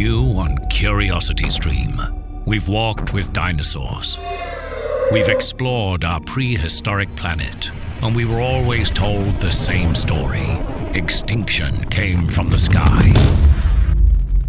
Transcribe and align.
New 0.00 0.38
on 0.38 0.56
Curiosity 0.68 1.48
Stream, 1.48 2.00
we've 2.46 2.68
walked 2.68 3.12
with 3.12 3.32
dinosaurs. 3.32 4.16
We've 5.10 5.28
explored 5.28 6.04
our 6.04 6.20
prehistoric 6.20 7.16
planet, 7.16 7.72
and 8.00 8.14
we 8.14 8.24
were 8.24 8.40
always 8.40 8.90
told 8.92 9.40
the 9.40 9.50
same 9.50 9.96
story 9.96 10.46
extinction 10.94 11.74
came 11.90 12.28
from 12.28 12.46
the 12.46 12.58
sky. 12.58 13.12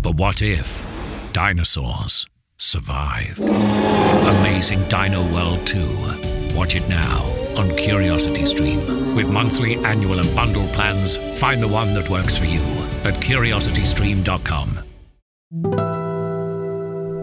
But 0.04 0.18
what 0.18 0.44
if 0.44 0.86
dinosaurs 1.34 2.28
survived? 2.60 3.40
Amazing 3.40 4.88
Dino 4.88 5.28
World 5.34 5.66
2. 5.66 6.54
Watch 6.54 6.76
it 6.76 6.88
now 6.88 7.24
on 7.58 7.76
Curiosity 7.76 8.46
Stream. 8.46 9.16
With 9.16 9.32
monthly, 9.32 9.78
annual, 9.78 10.20
and 10.20 10.36
bundle 10.36 10.68
plans, 10.68 11.18
find 11.40 11.60
the 11.60 11.68
one 11.68 11.96
that 11.96 12.08
works 12.08 12.38
for 12.38 12.46
you 12.46 12.62
at 13.04 13.16
curiositystream.com. 13.16 14.89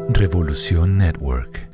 Revolución 0.09 0.99
Network. 0.99 1.71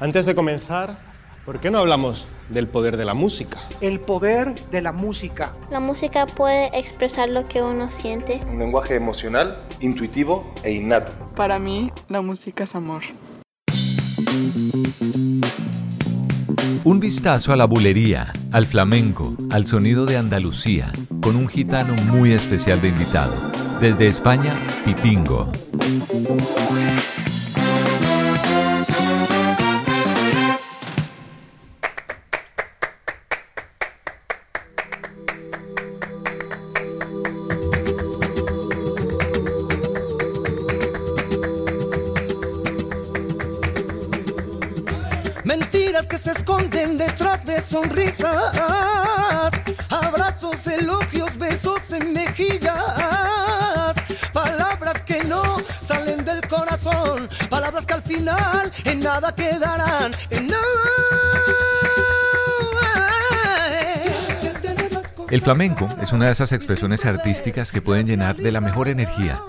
Antes 0.00 0.26
de 0.26 0.34
comenzar, 0.34 0.98
¿por 1.46 1.60
qué 1.60 1.70
no 1.70 1.78
hablamos 1.78 2.26
del 2.48 2.66
poder 2.66 2.96
de 2.96 3.04
la 3.04 3.14
música? 3.14 3.60
El 3.80 4.00
poder 4.00 4.52
de 4.72 4.82
la 4.82 4.90
música. 4.90 5.52
La 5.70 5.78
música 5.78 6.26
puede 6.26 6.76
expresar 6.76 7.28
lo 7.28 7.46
que 7.46 7.62
uno 7.62 7.92
siente. 7.92 8.40
Un 8.50 8.58
lenguaje 8.58 8.96
emocional, 8.96 9.60
intuitivo 9.78 10.52
e 10.64 10.72
innato. 10.72 11.12
Para 11.36 11.60
mí, 11.60 11.92
la 12.08 12.20
música 12.20 12.64
es 12.64 12.74
amor. 12.74 13.04
Un 16.84 17.00
vistazo 17.00 17.52
a 17.52 17.56
la 17.56 17.64
bulería, 17.64 18.32
al 18.52 18.66
flamenco, 18.66 19.36
al 19.50 19.66
sonido 19.66 20.06
de 20.06 20.16
Andalucía, 20.16 20.92
con 21.20 21.36
un 21.36 21.48
gitano 21.48 21.94
muy 22.10 22.32
especial 22.32 22.80
de 22.80 22.88
invitado. 22.88 23.34
Desde 23.80 24.08
España, 24.08 24.66
Pitingo. 24.84 25.50
Sonrisas, 47.74 48.52
abrazos, 49.90 50.64
elogios, 50.68 51.36
besos 51.36 51.90
en 51.90 52.12
mejillas, 52.12 53.96
palabras 54.32 55.02
que 55.02 55.24
no 55.24 55.42
salen 55.80 56.24
del 56.24 56.40
corazón, 56.46 57.28
palabras 57.50 57.84
que 57.84 57.94
al 57.94 58.02
final 58.02 58.70
en 58.84 59.00
nada 59.00 59.34
quedarán, 59.34 60.12
en 60.30 60.46
nada. 60.46 60.62
El 65.30 65.40
flamenco 65.40 65.88
es 66.00 66.12
una 66.12 66.26
de 66.26 66.32
esas 66.32 66.52
expresiones 66.52 67.04
artísticas 67.04 67.72
que 67.72 67.82
pueden 67.82 68.06
llenar 68.06 68.36
de 68.36 68.52
la 68.52 68.60
mejor 68.60 68.86
energía. 68.86 69.40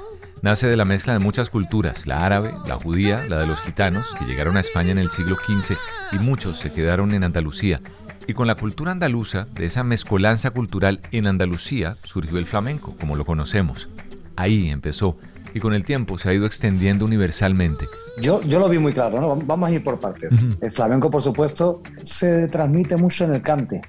Nace 0.42 0.66
de 0.66 0.78
la 0.78 0.86
mezcla 0.86 1.14
de 1.14 1.20
muchas 1.20 1.52
culturas, 1.52 2.08
la 2.08 2.26
árabe, 2.26 2.52
la 2.68 2.76
judía, 2.76 3.24
la 3.30 3.38
de 3.38 3.46
los 3.46 3.62
gitanos, 3.62 4.08
que 4.18 4.26
llegaron 4.26 4.58
a 4.58 4.62
España 4.62 4.92
en 4.92 4.98
el 4.98 5.12
siglo 5.12 5.36
XV 5.36 5.78
y 6.12 6.18
muchos 6.18 6.58
se 6.58 6.72
quedaron 6.72 7.14
en 7.14 7.24
Andalucía. 7.24 7.82
Y 8.28 8.34
con 8.34 8.48
la 8.48 8.56
cultura 8.56 8.92
andaluza, 8.92 9.48
de 9.54 9.66
esa 9.66 9.84
mezcolanza 9.84 10.50
cultural 10.52 11.00
en 11.12 11.28
Andalucía, 11.28 11.96
surgió 12.04 12.40
el 12.40 12.48
flamenco, 12.48 12.96
como 13.00 13.16
lo 13.16 13.26
conocemos. 13.26 13.88
Ahí 14.36 14.70
empezó, 14.70 15.18
y 15.54 15.60
con 15.60 15.74
el 15.74 15.86
tiempo 15.86 16.18
se 16.18 16.30
ha 16.30 16.34
ido 16.34 16.46
extendiendo 16.46 17.06
universalmente. 17.06 17.86
Yo, 18.22 18.42
yo 18.42 18.60
lo 18.60 18.68
vi 18.68 18.80
muy 18.80 18.94
claro, 18.94 19.22
¿no? 19.22 19.36
Vamos 19.36 19.70
a 19.70 19.72
ir 19.72 19.84
por 19.84 20.00
partes. 20.00 20.46
El 20.62 20.72
flamenco, 20.72 21.12
por 21.12 21.22
supuesto, 21.22 21.82
se 22.04 22.48
transmite 22.48 22.98
mucho 22.98 23.26
en 23.26 23.36
el 23.36 23.42
cante. 23.42 23.82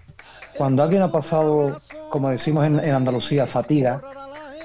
Cuando 0.56 0.82
alguien 0.82 1.02
ha 1.02 1.08
pasado, 1.08 1.76
como 2.10 2.30
decimos 2.30 2.66
en, 2.66 2.78
en 2.78 2.94
Andalucía, 2.94 3.46
fatiga, 3.46 4.00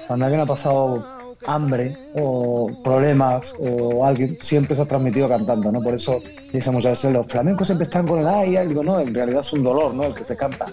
cuando 0.06 0.26
alguien 0.26 0.42
ha 0.42 0.46
pasado 0.46 1.04
hambre 1.46 1.96
o 2.14 2.70
problemas 2.82 3.54
o 3.58 4.04
alguien 4.04 4.38
siempre 4.40 4.76
se 4.76 4.82
ha 4.82 4.84
transmitido 4.84 5.28
cantando, 5.28 5.70
¿no? 5.72 5.80
Por 5.80 5.94
eso 5.94 6.20
dicen 6.52 6.74
muchas 6.74 6.92
veces 6.92 7.12
los 7.12 7.26
flamencos 7.26 7.68
siempre 7.68 7.84
están 7.84 8.06
con 8.06 8.20
el 8.20 8.26
ay, 8.26 8.56
algo, 8.56 8.82
no, 8.82 9.00
en 9.00 9.14
realidad 9.14 9.40
es 9.40 9.52
un 9.52 9.62
dolor, 9.62 9.94
¿no? 9.94 10.04
El 10.04 10.14
que 10.14 10.24
se 10.24 10.36
canta, 10.36 10.66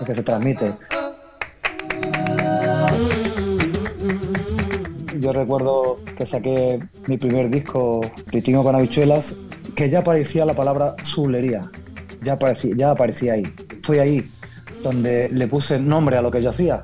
el 0.00 0.06
que 0.06 0.14
se 0.14 0.22
transmite. 0.22 0.72
Yo 5.20 5.32
recuerdo 5.32 5.98
que 6.16 6.24
saqué 6.24 6.78
mi 7.06 7.18
primer 7.18 7.50
disco, 7.50 8.00
Pitingo 8.30 8.62
con 8.62 8.76
habichuelas, 8.76 9.38
que 9.74 9.90
ya 9.90 10.00
aparecía 10.00 10.44
la 10.44 10.54
palabra 10.54 10.94
sublería, 11.02 11.70
ya 12.22 12.34
aparecía, 12.34 12.74
ya 12.76 12.90
aparecía 12.90 13.32
ahí. 13.34 13.42
Fue 13.82 14.00
ahí 14.00 14.24
donde 14.82 15.28
le 15.28 15.48
puse 15.48 15.78
nombre 15.78 16.16
a 16.16 16.22
lo 16.22 16.30
que 16.30 16.40
yo 16.40 16.50
hacía. 16.50 16.80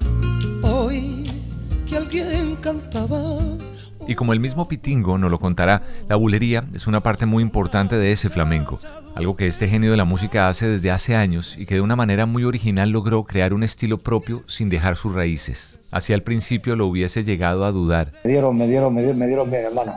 Y 4.07 4.15
como 4.17 4.33
el 4.35 4.41
mismo 4.41 4.69
Pitingo 4.69 5.17
nos 5.17 5.31
lo 5.31 5.39
contará, 5.41 5.83
la 6.09 6.17
bulería 6.17 6.65
es 6.75 6.87
una 6.87 7.01
parte 7.01 7.25
muy 7.25 7.43
importante 7.43 7.97
de 7.97 8.13
ese 8.13 8.29
flamenco, 8.29 8.79
algo 9.15 9.35
que 9.35 9.47
este 9.47 9.67
genio 9.67 9.91
de 9.91 9.97
la 9.97 10.05
música 10.05 10.49
hace 10.49 10.69
desde 10.69 10.91
hace 10.91 11.17
años 11.17 11.57
y 11.59 11.65
que 11.65 11.77
de 11.77 11.81
una 11.81 11.97
manera 11.97 12.27
muy 12.27 12.45
original 12.45 12.91
logró 12.91 13.25
crear 13.25 13.55
un 13.55 13.63
estilo 13.63 13.99
propio 13.99 14.43
sin 14.47 14.69
dejar 14.69 14.97
sus 14.97 15.15
raíces. 15.15 15.79
Hacia 15.91 16.15
el 16.15 16.23
principio 16.23 16.77
lo 16.77 16.87
hubiese 16.87 17.25
llegado 17.25 17.65
a 17.65 17.73
dudar. 17.73 18.11
Me 18.25 18.31
dieron, 18.33 18.59
me 18.59 18.67
dieron, 18.69 18.95
me 18.95 19.01
dieron, 19.03 19.19
me 19.19 19.27
dieron 19.27 19.51
bien, 19.51 19.65
hermano. 19.65 19.93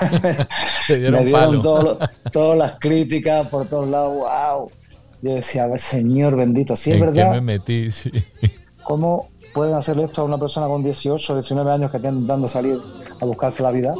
Dieron 0.88 1.12
me 1.24 1.24
dieron 1.26 1.60
todo- 1.60 1.98
todas 2.32 2.58
las 2.58 2.74
críticas 2.80 3.46
por 3.48 3.66
todos 3.66 3.88
lados, 3.88 4.14
wow. 4.14 4.70
Yo 5.20 5.34
decía, 5.34 5.66
Señor 5.78 6.36
bendito, 6.36 6.76
si 6.76 6.90
es 6.90 6.96
¿En 6.96 7.12
qué 7.12 7.20
verdad, 7.20 7.32
me 7.34 7.40
metí? 7.40 7.90
Sí. 7.90 8.10
¿cómo 8.82 9.28
pueden 9.52 9.74
hacer 9.74 9.98
esto 9.98 10.22
a 10.22 10.24
una 10.24 10.38
persona 10.38 10.66
con 10.66 10.82
18 10.82 11.32
o 11.32 11.36
19 11.36 11.70
años 11.70 11.90
que 11.90 11.98
está 11.98 12.08
intentando 12.08 12.48
salir 12.48 12.78
a 13.20 13.24
buscarse 13.24 13.62
la 13.62 13.70
vida? 13.70 13.92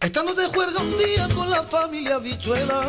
Estando 0.00 0.34
de 0.34 0.44
juerga 0.46 0.80
un 0.80 0.98
día 0.98 1.28
con 1.34 1.50
la 1.50 1.62
familia 1.62 2.18
bichuela. 2.18 2.82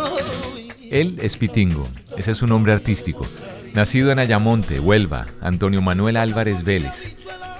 Él 0.89 1.17
es 1.21 1.37
Pitingo, 1.37 1.83
ese 2.17 2.31
es 2.31 2.37
su 2.37 2.47
nombre 2.47 2.73
artístico. 2.73 3.25
Nacido 3.73 4.11
en 4.11 4.19
Ayamonte, 4.19 4.79
Huelva, 4.79 5.27
Antonio 5.41 5.81
Manuel 5.81 6.17
Álvarez 6.17 6.63
Vélez. 6.63 7.15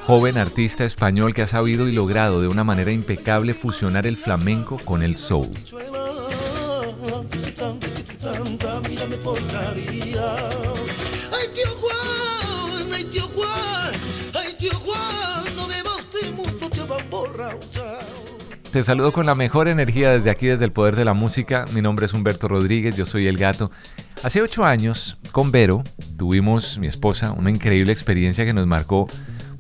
Joven 0.06 0.38
artista 0.38 0.84
español 0.84 1.34
que 1.34 1.44
ha 1.44 1.48
sabido 1.48 1.88
y 1.88 1.94
logrado 1.94 2.42
de 2.42 2.48
una 2.48 2.64
manera 2.64 2.92
impecable 2.92 3.54
fusionar 3.54 4.06
el 4.06 4.18
flamenco 4.18 4.78
con 4.84 5.02
el 5.02 5.16
soul. 5.16 5.50
Mírame 8.90 9.18
por 9.18 9.42
Navidad. 9.54 10.52
Ay, 11.32 11.48
tío 11.54 11.68
Juan, 11.80 12.94
ay, 12.94 13.04
tío 13.06 13.24
Juan, 13.24 13.92
ay, 14.34 14.56
tío 14.60 14.74
Juan, 14.74 15.44
no 15.56 15.68
me 15.68 15.82
bote 15.84 16.32
mucho, 16.32 16.70
te 16.70 16.82
van. 16.82 17.04
Te 18.72 18.84
saludo 18.84 19.12
con 19.12 19.28
la 19.28 19.36
mejor 19.36 19.68
energía 19.68 20.10
desde 20.10 20.32
aquí, 20.32 20.48
desde 20.48 20.66
el 20.66 20.72
Poder 20.72 20.96
de 20.96 21.06
la 21.06 21.14
Música. 21.14 21.66
Mi 21.74 21.82
nombre 21.82 22.08
es 22.08 22.14
Humberto 22.14 22.48
Rodríguez, 22.48 22.98
yo 22.98 23.06
soy 23.06 23.28
el 23.28 23.38
gato. 23.38 23.70
Hace 24.24 24.42
ocho 24.42 24.66
años, 24.66 25.20
con 25.32 25.52
Vero, 25.52 25.84
tuvimos, 26.18 26.80
mi 26.80 26.88
esposa, 26.88 27.34
una 27.34 27.52
increíble 27.52 27.92
experiencia 27.92 28.46
que 28.46 28.54
nos 28.54 28.66
marcó 28.66 29.08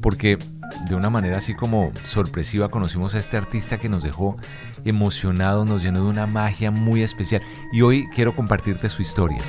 porque 0.01 0.39
de 0.87 0.95
una 0.95 1.09
manera 1.09 1.37
así 1.37 1.53
como 1.53 1.91
sorpresiva 2.03 2.69
conocimos 2.69 3.15
a 3.15 3.19
este 3.19 3.37
artista 3.37 3.77
que 3.77 3.89
nos 3.89 4.03
dejó 4.03 4.37
emocionados, 4.85 5.65
nos 5.65 5.81
llenó 5.81 6.03
de 6.03 6.09
una 6.09 6.27
magia 6.27 6.71
muy 6.71 7.03
especial. 7.03 7.41
Y 7.71 7.81
hoy 7.81 8.07
quiero 8.13 8.35
compartirte 8.35 8.89
su 8.89 9.01
historia. 9.01 9.41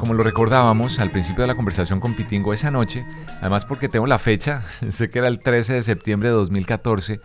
como 0.00 0.14
lo 0.14 0.22
recordábamos 0.22 0.98
al 0.98 1.10
principio 1.10 1.42
de 1.42 1.48
la 1.48 1.54
conversación 1.54 2.00
con 2.00 2.14
Pitingo 2.14 2.54
esa 2.54 2.70
noche, 2.70 3.04
además 3.42 3.66
porque 3.66 3.86
tengo 3.86 4.06
la 4.06 4.18
fecha, 4.18 4.62
sé 4.88 5.10
que 5.10 5.18
era 5.18 5.28
el 5.28 5.40
13 5.40 5.74
de 5.74 5.82
septiembre 5.82 6.30
de 6.30 6.34
2014, 6.36 7.20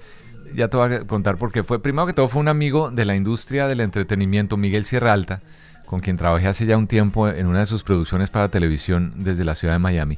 ya 0.53 0.67
te 0.67 0.75
voy 0.75 0.93
a 0.93 1.07
contar 1.07 1.37
porque 1.37 1.63
fue, 1.63 1.81
primero 1.81 2.05
que 2.05 2.11
todo 2.11 2.27
fue 2.27 2.41
un 2.41 2.49
amigo 2.49 2.91
de 2.91 3.05
la 3.05 3.15
industria 3.15 3.67
del 3.67 3.79
entretenimiento, 3.79 4.57
Miguel 4.57 4.83
Sierra 4.83 5.13
Alta, 5.13 5.41
con 5.85 6.01
quien 6.01 6.17
trabajé 6.17 6.47
hace 6.47 6.65
ya 6.65 6.77
un 6.77 6.87
tiempo 6.87 7.27
en 7.27 7.47
una 7.47 7.59
de 7.59 7.65
sus 7.65 7.83
producciones 7.83 8.29
para 8.29 8.49
televisión 8.49 9.13
desde 9.17 9.45
la 9.45 9.55
ciudad 9.55 9.75
de 9.75 9.79
Miami. 9.79 10.17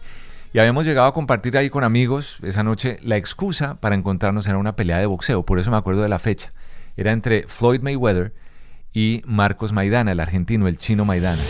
Y 0.54 0.60
habíamos 0.60 0.86
llegado 0.86 1.08
a 1.08 1.14
compartir 1.14 1.58
ahí 1.58 1.70
con 1.70 1.84
amigos 1.84 2.38
esa 2.42 2.64
noche 2.64 2.98
la 3.04 3.18
excusa 3.18 3.76
para 3.76 3.96
encontrarnos 3.96 4.48
era 4.48 4.58
una 4.58 4.76
pelea 4.76 4.98
de 4.98 5.06
boxeo, 5.06 5.44
por 5.44 5.60
eso 5.60 5.70
me 5.72 5.78
acuerdo 5.78 6.02
de 6.02 6.10
la 6.10 6.20
fecha. 6.20 6.54
Era 6.96 7.12
entre 7.12 7.48
Floyd 7.48 7.82
Mayweather 7.82 8.34
y 8.94 9.22
Marcos 9.26 9.72
Maidana, 9.74 10.14
el 10.14 10.20
argentino, 10.20 10.68
el 10.68 10.78
chino 10.78 11.06
Maidana. 11.06 11.42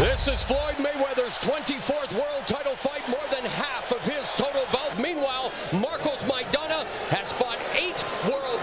This 0.00 0.28
is 0.28 0.44
Floyd 0.44 0.78
Mayweather's 0.78 1.38
24th 1.38 2.12
world 2.12 2.46
title 2.46 2.76
fight, 2.76 3.02
more 3.08 3.26
than 3.30 3.44
half 3.50 3.90
of 3.90 4.04
his 4.04 4.32
total 4.34 4.62
bouts. 4.70 4.96
Meanwhile, 5.02 5.50
Marcos 5.72 6.24
Maidana 6.24 6.84
has 7.10 7.32
fought 7.32 7.58
eight 7.74 8.04
world 8.28 8.62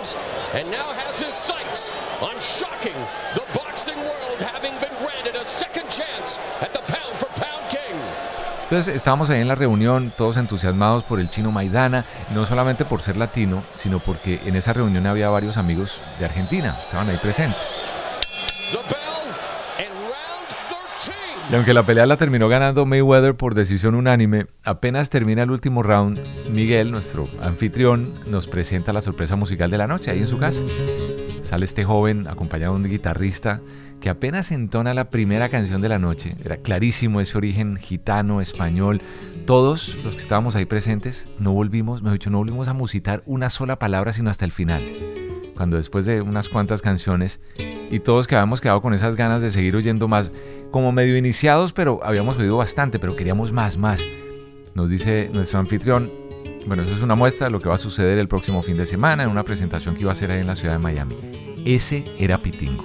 champions 0.00 0.16
and 0.54 0.70
now 0.70 0.92
has 0.92 1.20
his 1.20 1.34
sights 1.34 1.90
on 2.20 2.38
shocking 2.40 2.94
the 3.34 3.42
boxing 3.54 3.98
world, 3.98 4.40
having 4.40 4.72
been 4.80 4.92
granted 4.98 5.36
a 5.36 5.44
second 5.44 5.88
chance 5.90 6.38
at 6.60 6.72
the 6.72 6.80
pound 6.92 7.14
for 7.16 7.28
pound 7.40 7.68
king. 7.68 7.96
Entonces 8.64 8.94
estábamos 8.94 9.30
ahí 9.30 9.40
en 9.40 9.48
la 9.48 9.54
reunión, 9.54 10.12
todos 10.16 10.36
entusiasmados 10.36 11.04
por 11.04 11.20
el 11.20 11.28
chino 11.28 11.50
Maidana, 11.50 12.04
no 12.34 12.46
solamente 12.46 12.84
por 12.84 13.02
ser 13.02 13.16
latino, 13.16 13.62
sino 13.74 13.98
porque 13.98 14.40
en 14.44 14.56
esa 14.56 14.72
reunión 14.72 15.06
había 15.06 15.28
varios 15.28 15.56
amigos 15.56 15.98
de 16.18 16.26
Argentina, 16.26 16.76
estaban 16.82 17.08
ahí 17.08 17.16
presentes. 17.16 17.58
Y 21.50 21.54
aunque 21.56 21.74
la 21.74 21.82
pelea 21.82 22.06
la 22.06 22.16
terminó 22.16 22.48
ganando 22.48 22.86
Mayweather 22.86 23.34
por 23.34 23.56
decisión 23.56 23.96
unánime, 23.96 24.46
apenas 24.62 25.10
termina 25.10 25.42
el 25.42 25.50
último 25.50 25.82
round, 25.82 26.20
Miguel, 26.54 26.92
nuestro 26.92 27.28
anfitrión, 27.42 28.12
nos 28.28 28.46
presenta 28.46 28.92
la 28.92 29.02
sorpresa 29.02 29.34
musical 29.34 29.68
de 29.68 29.78
la 29.78 29.88
noche 29.88 30.12
ahí 30.12 30.20
en 30.20 30.28
su 30.28 30.38
casa. 30.38 30.60
Sale 31.42 31.64
este 31.64 31.82
joven 31.82 32.28
acompañado 32.28 32.74
de 32.74 32.82
un 32.84 32.88
guitarrista 32.88 33.60
que 34.00 34.08
apenas 34.08 34.52
entona 34.52 34.94
la 34.94 35.10
primera 35.10 35.48
canción 35.48 35.80
de 35.80 35.88
la 35.88 35.98
noche. 35.98 36.36
Era 36.44 36.58
clarísimo 36.58 37.20
ese 37.20 37.36
origen 37.36 37.76
gitano, 37.78 38.40
español. 38.40 39.02
Todos 39.44 39.96
los 40.04 40.14
que 40.14 40.22
estábamos 40.22 40.54
ahí 40.54 40.66
presentes 40.66 41.26
no 41.40 41.50
volvimos, 41.50 42.00
mejor 42.00 42.20
dicho, 42.20 42.30
no 42.30 42.38
volvimos 42.38 42.68
a 42.68 42.74
musitar 42.74 43.24
una 43.26 43.50
sola 43.50 43.76
palabra 43.76 44.12
sino 44.12 44.30
hasta 44.30 44.44
el 44.44 44.52
final. 44.52 44.82
Cuando 45.56 45.78
después 45.78 46.06
de 46.06 46.22
unas 46.22 46.48
cuantas 46.48 46.80
canciones 46.80 47.40
y 47.90 47.98
todos 47.98 48.28
que 48.28 48.36
habíamos 48.36 48.60
quedado 48.60 48.80
con 48.80 48.94
esas 48.94 49.16
ganas 49.16 49.42
de 49.42 49.50
seguir 49.50 49.74
oyendo 49.74 50.06
más, 50.06 50.30
como 50.70 50.92
medio 50.92 51.16
iniciados, 51.16 51.72
pero 51.72 52.00
habíamos 52.02 52.38
oído 52.38 52.56
bastante, 52.56 52.98
pero 52.98 53.16
queríamos 53.16 53.52
más, 53.52 53.76
más. 53.76 54.04
Nos 54.74 54.90
dice 54.90 55.30
nuestro 55.32 55.58
anfitrión, 55.58 56.10
bueno, 56.66 56.82
eso 56.82 56.94
es 56.94 57.02
una 57.02 57.14
muestra 57.14 57.46
de 57.46 57.52
lo 57.52 57.60
que 57.60 57.68
va 57.68 57.74
a 57.74 57.78
suceder 57.78 58.18
el 58.18 58.28
próximo 58.28 58.62
fin 58.62 58.76
de 58.76 58.86
semana 58.86 59.24
en 59.24 59.30
una 59.30 59.44
presentación 59.44 59.94
que 59.94 60.02
iba 60.02 60.10
a 60.10 60.14
hacer 60.14 60.30
ahí 60.30 60.40
en 60.40 60.46
la 60.46 60.54
ciudad 60.54 60.74
de 60.74 60.78
Miami. 60.78 61.16
Ese 61.64 62.04
era 62.18 62.38
Pitingo. 62.38 62.84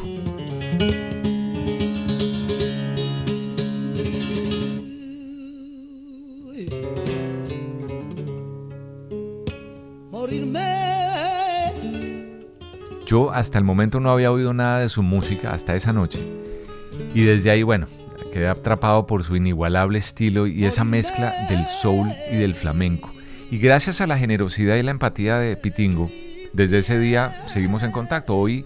Yo 13.05 13.31
hasta 13.31 13.59
el 13.59 13.63
momento 13.63 13.99
no 13.99 14.09
había 14.09 14.31
oído 14.31 14.53
nada 14.53 14.79
de 14.79 14.89
su 14.89 15.03
música 15.03 15.51
hasta 15.51 15.75
esa 15.75 15.93
noche. 15.93 16.19
Y 17.15 17.23
desde 17.23 17.49
ahí, 17.49 17.63
bueno, 17.63 17.87
quedé 18.33 18.49
atrapado 18.49 19.07
por 19.07 19.23
su 19.23 19.37
inigualable 19.37 19.97
estilo 19.97 20.47
y 20.47 20.65
esa 20.65 20.83
mezcla 20.83 21.31
del 21.49 21.63
soul 21.63 22.09
y 22.29 22.35
del 22.35 22.53
flamenco. 22.53 23.09
Y 23.49 23.57
gracias 23.57 24.01
a 24.01 24.07
la 24.07 24.17
generosidad 24.17 24.75
y 24.75 24.83
la 24.83 24.91
empatía 24.91 25.37
de 25.37 25.55
Pitingo, 25.55 26.09
desde 26.51 26.79
ese 26.79 26.99
día 26.99 27.33
seguimos 27.47 27.83
en 27.83 27.93
contacto. 27.93 28.35
Hoy 28.35 28.65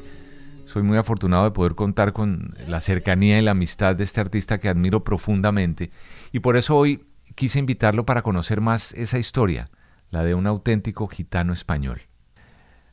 soy 0.65 0.81
muy 0.81 0.97
afortunado 0.97 1.43
de 1.43 1.51
poder 1.51 1.75
contar 1.75 2.11
con 2.11 2.55
la 2.67 2.79
cercanía 2.79 3.37
y 3.37 3.43
la 3.43 3.51
amistad 3.51 3.95
de 3.95 4.03
este 4.03 4.19
artista 4.19 4.57
que 4.57 4.67
admiro 4.67 5.03
profundamente. 5.03 5.91
Y 6.31 6.39
por 6.39 6.57
eso 6.57 6.75
hoy 6.75 7.05
quise 7.35 7.59
invitarlo 7.59 8.03
para 8.03 8.23
conocer 8.23 8.61
más 8.61 8.93
esa 8.93 9.19
historia, 9.19 9.69
la 10.09 10.23
de 10.23 10.33
un 10.33 10.47
auténtico 10.47 11.07
gitano 11.07 11.53
español. 11.53 12.01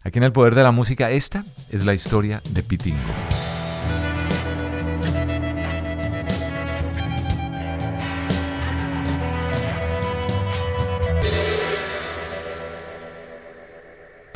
Aquí 0.03 0.19
en 0.19 0.25
El 0.25 0.33
Poder 0.33 0.55
de 0.55 0.65
la 0.65 0.73
Música, 0.73 1.11
esta 1.11 1.43
es 1.71 1.87
la 1.87 1.95
historia 1.95 2.43
de 2.51 2.63
Pitingo. 2.63 3.66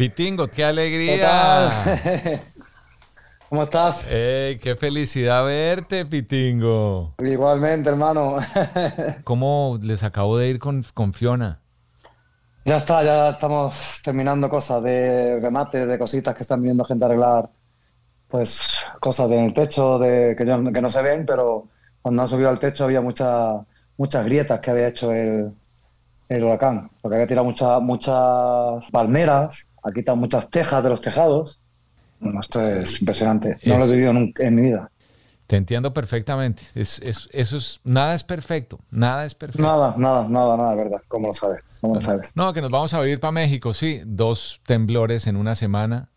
Pitingo, 0.00 0.48
qué 0.48 0.64
alegría. 0.64 1.68
¿Cómo 3.50 3.62
estás? 3.62 4.10
¡Ey, 4.10 4.58
qué 4.58 4.74
felicidad 4.74 5.44
verte, 5.44 6.06
Pitingo! 6.06 7.12
Igualmente, 7.22 7.90
hermano. 7.90 8.38
¿Cómo 9.24 9.78
les 9.82 10.02
acabo 10.02 10.38
de 10.38 10.48
ir 10.48 10.58
con, 10.58 10.82
con 10.94 11.12
Fiona? 11.12 11.60
Ya 12.64 12.76
está, 12.76 13.04
ya 13.04 13.28
estamos 13.28 14.00
terminando 14.02 14.48
cosas 14.48 14.82
de 14.82 15.38
remates, 15.38 15.86
de 15.86 15.98
cositas 15.98 16.34
que 16.34 16.44
están 16.44 16.62
viendo 16.62 16.82
gente 16.82 17.04
arreglar. 17.04 17.50
Pues 18.28 18.62
cosas 19.00 19.30
en 19.30 19.40
el 19.46 19.54
techo 19.54 19.98
de, 19.98 20.34
que, 20.38 20.46
yo- 20.46 20.72
que 20.72 20.80
no 20.80 20.90
se 20.90 21.02
ven, 21.02 21.26
pero 21.26 21.68
cuando 22.02 22.22
han 22.22 22.28
subido 22.28 22.48
al 22.48 22.58
techo 22.58 22.84
había 22.84 23.02
muchas 23.02 23.54
muchas 23.98 24.24
grietas 24.24 24.60
que 24.60 24.70
había 24.70 24.88
hecho 24.88 25.12
el, 25.12 25.52
el 26.28 26.44
huracán. 26.44 26.90
Porque 27.00 27.16
había 27.16 27.26
tirado 27.26 27.46
muchas 27.46 27.80
muchas 27.82 28.90
palmeras, 28.92 29.69
ha 29.82 29.92
quitado 29.92 30.16
muchas 30.16 30.50
tejas 30.50 30.82
de 30.82 30.88
los 30.90 31.00
tejados. 31.00 31.60
Bueno, 32.20 32.40
esto 32.40 32.60
es 32.66 33.00
impresionante. 33.00 33.56
No 33.64 33.74
lo 33.76 33.80
he 33.82 33.84
Es- 33.86 33.92
vivido 33.92 34.12
nunca 34.12 34.44
en 34.44 34.54
mi 34.54 34.62
vida. 34.62 34.90
Te 35.46 35.56
entiendo 35.56 35.92
perfectamente. 35.92 36.62
Es, 36.74 37.00
es- 37.00 37.28
eso 37.32 37.56
es, 37.56 37.80
nada 37.82 38.14
es 38.14 38.22
perfecto. 38.22 38.78
Nada 38.90 39.24
es 39.24 39.34
perfecto. 39.34 39.62
Nada, 39.66 39.94
nada, 39.98 40.28
nada, 40.28 40.56
nada, 40.56 40.74
verdad. 40.76 41.02
¿Cómo 41.08 41.26
lo 41.28 41.32
sabes? 41.32 41.62
¿Cómo 41.80 41.94
lo 41.96 42.00
sabes? 42.00 42.30
No, 42.34 42.52
que 42.52 42.60
nos 42.60 42.70
vamos 42.70 42.94
a 42.94 43.00
vivir 43.00 43.18
para 43.18 43.32
México, 43.32 43.72
sí. 43.72 44.00
Dos 44.06 44.60
temblores 44.64 45.26
en 45.26 45.36
una 45.36 45.54
semana. 45.54 46.08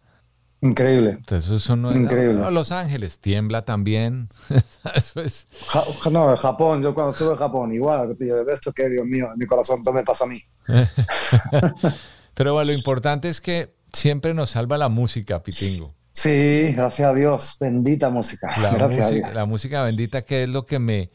Increíble. 0.61 1.11
Entonces, 1.11 1.51
eso 1.51 1.75
no 1.75 1.89
es- 1.91 1.97
Increíble. 1.97 2.35
no, 2.35 2.51
Los 2.51 2.71
Ángeles 2.71 3.19
tiembla 3.19 3.63
también. 3.65 4.29
eso 4.95 5.21
es. 5.21 5.47
Ja- 5.67 6.09
no, 6.11 6.37
Japón, 6.37 6.83
yo 6.83 6.93
cuando 6.93 7.11
estuve 7.11 7.31
en 7.31 7.37
Japón, 7.37 7.73
igual, 7.73 8.15
esto 8.51 8.71
que, 8.71 8.87
Dios 8.89 9.05
mío, 9.05 9.29
mi 9.35 9.45
corazón 9.47 9.81
todo 9.83 9.93
me 9.95 10.03
pasa 10.03 10.25
a 10.25 10.27
mí. 10.27 10.41
Pero 12.33 12.53
bueno, 12.53 12.71
lo 12.71 12.77
importante 12.77 13.29
es 13.29 13.41
que 13.41 13.75
siempre 13.91 14.33
nos 14.33 14.51
salva 14.51 14.77
la 14.77 14.89
música, 14.89 15.43
Pitingo. 15.43 15.93
Sí, 16.11 16.71
gracias 16.73 17.09
a 17.09 17.13
Dios, 17.13 17.57
bendita 17.59 18.09
música. 18.09 18.49
La, 18.61 18.71
gracias 18.71 19.07
a 19.07 19.09
música, 19.09 19.27
Dios. 19.27 19.35
la 19.35 19.45
música 19.45 19.83
bendita 19.83 20.21
que 20.23 20.43
es 20.43 20.49
lo 20.49 20.65
que 20.65 20.79
me 20.79 21.09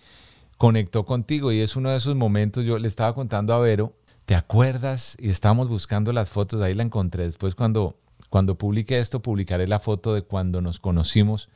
conectó 0.58 1.04
contigo 1.04 1.52
y 1.52 1.60
es 1.60 1.76
uno 1.76 1.90
de 1.90 1.96
esos 1.96 2.16
momentos, 2.16 2.64
yo 2.64 2.78
le 2.78 2.88
estaba 2.88 3.14
contando 3.14 3.54
a 3.54 3.60
Vero, 3.60 3.94
¿te 4.26 4.34
acuerdas? 4.34 5.16
Y 5.20 5.30
estábamos 5.30 5.68
buscando 5.68 6.12
las 6.12 6.30
fotos, 6.30 6.60
ahí 6.60 6.74
la 6.74 6.82
encontré. 6.82 7.22
Después 7.24 7.54
cuando, 7.54 7.96
cuando 8.28 8.58
publique 8.58 8.98
esto, 8.98 9.22
publicaré 9.22 9.68
la 9.68 9.78
foto 9.78 10.14
de 10.14 10.22
cuando 10.22 10.60
nos 10.60 10.80
conocimos. 10.80 11.48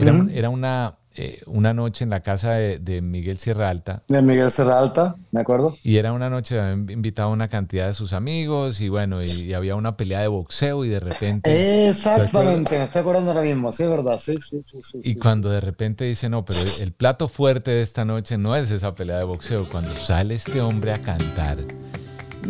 Era, 0.00 0.48
una, 0.48 0.96
eh, 1.14 1.42
una 1.46 1.72
noche 1.74 2.04
en 2.04 2.10
la 2.10 2.20
casa 2.20 2.52
de, 2.52 2.78
de 2.78 3.02
Miguel 3.02 3.38
Sierra 3.38 3.68
Alta 3.68 4.02
De 4.08 4.22
Miguel 4.22 4.50
Serra 4.50 4.78
Alta, 4.78 5.16
¿me 5.32 5.40
acuerdo? 5.40 5.76
y 5.82 5.96
era 5.96 6.12
una 6.12 6.30
noche, 6.30 6.58
habían 6.58 6.88
invitado 6.90 7.28
a 7.28 7.32
una 7.32 7.48
cantidad 7.48 7.86
de 7.86 7.94
sus 7.94 8.12
amigos 8.12 8.80
y 8.80 8.88
bueno, 8.88 9.20
y, 9.22 9.26
y 9.26 9.54
había 9.54 9.74
una 9.76 9.96
pelea 9.96 10.20
de 10.20 10.28
boxeo 10.28 10.84
y 10.84 10.88
de 10.88 11.00
repente... 11.00 11.88
Exactamente, 11.88 12.78
me 12.78 12.84
estoy 12.84 13.00
acordando 13.00 13.30
ahora 13.32 13.42
mismo, 13.42 13.72
sí, 13.72 13.82
es 13.82 13.90
verdad, 13.90 14.18
sí, 14.18 14.36
sí, 14.40 14.60
sí. 14.62 14.80
sí, 14.82 15.00
Y 15.02 15.10
sí. 15.10 15.16
cuando 15.16 15.50
de 15.50 15.60
repente 15.60 16.04
dice, 16.04 16.28
no, 16.28 16.44
pero 16.44 16.60
el 16.80 16.92
plato 16.92 17.28
fuerte 17.28 17.70
de 17.70 17.82
esta 17.82 18.04
noche 18.04 18.38
no 18.38 18.54
es 18.56 18.70
esa 18.70 18.94
pelea 18.94 19.18
de 19.18 19.24
boxeo, 19.24 19.68
cuando 19.68 19.90
sale 19.90 20.34
este 20.34 20.60
hombre 20.60 20.92
a 20.92 20.98
cantar. 20.98 21.58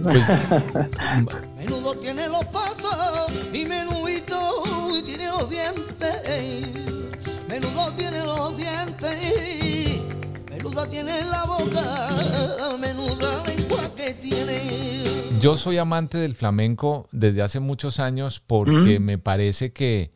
Pues, 0.03 0.17
Menudo 1.59 1.95
tiene 1.97 2.29
los 2.29 2.45
pasos 2.47 3.51
y 3.53 3.65
menudito 3.65 4.00
Menuda 10.81 10.91
tiene 10.91 11.21
la 11.25 11.45
boca. 11.45 12.77
Menuda 12.79 13.43
lengua 13.47 13.95
que 13.97 14.15
tiene. 14.15 14.61
yo 15.41 15.57
soy 15.57 15.79
amante 15.79 16.19
del 16.19 16.35
flamenco 16.35 17.09
desde 17.13 17.43
hace 17.43 17.61
muchos 17.61 17.99
años 18.01 18.43
porque 18.47 18.99
Mm. 19.01 19.03
me 19.05 19.19
parece 19.19 19.73
que 19.73 20.11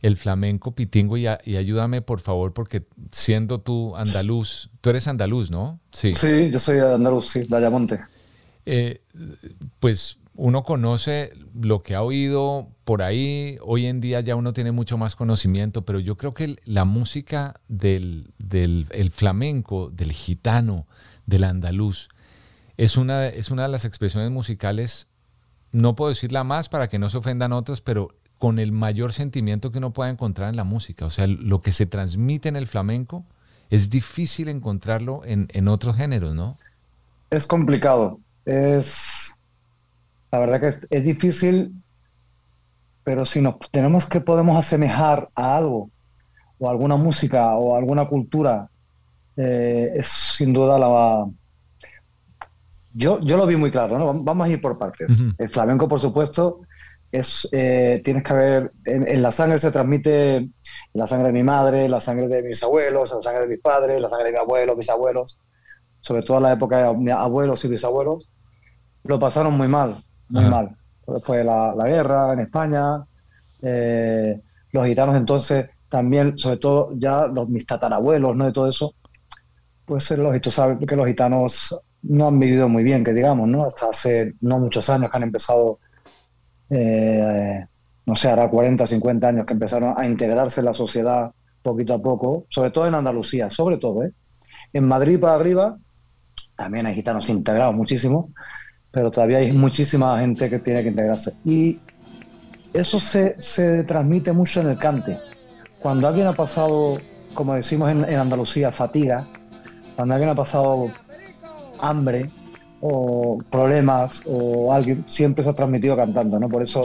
el 0.00 0.16
flamenco 0.18 0.74
pitingo, 0.74 1.16
y, 1.16 1.26
a- 1.26 1.38
y 1.44 1.56
ayúdame 1.56 2.02
por 2.02 2.20
favor, 2.20 2.52
porque 2.52 2.82
siendo 3.12 3.60
tú 3.60 3.96
andaluz, 3.96 4.70
tú 4.82 4.90
eres 4.90 5.06
andaluz, 5.08 5.50
¿no? 5.50 5.80
Sí. 5.92 6.14
Sí, 6.14 6.50
yo 6.50 6.58
soy 6.60 6.78
andaluz, 6.80 7.28
sí, 7.28 7.40
de 7.40 7.56
Ayamonte. 7.56 8.00
Eh, 8.66 9.00
pues 9.80 10.18
uno 10.34 10.62
conoce 10.64 11.32
lo 11.58 11.82
que 11.82 11.94
ha 11.94 12.02
oído 12.02 12.68
por 12.84 13.02
ahí, 13.02 13.58
hoy 13.62 13.86
en 13.86 14.00
día 14.00 14.20
ya 14.20 14.36
uno 14.36 14.52
tiene 14.52 14.72
mucho 14.72 14.98
más 14.98 15.16
conocimiento, 15.16 15.84
pero 15.84 15.98
yo 15.98 16.16
creo 16.16 16.34
que 16.34 16.56
la 16.64 16.84
música 16.84 17.60
del, 17.68 18.32
del 18.38 18.86
el 18.90 19.10
flamenco, 19.10 19.90
del 19.90 20.12
gitano, 20.12 20.86
del 21.26 21.44
andaluz, 21.44 22.08
es 22.76 22.96
una, 22.96 23.26
es 23.26 23.50
una 23.50 23.62
de 23.62 23.68
las 23.68 23.84
expresiones 23.84 24.30
musicales, 24.30 25.06
no 25.72 25.94
puedo 25.94 26.10
decir 26.10 26.32
la 26.32 26.44
más 26.44 26.68
para 26.68 26.88
que 26.88 26.98
no 26.98 27.08
se 27.08 27.18
ofendan 27.18 27.52
otros, 27.52 27.80
pero 27.80 28.08
con 28.38 28.58
el 28.58 28.72
mayor 28.72 29.12
sentimiento 29.12 29.70
que 29.70 29.78
uno 29.78 29.92
pueda 29.92 30.10
encontrar 30.10 30.50
en 30.50 30.56
la 30.56 30.64
música. 30.64 31.06
O 31.06 31.10
sea, 31.10 31.26
lo 31.26 31.62
que 31.62 31.72
se 31.72 31.86
transmite 31.86 32.48
en 32.48 32.56
el 32.56 32.66
flamenco 32.66 33.24
es 33.70 33.90
difícil 33.90 34.48
encontrarlo 34.48 35.22
en, 35.24 35.48
en 35.52 35.68
otros 35.68 35.96
géneros, 35.96 36.34
¿no? 36.34 36.58
Es 37.30 37.46
complicado. 37.46 38.20
Es. 38.44 39.34
La 40.30 40.38
verdad 40.40 40.60
que 40.60 40.96
es, 40.96 41.04
difícil, 41.04 41.72
pero 43.04 43.26
si 43.26 43.40
nos 43.40 43.56
tenemos 43.70 44.06
que 44.06 44.20
podemos 44.20 44.58
asemejar 44.58 45.28
a 45.34 45.56
algo, 45.56 45.90
o 46.58 46.70
alguna 46.70 46.96
música, 46.96 47.54
o 47.54 47.76
alguna 47.76 48.08
cultura, 48.08 48.68
eh, 49.36 49.92
es 49.96 50.08
sin 50.08 50.52
duda 50.52 50.78
la. 50.78 51.26
Yo, 52.94 53.20
yo 53.20 53.36
lo 53.36 53.46
vi 53.46 53.56
muy 53.56 53.70
claro, 53.70 53.98
¿no? 53.98 54.22
Vamos 54.22 54.46
a 54.46 54.50
ir 54.50 54.60
por 54.60 54.78
partes. 54.78 55.22
El 55.36 55.50
flamenco, 55.50 55.88
por 55.88 56.00
supuesto, 56.00 56.60
es, 57.10 57.48
eh, 57.52 58.00
tienes 58.04 58.22
que 58.22 58.34
ver, 58.34 58.70
en, 58.84 59.20
la 59.20 59.32
sangre 59.32 59.58
se 59.58 59.70
transmite 59.72 60.48
la 60.92 61.06
sangre 61.06 61.28
de 61.28 61.32
mi 61.32 61.42
madre, 61.42 61.88
la 61.88 62.00
sangre 62.00 62.28
de 62.28 62.42
mis 62.42 62.62
abuelos, 62.62 63.12
la 63.12 63.22
sangre 63.22 63.42
de 63.42 63.48
mis 63.48 63.60
padres, 63.60 64.00
la 64.00 64.08
sangre 64.08 64.26
de 64.26 64.32
mi 64.32 64.38
abuelo, 64.38 64.76
mis 64.76 64.88
abuelos, 64.88 65.38
sobre 66.00 66.22
todo 66.22 66.36
en 66.38 66.44
la 66.44 66.52
época 66.52 66.84
de 66.84 66.96
mis 66.96 67.12
abuelos 67.12 67.64
y 67.64 67.68
bisabuelos, 67.68 68.28
lo 69.02 69.18
pasaron 69.18 69.56
muy 69.56 69.68
mal, 69.68 69.96
muy 70.28 70.44
mal. 70.44 70.76
Fue 71.22 71.44
la, 71.44 71.74
guerra 71.84 72.32
en 72.32 72.40
España, 72.40 73.04
eh, 73.62 74.40
los 74.72 74.86
gitanos 74.86 75.16
entonces 75.16 75.66
también, 75.88 76.38
sobre 76.38 76.56
todo 76.56 76.90
ya 76.96 77.26
los, 77.26 77.48
mis 77.48 77.66
tatarabuelos, 77.66 78.36
¿no? 78.36 78.46
De 78.46 78.52
todo 78.52 78.68
eso, 78.68 78.94
pues 79.84 80.10
los, 80.12 80.40
tú 80.40 80.50
sabes 80.50 80.78
que 80.86 80.96
los 80.96 81.06
gitanos 81.06 81.78
no 82.02 82.28
han 82.28 82.38
vivido 82.38 82.68
muy 82.68 82.82
bien, 82.82 83.04
que 83.04 83.12
digamos, 83.12 83.48
¿no? 83.48 83.64
Hasta 83.64 83.90
hace 83.90 84.34
no 84.40 84.58
muchos 84.58 84.88
años 84.90 85.10
que 85.10 85.16
han 85.16 85.22
empezado 85.24 85.78
eh, 86.70 87.64
no 88.06 88.16
sé, 88.16 88.28
hará 88.28 88.48
40, 88.48 88.86
50 88.86 89.28
años 89.28 89.46
que 89.46 89.54
empezaron 89.54 89.94
a 89.96 90.06
integrarse 90.06 90.60
en 90.60 90.66
la 90.66 90.74
sociedad 90.74 91.32
poquito 91.62 91.94
a 91.94 92.02
poco, 92.02 92.46
sobre 92.50 92.70
todo 92.70 92.86
en 92.86 92.94
Andalucía, 92.94 93.48
sobre 93.50 93.78
todo. 93.78 94.04
¿eh? 94.04 94.12
En 94.72 94.86
Madrid 94.86 95.18
para 95.18 95.34
arriba 95.34 95.78
también 96.56 96.86
hay 96.86 96.94
gitanos 96.94 97.28
integrados 97.30 97.74
muchísimo, 97.74 98.32
pero 98.94 99.10
todavía 99.10 99.38
hay 99.38 99.52
muchísima 99.52 100.20
gente 100.20 100.48
que 100.48 100.58
tiene 100.60 100.82
que 100.82 100.88
integrarse. 100.88 101.34
Y 101.44 101.78
eso 102.72 102.98
se, 103.00 103.36
se 103.38 103.82
transmite 103.84 104.32
mucho 104.32 104.60
en 104.60 104.68
el 104.68 104.78
cante. 104.78 105.18
Cuando 105.80 106.08
alguien 106.08 106.28
ha 106.28 106.32
pasado, 106.32 106.98
como 107.34 107.54
decimos 107.54 107.90
en, 107.90 108.04
en 108.04 108.18
Andalucía, 108.18 108.72
fatiga, 108.72 109.26
cuando 109.96 110.14
alguien 110.14 110.30
ha 110.30 110.34
pasado 110.34 110.90
hambre, 111.80 112.30
o 112.86 113.38
problemas 113.50 114.22
o 114.26 114.70
alguien 114.70 115.06
siempre 115.08 115.42
se 115.42 115.48
ha 115.48 115.54
transmitido 115.54 115.96
cantando, 115.96 116.38
¿no? 116.38 116.50
Por 116.50 116.62
eso 116.62 116.84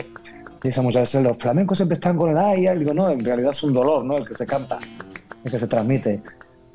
dice 0.63 0.81
muchas 0.81 1.01
veces 1.01 1.21
los 1.21 1.37
flamencos 1.37 1.77
siempre 1.77 1.95
están 1.95 2.15
con 2.15 2.29
el 2.29 2.37
aire, 2.37 2.79
digo, 2.79 2.93
no, 2.93 3.09
en 3.09 3.23
realidad 3.23 3.51
es 3.51 3.61
un 3.63 3.73
dolor, 3.73 4.05
¿no? 4.05 4.15
El 4.15 4.25
que 4.25 4.33
se 4.33 4.45
canta, 4.45 4.79
el 5.43 5.51
que 5.51 5.59
se 5.59 5.67
transmite. 5.67 6.21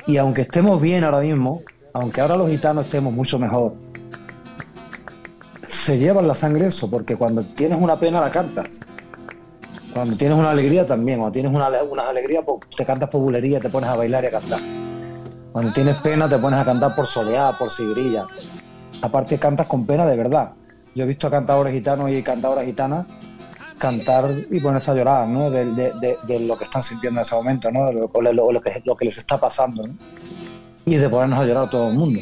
Y 0.07 0.19
aunque 0.19 0.43
estemos 0.43 0.79
bien 0.79 1.05
ahora 1.05 1.21
mismo, 1.21 1.63
aunque 1.95 2.21
ahora 2.21 2.37
los 2.37 2.51
gitanos 2.51 2.85
estemos 2.85 3.15
mucho 3.15 3.39
mejor, 3.39 3.73
se 5.75 5.99
llevan 5.99 6.29
la 6.29 6.35
sangre 6.35 6.67
eso, 6.67 6.91
porque 6.91 7.17
cuando 7.17 7.43
tienes 7.43 7.81
una 7.81 7.97
pena 7.97 8.21
la 8.21 8.31
cantas. 8.31 8.81
Cuando 9.93 10.17
tienes 10.17 10.37
una 10.37 10.51
alegría 10.51 10.87
también, 10.87 11.19
cuando 11.19 11.33
tienes 11.33 11.53
una, 11.53 11.69
una 11.83 12.09
alegría 12.09 12.43
pues, 12.43 12.61
te 12.77 12.85
cantas 12.85 13.09
por 13.09 13.21
bulería, 13.21 13.61
te 13.61 13.69
pones 13.69 13.89
a 13.89 13.97
bailar 13.97 14.25
y 14.25 14.27
a 14.27 14.31
cantar. 14.31 14.61
Cuando 15.53 15.73
tienes 15.73 15.99
pena 16.01 16.29
te 16.29 16.39
pones 16.39 16.59
a 16.59 16.65
cantar 16.65 16.95
por 16.97 17.07
soleá, 17.07 17.53
por 17.59 17.71
sigrilla 17.71 18.25
aparte 19.05 19.39
cantas 19.39 19.67
con 19.67 19.87
pena 19.87 20.07
de 20.07 20.17
verdad. 20.17 20.53
Yo 20.95 21.05
he 21.05 21.07
visto 21.07 21.27
a 21.27 21.31
cantadores 21.31 21.73
gitanos 21.73 22.11
y 22.11 22.23
cantadoras 22.23 22.65
gitanas 22.65 23.07
cantar 23.77 24.25
y 24.51 24.61
ponerse 24.61 24.93
a 24.93 24.95
llorar, 24.95 25.29
¿no? 25.29 25.51
De, 25.51 25.65
lo 26.41 26.57
que 26.57 26.65
están 26.65 26.83
sintiendo 26.83 27.21
en 27.21 27.27
ese 27.27 27.35
momento, 27.35 27.71
¿no? 27.71 27.93
Lo, 27.93 28.09
lo, 28.09 28.61
que, 28.61 28.83
lo 28.85 28.97
que 28.97 29.05
les 29.05 29.19
está 29.19 29.39
pasando. 29.39 29.87
Y 30.87 30.97
de 30.97 31.09
ponernos 31.09 31.39
a 31.39 31.45
llorar 31.45 31.69
todo 31.69 31.91
el 31.91 31.99
mundo. 31.99 32.21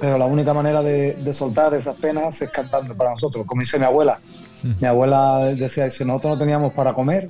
Pero 0.00 0.16
la 0.16 0.26
única 0.26 0.54
manera 0.54 0.82
de, 0.82 1.32
soltar 1.32 1.74
esas 1.74 1.96
penas 1.96 2.40
es 2.40 2.50
cantando 2.50 2.94
para 2.94 3.10
nosotros, 3.10 3.44
como 3.46 3.60
dice 3.60 3.78
mi 3.78 3.84
abuela. 3.84 4.20
Mi 4.80 4.86
abuela 4.86 5.38
decía, 5.54 5.90
si 5.90 6.04
nosotros 6.04 6.34
no 6.34 6.38
teníamos 6.38 6.72
para 6.72 6.92
comer, 6.92 7.28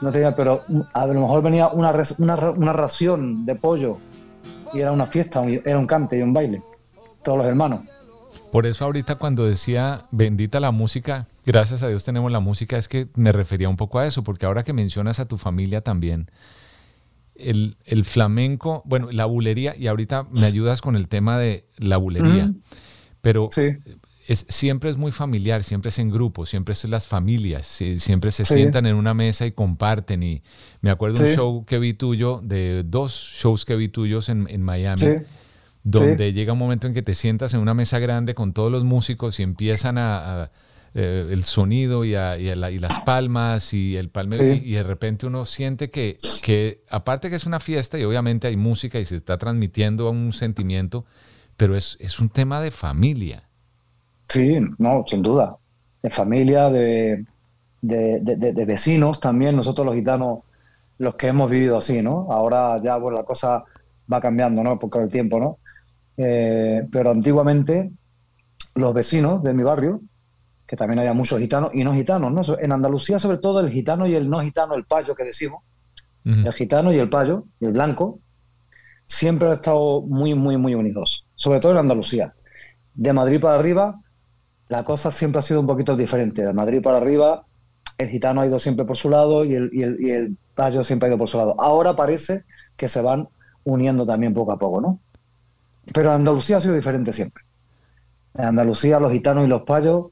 no 0.00 0.10
tenía, 0.10 0.34
pero 0.34 0.60
a 0.92 1.06
lo 1.06 1.14
mejor 1.14 1.42
venía 1.42 1.68
una, 1.68 1.92
una, 2.18 2.50
una 2.50 2.72
ración 2.72 3.44
de 3.44 3.54
pollo 3.54 3.98
y 4.72 4.80
era 4.80 4.92
una 4.92 5.06
fiesta, 5.06 5.42
era 5.44 5.78
un 5.78 5.86
cante 5.86 6.18
y 6.18 6.22
un 6.22 6.32
baile, 6.32 6.62
todos 7.22 7.38
los 7.38 7.46
hermanos. 7.46 7.80
Por 8.50 8.66
eso 8.66 8.84
ahorita 8.84 9.14
cuando 9.16 9.46
decía 9.46 10.02
bendita 10.10 10.60
la 10.60 10.72
música, 10.72 11.26
gracias 11.46 11.82
a 11.82 11.88
Dios 11.88 12.04
tenemos 12.04 12.30
la 12.30 12.40
música, 12.40 12.76
es 12.76 12.86
que 12.86 13.08
me 13.14 13.32
refería 13.32 13.68
un 13.68 13.76
poco 13.76 13.98
a 13.98 14.06
eso, 14.06 14.22
porque 14.22 14.44
ahora 14.44 14.62
que 14.62 14.74
mencionas 14.74 15.20
a 15.20 15.24
tu 15.26 15.38
familia 15.38 15.80
también, 15.80 16.30
el, 17.42 18.04
flamenco, 18.04 18.82
bueno, 18.84 19.10
la 19.10 19.26
bulería, 19.26 19.74
y 19.76 19.86
ahorita 19.86 20.28
me 20.32 20.44
ayudas 20.44 20.80
con 20.80 20.96
el 20.96 21.08
tema 21.08 21.38
de 21.38 21.66
la 21.78 21.96
bulería, 21.96 22.52
pero 23.20 23.50
siempre 24.26 24.90
es 24.90 24.96
muy 24.96 25.12
familiar, 25.12 25.64
siempre 25.64 25.88
es 25.88 25.98
en 25.98 26.10
grupo, 26.10 26.46
siempre 26.46 26.72
es 26.72 26.84
las 26.84 27.06
familias, 27.06 27.66
siempre 27.98 28.30
se 28.30 28.44
sientan 28.44 28.86
en 28.86 28.94
una 28.94 29.14
mesa 29.14 29.46
y 29.46 29.52
comparten. 29.52 30.22
Y 30.22 30.42
me 30.80 30.90
acuerdo 30.90 31.24
un 31.24 31.34
show 31.34 31.64
que 31.64 31.78
vi 31.78 31.94
tuyo, 31.94 32.40
de 32.42 32.82
dos 32.84 33.12
shows 33.12 33.64
que 33.64 33.76
vi 33.76 33.88
tuyos 33.88 34.28
en, 34.28 34.62
Miami, 34.62 35.02
donde 35.82 36.32
llega 36.32 36.52
un 36.52 36.58
momento 36.58 36.86
en 36.86 36.94
que 36.94 37.02
te 37.02 37.14
sientas 37.14 37.54
en 37.54 37.60
una 37.60 37.74
mesa 37.74 37.98
grande 37.98 38.34
con 38.34 38.52
todos 38.52 38.70
los 38.70 38.84
músicos 38.84 39.40
y 39.40 39.42
empiezan 39.42 39.98
a, 39.98 40.50
eh, 40.94 41.28
el 41.30 41.42
sonido 41.44 42.04
y, 42.04 42.12
las 42.12 43.00
palmas 43.00 43.72
y 43.72 43.96
el 43.96 44.10
palmero 44.10 44.44
y, 44.44 44.72
de 44.72 44.82
repente 44.82 45.26
uno 45.26 45.44
siente 45.44 45.88
que, 45.88 46.18
que 46.42 46.82
aparte 46.90 47.30
que 47.30 47.36
es 47.36 47.46
una 47.46 47.60
fiesta 47.60 47.98
y 47.98 48.04
obviamente 48.04 48.46
hay 48.46 48.56
música 48.56 48.98
y 48.98 49.04
se 49.04 49.16
está 49.16 49.38
transmitiendo 49.38 50.10
un 50.10 50.32
sentimiento, 50.32 51.06
pero 51.56 51.76
es, 51.76 51.96
es 52.00 52.20
un 52.20 52.28
tema 52.28 52.60
de 52.60 52.70
familia. 52.70 53.48
Sí, 54.28 54.58
no, 54.78 55.04
sin 55.06 55.22
duda. 55.22 55.56
De 56.02 56.10
familia, 56.10 56.68
de, 56.68 57.24
de, 57.82 58.64
vecinos 58.66 59.20
también, 59.20 59.56
nosotros 59.56 59.86
los 59.86 59.94
gitanos, 59.94 60.40
los 60.98 61.16
que 61.16 61.28
hemos 61.28 61.50
vivido 61.50 61.78
así, 61.78 62.02
¿no? 62.02 62.28
Ahora 62.30 62.76
ya, 62.82 62.96
bueno, 62.96 63.18
la 63.18 63.24
cosa 63.24 63.64
va 64.12 64.20
cambiando, 64.20 64.62
¿no? 64.62 64.78
Por 64.78 65.02
el 65.02 65.08
tiempo, 65.10 65.38
¿no? 65.38 65.58
Eh, 66.16 66.86
pero 66.90 67.10
antiguamente 67.10 67.90
los 68.74 68.94
vecinos 68.94 69.42
de 69.42 69.54
mi 69.54 69.62
barrio, 69.62 70.00
que 70.72 70.76
también 70.76 71.00
había 71.00 71.12
muchos 71.12 71.38
gitanos 71.38 71.70
y 71.74 71.84
no 71.84 71.92
gitanos, 71.92 72.32
¿no? 72.32 72.58
En 72.58 72.72
Andalucía, 72.72 73.18
sobre 73.18 73.36
todo, 73.36 73.60
el 73.60 73.68
gitano 73.68 74.06
y 74.06 74.14
el 74.14 74.30
no 74.30 74.40
gitano, 74.40 74.74
el 74.74 74.86
payo 74.86 75.14
que 75.14 75.22
decimos, 75.22 75.62
el 76.24 76.50
gitano 76.54 76.90
y 76.90 76.98
el 76.98 77.10
payo, 77.10 77.44
y 77.60 77.66
el 77.66 77.72
blanco, 77.72 78.20
siempre 79.04 79.48
han 79.48 79.56
estado 79.56 80.00
muy, 80.00 80.34
muy, 80.34 80.56
muy 80.56 80.74
unidos, 80.74 81.26
sobre 81.34 81.60
todo 81.60 81.72
en 81.72 81.78
Andalucía. 81.78 82.32
De 82.94 83.12
Madrid 83.12 83.38
para 83.38 83.56
arriba, 83.56 84.00
la 84.70 84.82
cosa 84.82 85.10
siempre 85.10 85.40
ha 85.40 85.42
sido 85.42 85.60
un 85.60 85.66
poquito 85.66 85.94
diferente. 85.94 86.42
De 86.42 86.54
Madrid 86.54 86.80
para 86.80 86.96
arriba, 86.96 87.44
el 87.98 88.08
gitano 88.08 88.40
ha 88.40 88.46
ido 88.46 88.58
siempre 88.58 88.86
por 88.86 88.96
su 88.96 89.10
lado 89.10 89.44
y 89.44 89.54
el, 89.54 89.68
y 89.74 89.82
el, 89.82 90.00
y 90.00 90.10
el 90.10 90.38
payo 90.54 90.82
siempre 90.84 91.06
ha 91.06 91.10
ido 91.10 91.18
por 91.18 91.28
su 91.28 91.36
lado. 91.36 91.54
Ahora 91.58 91.94
parece 91.94 92.44
que 92.78 92.88
se 92.88 93.02
van 93.02 93.28
uniendo 93.64 94.06
también 94.06 94.32
poco 94.32 94.52
a 94.52 94.58
poco, 94.58 94.80
¿no? 94.80 95.00
Pero 95.92 96.12
Andalucía 96.12 96.56
ha 96.56 96.60
sido 96.62 96.76
diferente 96.76 97.12
siempre. 97.12 97.44
En 98.32 98.46
Andalucía 98.46 98.98
los 98.98 99.12
gitanos 99.12 99.44
y 99.44 99.48
los 99.48 99.64
payos, 99.64 100.11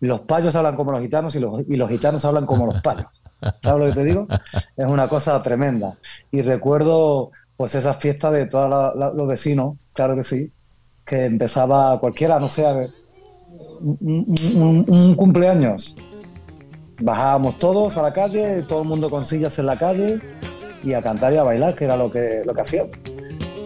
los 0.00 0.20
payos 0.20 0.54
hablan 0.56 0.76
como 0.76 0.92
los 0.92 1.02
gitanos 1.02 1.34
y 1.36 1.40
los, 1.40 1.60
y 1.68 1.76
los 1.76 1.88
gitanos 1.88 2.24
hablan 2.24 2.46
como 2.46 2.66
los 2.66 2.80
payos. 2.82 3.06
¿Sabes 3.62 3.80
lo 3.80 3.86
que 3.86 4.00
te 4.00 4.04
digo? 4.04 4.26
Es 4.76 4.86
una 4.86 5.08
cosa 5.08 5.42
tremenda. 5.42 5.96
Y 6.30 6.42
recuerdo 6.42 7.30
pues 7.56 7.74
esas 7.74 7.98
fiestas 7.98 8.32
de 8.32 8.46
todos 8.46 8.94
los 9.14 9.28
vecinos, 9.28 9.76
claro 9.92 10.16
que 10.16 10.24
sí, 10.24 10.50
que 11.04 11.26
empezaba 11.26 11.98
cualquiera, 12.00 12.38
no 12.38 12.48
sé, 12.48 12.64
un, 13.80 15.14
cumpleaños. 15.14 15.94
Bajábamos 17.02 17.58
todos 17.58 17.96
a 17.98 18.02
la 18.02 18.12
calle, 18.12 18.62
todo 18.62 18.82
el 18.82 18.88
mundo 18.88 19.10
con 19.10 19.26
sillas 19.26 19.58
en 19.58 19.66
la 19.66 19.76
calle 19.76 20.18
y 20.82 20.94
a 20.94 21.02
cantar 21.02 21.32
y 21.32 21.36
a 21.36 21.42
bailar, 21.42 21.74
que 21.74 21.84
era 21.84 21.96
lo 21.96 22.10
que, 22.10 22.42
lo 22.44 22.54
que 22.54 22.60
hacíamos. 22.60 22.92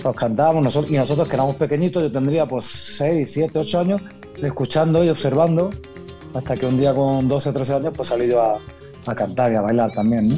Nos 0.03 0.17
cantábamos 0.17 0.65
nosotros, 0.65 0.91
y 0.91 0.97
nosotros 0.97 1.29
que 1.29 1.37
éramos 1.37 1.55
pequeñitos, 1.55 2.03
yo 2.03 2.11
tendría 2.11 2.47
pues 2.47 2.67
6, 2.67 3.31
7, 3.33 3.59
8 3.61 3.81
años, 3.81 4.03
escuchando 4.43 5.05
y 5.05 5.09
observando, 5.09 5.71
hasta 6.35 6.57
que 6.57 6.67
un 6.67 6.79
día 6.79 6.93
con 6.93 7.29
12, 7.29 7.53
13 7.53 7.75
años 7.75 7.93
pues 7.97 8.09
salí 8.09 8.31
yo 8.31 8.43
a, 8.43 9.15
cantar 9.15 9.53
y 9.53 9.57
a 9.57 9.61
bailar 9.61 9.91
también. 9.93 10.29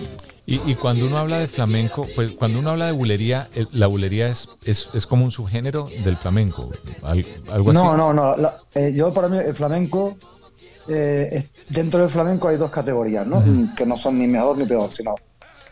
Y, 0.49 0.77
cuando 0.77 1.07
uno 1.07 1.19
habla 1.19 1.41
de 1.41 1.49
flamenco, 1.49 2.07
pues 2.15 2.31
cuando 2.33 2.61
uno 2.61 2.71
habla 2.71 2.87
de 2.87 2.93
bulería, 2.93 3.49
la 3.73 3.89
bulería 3.89 4.29
es, 4.29 4.49
es, 4.65 5.07
como 5.07 5.25
un 5.25 5.33
subgénero 5.33 5.89
del 6.05 6.15
flamenco, 6.15 6.71
algo 7.51 7.71
así. 7.71 7.79
No, 7.81 7.97
no, 7.97 8.13
no. 8.13 8.37
Eh, 8.73 8.93
yo 8.95 9.13
para 9.13 9.29
mí 9.29 9.39
el 9.39 9.57
flamenco, 9.57 10.17
eh, 10.87 11.49
dentro 11.69 11.99
del 12.01 12.11
flamenco 12.11 12.47
hay 12.47 12.59
dos 12.59 12.71
categorías, 12.71 13.27
¿no? 13.27 13.43
Que 13.77 13.85
no 13.85 13.97
son 13.97 14.21
ni 14.21 14.29
mejor 14.29 14.57
ni 14.57 14.67
peor, 14.67 14.89
sino 14.89 15.17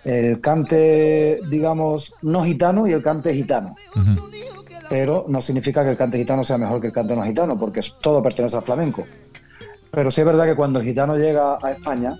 el 0.04 0.40
cante, 0.40 1.38
digamos, 1.48 2.12
no 2.22 2.44
gitano 2.44 2.88
y 2.88 2.92
el 2.92 3.02
cante 3.02 3.32
gitano. 3.32 3.76
Pero 4.90 5.24
no 5.28 5.40
significa 5.40 5.84
que 5.84 5.90
el 5.90 5.96
cante 5.96 6.18
gitano 6.18 6.42
sea 6.42 6.58
mejor 6.58 6.80
que 6.80 6.88
el 6.88 6.92
cante 6.92 7.14
no 7.14 7.22
gitano, 7.22 7.56
porque 7.58 7.80
todo 8.02 8.20
pertenece 8.20 8.56
al 8.56 8.62
flamenco. 8.64 9.04
Pero 9.94 10.10
sí 10.10 10.20
es 10.20 10.26
verdad 10.26 10.44
que 10.46 10.56
cuando 10.56 10.80
el 10.80 10.86
gitano 10.86 11.16
llega 11.16 11.58
a 11.62 11.70
España, 11.70 12.18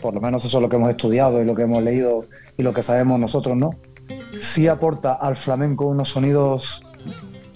por 0.00 0.14
lo 0.14 0.20
menos 0.20 0.44
eso 0.44 0.58
es 0.58 0.62
lo 0.62 0.68
que 0.68 0.76
hemos 0.76 0.90
estudiado 0.90 1.42
y 1.42 1.44
lo 1.44 1.54
que 1.54 1.62
hemos 1.62 1.82
leído 1.82 2.24
y 2.56 2.62
lo 2.62 2.72
que 2.72 2.82
sabemos 2.82 3.18
nosotros, 3.18 3.56
¿no? 3.56 3.70
Sí 4.40 4.68
aporta 4.68 5.14
al 5.14 5.36
flamenco 5.36 5.86
unos 5.86 6.10
sonidos 6.10 6.82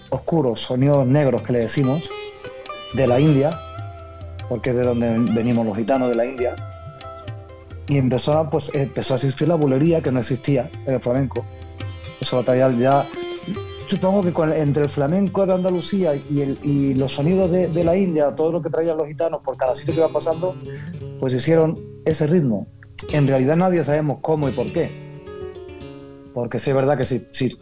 oscuros, 0.09 0.61
sonidos 0.61 1.07
negros 1.07 1.41
que 1.41 1.53
le 1.53 1.59
decimos, 1.59 2.09
de 2.93 3.07
la 3.07 3.19
India, 3.19 3.51
porque 4.49 4.71
es 4.71 4.75
de 4.75 4.83
donde 4.83 5.33
venimos 5.33 5.65
los 5.65 5.75
gitanos 5.75 6.09
de 6.09 6.15
la 6.15 6.25
India. 6.25 6.55
Y 7.87 7.97
empezó 7.97 8.47
pues, 8.49 8.71
empezó 8.73 9.13
a 9.13 9.17
existir 9.17 9.47
la 9.47 9.55
bulería 9.55 10.01
que 10.01 10.11
no 10.11 10.19
existía 10.19 10.69
en 10.85 10.95
el 10.95 10.99
flamenco. 10.99 11.45
Eso 12.19 12.43
traía 12.43 12.69
ya 12.71 13.05
supongo 13.95 14.21
que 14.23 14.61
entre 14.61 14.83
el 14.83 14.89
flamenco 14.89 15.45
de 15.45 15.53
Andalucía 15.53 16.15
y, 16.15 16.95
los 16.95 17.13
sonidos 17.13 17.49
de, 17.49 17.83
la 17.83 17.95
India, 17.95 18.35
todo 18.35 18.51
lo 18.51 18.61
que 18.61 18.69
traían 18.69 18.97
los 18.97 19.07
gitanos 19.07 19.41
por 19.41 19.57
cada 19.57 19.75
sitio 19.75 19.93
que 19.93 19.99
iba 20.01 20.09
pasando, 20.09 20.55
pues 21.19 21.33
hicieron 21.33 21.79
ese 22.05 22.27
ritmo. 22.27 22.67
En 23.13 23.27
realidad 23.27 23.55
nadie 23.55 23.83
sabemos 23.83 24.19
cómo 24.21 24.49
y 24.49 24.51
por 24.51 24.71
qué. 24.71 24.89
Porque 26.33 26.59
sí 26.59 26.71
es 26.71 26.75
verdad 26.75 26.97
que 26.97 27.05
si, 27.05 27.25
si, 27.31 27.57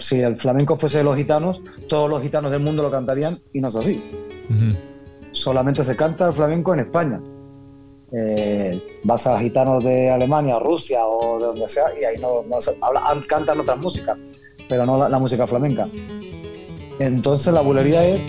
si, 0.00 0.20
el 0.20 0.36
flamenco 0.36 0.76
fuese 0.76 0.98
de 0.98 1.04
los 1.04 1.16
gitanos, 1.16 1.62
todos 1.88 2.10
los 2.10 2.20
gitanos 2.22 2.50
del 2.50 2.60
mundo 2.60 2.82
lo 2.82 2.90
cantarían 2.90 3.40
y 3.52 3.60
no 3.60 3.68
es 3.68 3.76
así. 3.76 4.02
Solamente 5.30 5.84
se 5.84 5.94
canta 5.96 6.26
el 6.26 6.32
flamenco 6.32 6.74
en 6.74 6.80
España. 6.80 7.20
Eh, 8.14 9.00
vas 9.04 9.26
a 9.26 9.40
gitanos 9.40 9.84
de 9.84 10.10
Alemania, 10.10 10.58
Rusia 10.58 11.06
o 11.06 11.38
de 11.38 11.46
donde 11.46 11.68
sea 11.68 11.98
y 11.98 12.04
ahí 12.04 12.16
no, 12.20 12.42
no 12.42 12.60
se, 12.60 12.76
cantan 13.26 13.60
otras 13.60 13.78
músicas 13.78 14.22
pero 14.72 14.86
no 14.86 15.06
la, 15.06 15.18
música 15.18 15.46
flamenca. 15.46 15.86
Entonces 16.98 17.52
la 17.52 17.60
bulería 17.60 18.06
es 18.06 18.22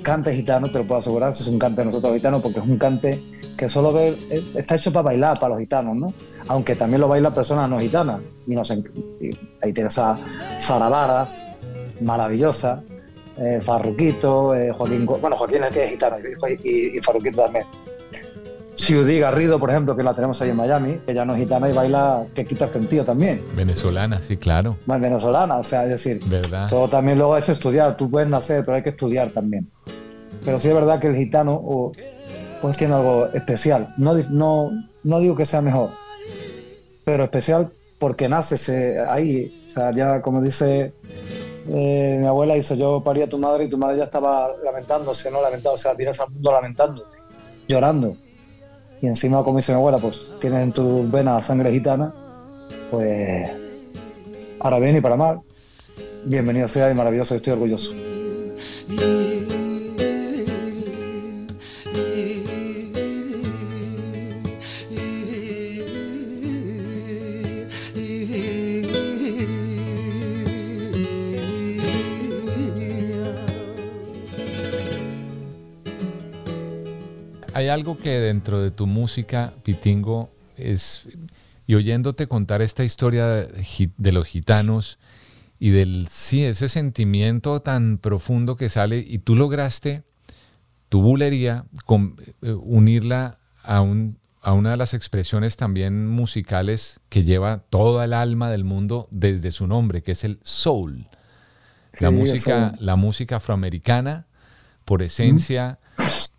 cante 0.00 0.32
gitano, 0.32 0.68
te 0.68 0.78
lo 0.78 0.84
puedo 0.84 1.00
asegurar, 1.00 1.32
es 1.32 1.48
un 1.48 1.58
cante 1.58 1.80
de 1.80 1.86
nosotros 1.86 2.14
gitanos, 2.14 2.40
porque 2.40 2.60
es 2.60 2.64
un 2.64 2.78
cante 2.78 3.20
que 3.56 3.68
solo 3.68 3.92
ve, 3.92 4.16
está 4.54 4.76
hecho 4.76 4.92
para 4.92 5.06
bailar, 5.06 5.40
para 5.40 5.54
los 5.54 5.58
gitanos, 5.58 5.96
¿no? 5.96 6.14
Aunque 6.46 6.76
también 6.76 7.00
lo 7.00 7.08
bailan 7.08 7.34
personas 7.34 7.68
no 7.68 7.80
gitanas. 7.80 8.20
Y, 8.46 8.54
no 8.54 8.64
sé, 8.64 8.80
ahí 9.60 9.72
tienes 9.72 9.98
a 9.98 10.16
Sara 10.60 11.26
maravillosa, 12.00 12.84
eh, 13.36 13.58
Farruquito, 13.60 14.54
eh, 14.54 14.72
Joaquín, 14.72 15.04
bueno, 15.04 15.36
Joaquín 15.36 15.64
es 15.64 15.74
que 15.74 15.84
es 15.84 15.90
gitano, 15.90 16.16
y, 16.62 16.96
y 16.96 17.00
Farruquito 17.00 17.42
también. 17.42 17.66
Ciudad 18.90 19.20
Garrido, 19.20 19.60
por 19.60 19.70
ejemplo, 19.70 19.94
que 19.94 20.02
la 20.02 20.14
tenemos 20.14 20.42
ahí 20.42 20.50
en 20.50 20.56
Miami, 20.56 20.98
que 21.06 21.14
ya 21.14 21.24
no 21.24 21.34
es 21.34 21.38
gitana 21.38 21.70
y 21.70 21.72
baila 21.72 22.24
que 22.34 22.44
quita 22.44 22.64
el 22.64 22.72
sentido 22.72 23.04
también. 23.04 23.40
Venezolana, 23.54 24.20
sí, 24.20 24.36
claro. 24.36 24.74
Más 24.86 25.00
venezolana, 25.00 25.58
o 25.58 25.62
sea, 25.62 25.84
es 25.84 25.90
decir, 25.90 26.18
¿verdad? 26.26 26.68
todo 26.68 26.88
también 26.88 27.16
luego 27.16 27.36
es 27.36 27.48
estudiar, 27.48 27.96
tú 27.96 28.10
puedes 28.10 28.28
nacer, 28.28 28.64
pero 28.64 28.74
hay 28.74 28.82
que 28.82 28.90
estudiar 28.90 29.30
también. 29.30 29.70
Pero 30.44 30.58
sí 30.58 30.66
es 30.66 30.74
verdad 30.74 30.98
que 30.98 31.06
el 31.06 31.14
gitano 31.14 31.92
pues 32.60 32.76
tiene 32.76 32.94
algo 32.94 33.26
especial. 33.26 33.86
No, 33.96 34.14
no, 34.28 34.72
no 35.04 35.20
digo 35.20 35.36
que 35.36 35.46
sea 35.46 35.60
mejor, 35.60 35.90
pero 37.04 37.22
especial 37.22 37.70
porque 37.96 38.28
nace 38.28 38.98
ahí. 39.08 39.66
O 39.68 39.70
sea, 39.70 39.94
ya 39.94 40.20
como 40.20 40.42
dice 40.42 40.94
eh, 41.68 42.16
mi 42.20 42.26
abuela, 42.26 42.54
dice, 42.54 42.76
yo 42.76 43.00
parí 43.04 43.22
a 43.22 43.28
tu 43.28 43.38
madre 43.38 43.66
y 43.66 43.68
tu 43.68 43.78
madre 43.78 43.98
ya 43.98 44.04
estaba 44.06 44.50
lamentándose, 44.64 45.30
no 45.30 45.40
lamentando, 45.40 45.74
o 45.74 45.78
sea, 45.78 45.94
vienes 45.94 46.18
al 46.18 46.30
mundo 46.30 46.50
lamentándote, 46.50 47.16
llorando 47.68 48.16
y 49.02 49.06
encima, 49.06 49.42
como 49.42 49.58
dice 49.58 49.72
mi 49.72 49.78
abuela, 49.78 49.98
pues 49.98 50.30
tienes 50.40 50.62
en 50.62 50.72
tus 50.72 51.10
venas 51.10 51.46
sangre 51.46 51.72
gitana, 51.72 52.12
pues 52.90 53.50
para 54.58 54.78
bien 54.78 54.96
y 54.96 55.00
para 55.00 55.16
mal, 55.16 55.40
bienvenido 56.26 56.68
sea 56.68 56.90
y 56.90 56.94
maravilloso, 56.94 57.34
estoy 57.34 57.54
orgulloso. 57.54 57.92
Algo 77.70 77.96
que 77.96 78.10
dentro 78.10 78.62
de 78.62 78.70
tu 78.70 78.86
música, 78.86 79.52
Pitingo, 79.62 80.30
es, 80.56 81.04
y 81.66 81.74
oyéndote 81.74 82.26
contar 82.26 82.62
esta 82.62 82.84
historia 82.84 83.26
de, 83.26 84.12
los 84.12 84.26
gitanos 84.26 84.98
y 85.58 85.70
del, 85.70 86.08
sí, 86.10 86.44
ese 86.44 86.68
sentimiento 86.68 87.60
tan 87.60 87.98
profundo 87.98 88.56
que 88.56 88.68
sale, 88.68 88.98
y 88.98 89.18
tú 89.18 89.36
lograste 89.36 90.02
tu 90.88 91.02
bulería 91.02 91.64
con, 91.86 92.16
eh, 92.42 92.52
unirla 92.52 93.38
a, 93.62 93.80
un, 93.80 94.18
a 94.42 94.52
una 94.52 94.70
de 94.70 94.76
las 94.76 94.94
expresiones 94.94 95.56
también 95.56 96.06
musicales 96.08 97.00
que 97.08 97.24
lleva 97.24 97.62
toda 97.70 98.04
el 98.04 98.14
alma 98.14 98.50
del 98.50 98.64
mundo 98.64 99.06
desde 99.10 99.52
su 99.52 99.66
nombre, 99.66 100.02
que 100.02 100.12
es 100.12 100.24
el 100.24 100.40
soul. 100.42 101.06
la, 102.00 102.10
música, 102.10 102.74
la 102.78 102.96
música 102.96 103.36
afroamericana, 103.36 104.26
por 104.84 105.02
esencia, 105.02 105.78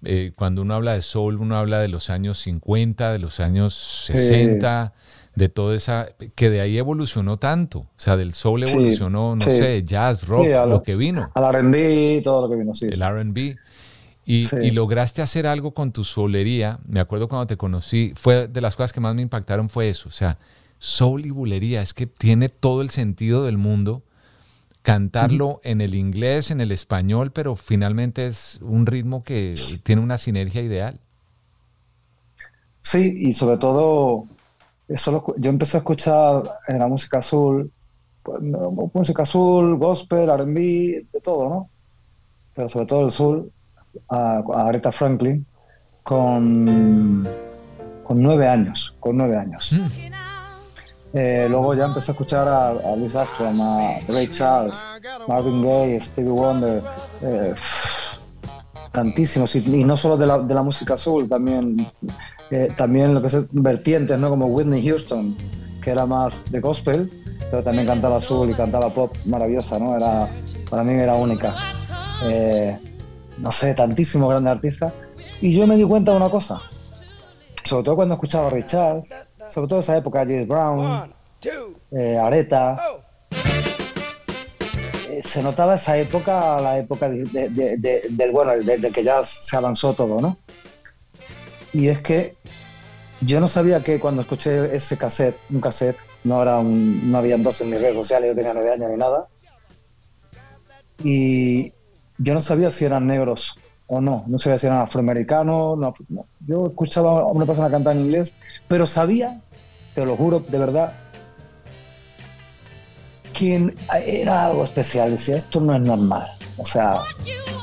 eh, 0.03 0.31
cuando 0.35 0.61
uno 0.61 0.73
habla 0.73 0.93
de 0.93 1.01
soul, 1.01 1.37
uno 1.37 1.57
habla 1.57 1.79
de 1.79 1.87
los 1.87 2.09
años 2.09 2.39
50, 2.39 3.11
de 3.11 3.19
los 3.19 3.39
años 3.39 3.73
60, 4.05 4.93
de 5.35 5.49
todo 5.49 5.73
esa, 5.73 6.09
que 6.35 6.49
de 6.49 6.61
ahí 6.61 6.77
evolucionó 6.77 7.37
tanto. 7.37 7.79
O 7.79 7.89
sea, 7.97 8.17
del 8.17 8.33
soul 8.33 8.63
evolucionó, 8.63 9.35
no 9.35 9.45
sé, 9.45 9.83
jazz, 9.83 10.27
rock, 10.27 10.47
lo, 10.67 10.83
que 10.83 10.95
vino. 10.95 11.31
Al 11.35 11.53
RB, 11.53 12.21
todo 12.23 12.47
lo 12.47 12.49
que 12.49 12.59
vino, 12.59 12.73
sí. 12.73 12.87
El 12.91 13.01
RB. 13.01 13.57
Y, 14.23 14.47
y, 14.63 14.71
lograste 14.71 15.21
hacer 15.21 15.47
algo 15.47 15.73
con 15.73 15.91
tu 15.91 16.03
solería. 16.03 16.79
Me 16.85 16.99
acuerdo 16.99 17.27
cuando 17.27 17.47
te 17.47 17.57
conocí, 17.57 18.13
fue 18.15 18.47
de 18.47 18.61
las 18.61 18.75
cosas 18.75 18.93
que 18.93 18.99
más 18.99 19.15
me 19.15 19.21
impactaron 19.23 19.67
fue 19.67 19.89
eso. 19.89 20.09
O 20.09 20.11
sea, 20.11 20.37
soul 20.77 21.25
y 21.25 21.31
bulería, 21.31 21.81
es 21.81 21.93
que 21.93 22.05
tiene 22.07 22.49
todo 22.49 22.81
el 22.81 22.91
sentido 22.91 23.45
del 23.45 23.57
mundo 23.57 24.03
cantarlo 24.81 25.59
en 25.63 25.81
el 25.81 25.95
inglés, 25.95 26.51
en 26.51 26.61
el 26.61 26.71
español, 26.71 27.31
pero 27.31 27.55
finalmente 27.55 28.27
es 28.27 28.59
un 28.61 28.85
ritmo 28.85 29.23
que 29.23 29.55
tiene 29.83 30.01
una 30.01 30.17
sinergia 30.17 30.61
ideal. 30.61 30.99
Sí, 32.81 33.13
y 33.17 33.33
sobre 33.33 33.57
todo, 33.57 34.25
eso 34.87 35.35
yo 35.37 35.49
empecé 35.49 35.77
a 35.77 35.79
escuchar 35.79 36.43
en 36.67 36.79
la 36.79 36.87
música 36.87 37.19
azul, 37.19 37.71
pues, 38.23 38.41
música 38.93 39.23
azul, 39.23 39.77
gospel, 39.77 40.29
RB, 40.29 40.55
de 41.11 41.21
todo, 41.23 41.49
¿no? 41.49 41.69
Pero 42.55 42.69
sobre 42.69 42.85
todo 42.87 43.05
el 43.05 43.11
soul, 43.11 43.51
a, 44.09 44.41
Aretha 44.55 44.91
Franklin, 44.91 45.45
con, 46.03 47.27
con 48.03 48.21
nueve 48.21 48.47
años, 48.47 48.95
con 48.99 49.17
nueve 49.17 49.37
años. 49.37 49.71
Mm. 49.71 50.30
Eh, 51.13 51.47
luego 51.49 51.73
ya 51.73 51.85
empecé 51.85 52.11
a 52.11 52.13
escuchar 52.13 52.47
a, 52.47 52.69
a 52.69 52.95
Louis 52.95 53.13
Armstrong, 53.13 53.59
a 53.59 54.13
Ray 54.13 54.27
Charles, 54.27 54.79
Marvin 55.27 55.61
Gaye, 55.61 55.99
Stevie 55.99 56.31
Wonder, 56.31 56.81
eh, 57.21 57.53
tantísimos, 58.93 59.53
y, 59.55 59.83
no 59.83 59.97
solo 59.97 60.15
de 60.15 60.25
la, 60.25 60.39
de 60.39 60.53
la 60.53 60.63
música 60.63 60.93
azul, 60.93 61.27
también, 61.27 61.85
eh, 62.49 62.69
también 62.77 63.13
lo 63.13 63.21
que 63.21 63.27
es 63.27 63.37
vertientes, 63.51 64.17
¿no? 64.17 64.29
como 64.29 64.45
Whitney 64.47 64.87
Houston, 64.87 65.35
que 65.83 65.91
era 65.91 66.05
más 66.05 66.45
de 66.49 66.61
gospel, 66.61 67.11
pero 67.49 67.61
también 67.61 67.87
cantaba 67.87 68.17
azul 68.17 68.49
y 68.49 68.53
cantaba 68.53 68.89
pop 68.89 69.13
maravillosa, 69.27 69.77
¿no? 69.79 69.97
Era, 69.97 70.29
para 70.69 70.83
mí 70.85 70.93
era 70.93 71.15
única. 71.15 71.55
no 73.37 73.51
sé, 73.51 73.73
tantísimos 73.73 74.29
grandes 74.29 74.51
artistas. 74.51 74.93
Y 75.41 75.53
yo 75.53 75.67
me 75.67 75.75
di 75.75 75.83
cuenta 75.83 76.11
de 76.11 76.17
una 76.17 76.29
cosa, 76.29 76.61
sobre 77.63 77.83
todo 77.83 77.95
cuando 77.95 78.13
escuchaba 78.13 78.47
a 78.47 78.49
Ray 78.51 78.63
Charles, 78.65 79.13
sobre 79.51 79.67
todo 79.67 79.79
esa 79.79 79.97
época, 79.97 80.19
James 80.19 80.47
Brown, 80.47 81.13
eh, 81.91 82.17
Areta. 82.17 82.77
Oh. 82.89 82.99
Eh, 85.09 85.21
se 85.23 85.43
notaba 85.43 85.75
esa 85.75 85.97
época, 85.97 86.59
la 86.61 86.77
época 86.77 87.09
del 87.09 88.31
bueno, 88.31 88.53
desde 88.63 88.91
que 88.91 89.03
ya 89.03 89.23
se 89.25 89.57
avanzó 89.57 89.93
todo, 89.93 90.21
¿no? 90.21 90.37
Y 91.73 91.87
es 91.87 91.99
que 91.99 92.35
yo 93.21 93.39
no 93.39 93.47
sabía 93.47 93.83
que 93.83 93.99
cuando 93.99 94.21
escuché 94.21 94.75
ese 94.75 94.97
cassette, 94.97 95.37
un 95.49 95.61
cassette, 95.61 95.97
no, 96.23 96.41
era 96.41 96.57
un, 96.57 97.11
no 97.11 97.17
había 97.17 97.35
entonces 97.35 97.67
ni 97.67 97.77
redes 97.77 97.95
sociales, 97.95 98.29
yo 98.29 98.35
tenía 98.35 98.53
nueve 98.53 98.71
años 98.71 98.89
ni 98.89 98.97
nada, 98.97 99.27
y 101.03 101.73
yo 102.17 102.33
no 102.33 102.41
sabía 102.41 102.71
si 102.71 102.85
eran 102.85 103.07
negros 103.07 103.57
o 103.93 103.99
no, 103.99 104.23
no 104.25 104.37
sabía 104.37 104.57
si 104.57 104.67
eran 104.67 104.79
afroamericanos, 104.79 105.77
no, 105.77 105.93
yo 106.47 106.67
escuchaba 106.67 107.19
a 107.19 107.25
una 107.25 107.45
persona 107.45 107.69
cantar 107.69 107.93
en 107.95 108.03
inglés, 108.03 108.35
pero 108.69 108.87
sabía 108.87 109.41
te 109.93 110.05
lo 110.05 110.15
juro, 110.15 110.39
de 110.39 110.57
verdad, 110.57 110.93
que 113.33 113.73
era 114.05 114.45
algo 114.45 114.63
especial. 114.63 115.11
Decía, 115.11 115.37
esto 115.37 115.59
no 115.59 115.75
es 115.75 115.85
normal. 115.85 116.27
O 116.57 116.65
sea, 116.65 116.91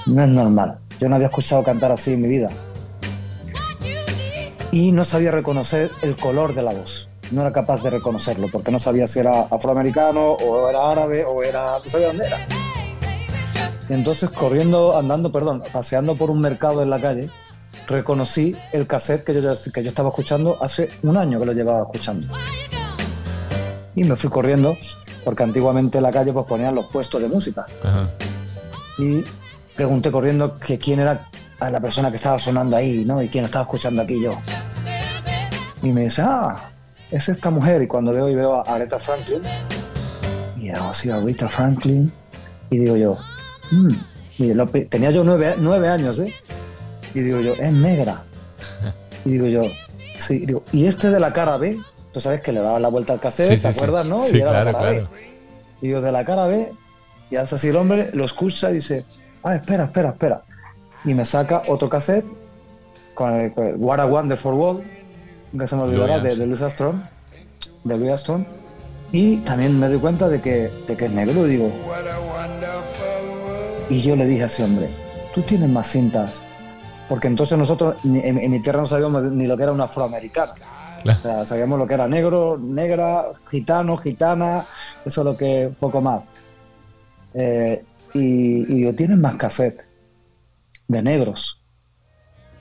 no 0.06 0.22
es 0.22 0.28
normal. 0.28 0.78
Yo 1.00 1.08
no 1.08 1.14
había 1.16 1.28
escuchado 1.28 1.62
cantar 1.62 1.92
así 1.92 2.12
en 2.12 2.20
mi 2.20 2.28
vida. 2.28 2.48
Y 4.70 4.92
no 4.92 5.04
sabía 5.04 5.30
reconocer 5.30 5.90
el 6.02 6.16
color 6.16 6.54
de 6.54 6.62
la 6.62 6.72
voz. 6.72 7.08
No 7.30 7.40
era 7.40 7.52
capaz 7.52 7.82
de 7.82 7.90
reconocerlo 7.90 8.48
porque 8.52 8.70
no 8.70 8.78
sabía 8.78 9.06
si 9.06 9.20
era 9.20 9.46
afroamericano 9.50 10.32
o 10.32 10.68
era 10.68 10.90
árabe 10.90 11.24
o 11.24 11.42
era... 11.42 11.78
No 11.82 11.88
sabía 11.88 12.08
dónde 12.08 12.26
era. 12.26 12.67
Entonces 13.94 14.30
corriendo, 14.30 14.96
andando, 14.96 15.32
perdón, 15.32 15.62
paseando 15.72 16.14
por 16.14 16.30
un 16.30 16.40
mercado 16.40 16.82
en 16.82 16.90
la 16.90 17.00
calle, 17.00 17.30
reconocí 17.86 18.56
el 18.72 18.86
cassette 18.86 19.24
que 19.24 19.34
yo, 19.34 19.54
que 19.72 19.82
yo 19.82 19.88
estaba 19.88 20.10
escuchando 20.10 20.58
hace 20.62 20.90
un 21.02 21.16
año 21.16 21.38
que 21.40 21.46
lo 21.46 21.52
llevaba 21.52 21.82
escuchando. 21.82 22.26
Y 23.94 24.04
me 24.04 24.16
fui 24.16 24.30
corriendo 24.30 24.76
porque 25.24 25.42
antiguamente 25.42 25.98
en 25.98 26.04
la 26.04 26.10
calle 26.10 26.32
pues 26.32 26.46
ponían 26.46 26.74
los 26.74 26.86
puestos 26.86 27.20
de 27.20 27.28
música. 27.28 27.66
Y 28.98 29.22
pregunté 29.74 30.10
corriendo 30.10 30.54
que 30.54 30.78
quién 30.78 31.00
era 31.00 31.20
la 31.60 31.80
persona 31.80 32.10
que 32.10 32.16
estaba 32.16 32.38
sonando 32.38 32.76
ahí, 32.76 33.04
¿no? 33.04 33.22
Y 33.22 33.28
quién 33.28 33.44
estaba 33.44 33.62
escuchando 33.62 34.02
aquí 34.02 34.20
yo. 34.22 34.38
Y 35.82 35.92
me 35.92 36.02
dice, 36.02 36.22
ah, 36.24 36.56
es 37.10 37.28
esta 37.28 37.50
mujer. 37.50 37.82
Y 37.82 37.86
cuando 37.86 38.12
veo 38.12 38.28
y 38.28 38.34
veo 38.34 38.56
a 38.56 38.62
Aretha 38.74 38.98
Franklin, 38.98 39.42
y 40.56 40.70
hago 40.70 40.90
así, 40.90 41.10
Aretha 41.10 41.48
Franklin, 41.48 42.12
y 42.70 42.78
digo 42.78 42.96
yo, 42.96 43.16
mm", 43.70 44.88
tenía 44.88 45.10
yo 45.10 45.24
nueve, 45.24 45.54
nueve 45.58 45.88
años, 45.88 46.20
¿eh? 46.20 46.32
Y 47.14 47.20
digo 47.20 47.40
yo, 47.40 47.54
es 47.54 47.72
negra. 47.72 48.22
Y 49.24 49.32
digo 49.32 49.46
yo, 49.46 49.62
sí, 50.18 50.38
digo, 50.38 50.62
y 50.72 50.86
este 50.86 51.10
de 51.10 51.20
la 51.20 51.32
cara 51.32 51.56
B, 51.58 51.76
tú 52.12 52.20
sabes 52.20 52.40
que 52.40 52.52
le 52.52 52.60
daba 52.60 52.78
la 52.78 52.88
vuelta 52.88 53.12
al 53.12 53.20
cassette, 53.20 53.60
¿te 53.60 53.68
acuerdas, 53.68 54.06
no? 54.06 54.26
y 54.26 54.40
era 54.40 54.64
la 54.64 54.72
cara 54.72 54.90
B. 54.90 55.06
Y 55.82 55.88
digo, 55.88 56.00
de 56.00 56.12
la 56.12 56.24
cara 56.24 56.46
B, 56.46 56.72
y 57.30 57.36
hace 57.36 57.56
así 57.56 57.68
el 57.68 57.76
hombre, 57.76 58.10
lo 58.14 58.24
escucha 58.24 58.70
y 58.70 58.74
dice, 58.74 59.04
ah, 59.42 59.56
espera, 59.56 59.84
espera, 59.84 60.10
espera. 60.10 60.42
Y 61.04 61.14
me 61.14 61.24
saca 61.24 61.62
otro 61.68 61.90
cassette 61.90 62.24
con 63.14 63.32
el, 63.34 63.52
What 63.76 64.00
a 64.00 64.06
Wonderful 64.06 64.54
World, 64.54 64.82
que 65.58 65.66
se 65.66 65.76
me 65.76 65.82
olvidará, 65.82 66.20
de, 66.20 66.36
de 66.36 66.46
Louis 66.46 66.62
Armstrong, 66.62 67.02
de 67.84 67.96
Louis 67.98 68.10
Armstrong. 68.10 68.44
Y 69.12 69.38
también 69.38 69.78
me 69.78 69.88
doy 69.88 69.98
cuenta 69.98 70.28
de 70.28 70.40
que, 70.40 70.70
de 70.86 70.96
que 70.96 71.06
es 71.06 71.10
negro, 71.10 71.44
digo. 71.44 71.70
Y 73.90 74.00
yo 74.00 74.16
le 74.16 74.26
dije 74.26 74.42
a 74.42 74.46
ese 74.46 74.64
hombre, 74.64 74.88
tú 75.34 75.42
tienes 75.42 75.68
más 75.68 75.90
cintas 75.90 76.40
porque 77.08 77.26
entonces 77.26 77.56
nosotros 77.56 77.96
en, 78.04 78.50
mi 78.50 78.60
tierra 78.60 78.80
no 78.80 78.86
sabíamos 78.86 79.22
ni 79.22 79.46
lo 79.46 79.56
que 79.56 79.62
era 79.62 79.72
un 79.72 79.80
afroamericano. 79.80 80.52
O 81.04 81.22
sea, 81.22 81.44
sabíamos 81.44 81.78
lo 81.78 81.86
que 81.86 81.94
era 81.94 82.06
negro, 82.06 82.58
negra, 82.58 83.26
gitano, 83.50 83.96
gitana, 83.96 84.66
eso 85.04 85.22
es 85.22 85.24
lo 85.24 85.36
que 85.36 85.70
poco 85.80 86.00
más. 86.02 86.24
Eh, 87.32 87.82
y, 88.14 88.88
y 88.88 88.92
tienen 88.92 89.20
más 89.20 89.36
cassette 89.36 89.84
de 90.86 91.02
negros. 91.02 91.58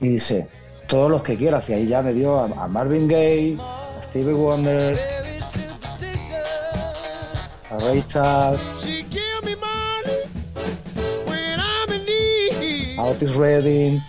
Y 0.00 0.08
dice, 0.08 0.46
todos 0.88 1.10
los 1.10 1.22
que 1.22 1.36
quieras. 1.36 1.68
Y 1.68 1.74
ahí 1.74 1.86
ya 1.86 2.02
me 2.02 2.14
dio 2.14 2.38
a, 2.38 2.68
Marvin 2.68 3.06
Gaye, 3.06 3.58
a 3.60 4.02
Stevie 4.02 4.32
Wonder, 4.32 4.98
a 7.70 7.78
Ray 7.78 8.02
Charles, 8.06 8.97
a 12.98 13.02
Otis 13.02 13.34
Redding. 13.34 14.02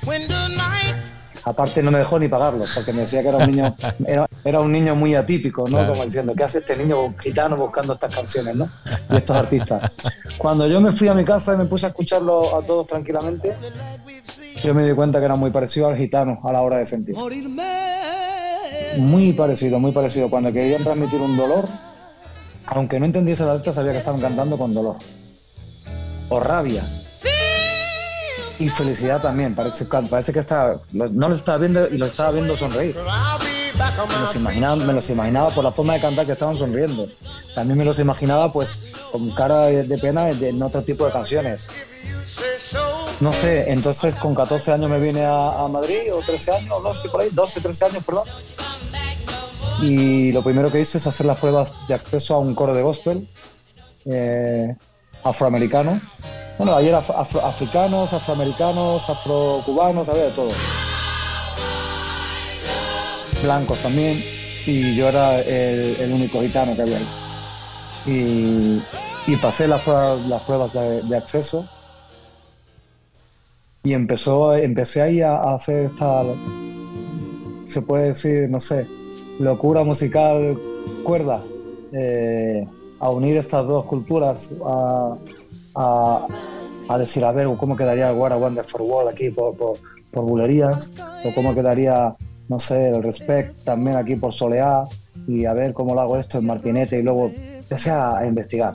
Aparte 1.45 1.81
no 1.81 1.89
me 1.89 1.99
dejó 1.99 2.19
ni 2.19 2.27
pagarlo, 2.27 2.65
porque 2.75 2.91
me 2.91 3.01
decía 3.01 3.21
que 3.21 3.29
era 3.29 3.37
un 3.37 3.49
niño, 3.49 3.75
era, 4.43 4.59
un 4.59 4.71
niño 4.71 4.95
muy 4.95 5.15
atípico, 5.15 5.65
¿no? 5.67 5.87
Como 5.87 6.03
diciendo, 6.03 6.33
¿qué 6.35 6.43
hace 6.43 6.59
este 6.59 6.75
niño 6.75 7.15
gitano 7.17 7.55
buscando 7.55 7.93
estas 7.93 8.13
canciones, 8.13 8.55
¿no? 8.55 8.69
Y 9.09 9.17
estos 9.17 9.35
artistas. 9.35 9.95
Cuando 10.37 10.67
yo 10.67 10.81
me 10.81 10.91
fui 10.91 11.07
a 11.07 11.13
mi 11.13 11.23
casa 11.23 11.53
y 11.53 11.57
me 11.57 11.65
puse 11.65 11.85
a 11.85 11.89
escucharlo 11.89 12.57
a 12.57 12.61
todos 12.61 12.87
tranquilamente, 12.87 13.53
yo 14.63 14.73
me 14.73 14.85
di 14.85 14.93
cuenta 14.93 15.19
que 15.19 15.25
era 15.25 15.35
muy 15.35 15.49
parecido 15.49 15.87
al 15.87 15.97
gitano 15.97 16.39
a 16.43 16.51
la 16.51 16.61
hora 16.61 16.77
de 16.77 16.85
sentir. 16.85 17.15
Muy 18.97 19.33
parecido, 19.33 19.79
muy 19.79 19.91
parecido. 19.91 20.29
Cuando 20.29 20.51
querían 20.51 20.83
transmitir 20.83 21.21
un 21.21 21.37
dolor, 21.37 21.65
aunque 22.65 22.99
no 22.99 23.05
entendiese 23.05 23.45
la 23.45 23.55
letra, 23.55 23.71
sabía 23.71 23.93
que 23.93 23.99
estaban 23.99 24.19
cantando 24.19 24.57
con 24.57 24.73
dolor. 24.73 24.97
O 26.29 26.39
rabia, 26.39 26.83
y 28.59 28.69
felicidad 28.69 29.21
también. 29.21 29.55
Parece, 29.55 29.87
que 30.33 30.39
está, 30.39 30.79
no 30.91 31.29
lo 31.29 31.35
estaba 31.35 31.57
viendo 31.57 31.87
y 31.87 31.97
lo 31.97 32.05
estaba 32.05 32.31
viendo 32.31 32.55
sonreír. 32.55 32.95
Me 32.95 34.19
los, 34.19 34.35
imaginaba, 34.35 34.75
me 34.75 34.93
los 34.93 35.09
imaginaba 35.09 35.49
por 35.51 35.63
la 35.63 35.71
forma 35.71 35.93
de 35.93 36.01
cantar 36.01 36.25
que 36.25 36.33
estaban 36.33 36.57
sonriendo. 36.57 37.07
También 37.55 37.77
me 37.77 37.85
los 37.85 37.97
imaginaba 37.99 38.51
pues 38.51 38.81
con 39.11 39.29
cara 39.31 39.67
de, 39.67 39.97
pena 39.97 40.29
en 40.29 40.61
otro 40.61 40.81
tipo 40.81 41.05
de 41.05 41.11
canciones. 41.11 41.69
No 43.21 43.31
sé, 43.31 43.71
entonces 43.71 44.15
con 44.15 44.35
14 44.35 44.73
años 44.73 44.89
me 44.89 44.99
vine 44.99 45.25
a, 45.25 45.67
Madrid, 45.69 46.13
o 46.13 46.19
13 46.19 46.51
años, 46.51 46.83
no 46.83 46.93
sé, 46.93 47.09
por 47.09 47.21
ahí, 47.21 47.29
12, 47.31 47.61
13 47.61 47.85
años, 47.85 48.03
perdón. 48.03 48.27
Y 49.81 50.33
lo 50.33 50.43
primero 50.43 50.69
que 50.69 50.81
hice 50.81 50.97
es 50.97 51.07
hacer 51.07 51.25
las 51.25 51.39
pruebas 51.39 51.71
de 51.87 51.93
acceso 51.93 52.35
a 52.35 52.39
un 52.39 52.53
coro 52.53 52.75
de 52.75 52.81
gospel 52.81 53.27
eh, 54.05 54.75
afroamericano 55.23 56.01
bueno, 56.59 56.75
ayer 56.75 56.93
africanos, 56.93 58.11
afroamericanos, 58.11 59.09
afrocubanos, 59.09 60.09
había 60.09 60.23
de 60.23 60.31
todo. 60.31 60.49
Blancos 63.41 63.79
también, 63.79 64.21
y 64.65 64.93
yo 64.93 65.07
era 65.07 65.39
el, 65.39 66.11
único 66.11 66.41
gitano 66.41 66.75
que 66.75 66.81
había 66.81 66.97
ahí. 66.97 68.81
Y, 69.25 69.35
pasé 69.37 69.69
las 69.69 69.81
pruebas, 69.83 70.27
las 70.27 70.41
pruebas 70.41 70.73
de, 70.73 71.15
acceso 71.15 71.65
y 73.83 73.93
empezó, 73.93 74.53
empecé 74.53 75.01
ahí 75.01 75.21
a, 75.21 75.53
hacer 75.53 75.85
esta, 75.85 76.23
se 77.69 77.81
puede 77.81 78.07
decir, 78.09 78.49
no 78.49 78.59
sé, 78.59 78.85
locura 79.39 79.85
musical 79.85 80.57
cuerda, 81.05 81.41
eh, 81.93 82.67
a 82.99 83.09
unir 83.11 83.37
estas 83.37 83.65
dos 83.65 83.85
culturas, 83.85 84.51
a, 84.65 85.15
a, 85.75 86.97
decir, 86.97 87.23
a 87.23 87.31
ver, 87.31 87.47
cómo 87.57 87.75
quedaría 87.75 88.11
What 88.13 88.31
a 88.31 88.37
Wonderful 88.37 88.81
World 88.81 89.09
aquí 89.09 89.29
por, 89.29 89.55
por, 89.55 90.23
bulerías, 90.23 90.91
o 91.23 91.33
cómo 91.33 91.53
quedaría, 91.53 92.15
no 92.47 92.59
sé, 92.59 92.89
el 92.89 93.03
Respect 93.03 93.63
también 93.63 93.97
aquí 93.97 94.15
por 94.15 94.33
Soleá, 94.33 94.83
y 95.27 95.45
a 95.45 95.53
ver 95.53 95.73
cómo 95.73 95.93
lo 95.93 96.01
hago 96.01 96.17
esto 96.17 96.39
en 96.39 96.45
Martinete, 96.45 96.99
y 96.99 97.03
luego 97.03 97.31
empecé 97.35 97.91
a, 97.91 98.25
investigar. 98.25 98.73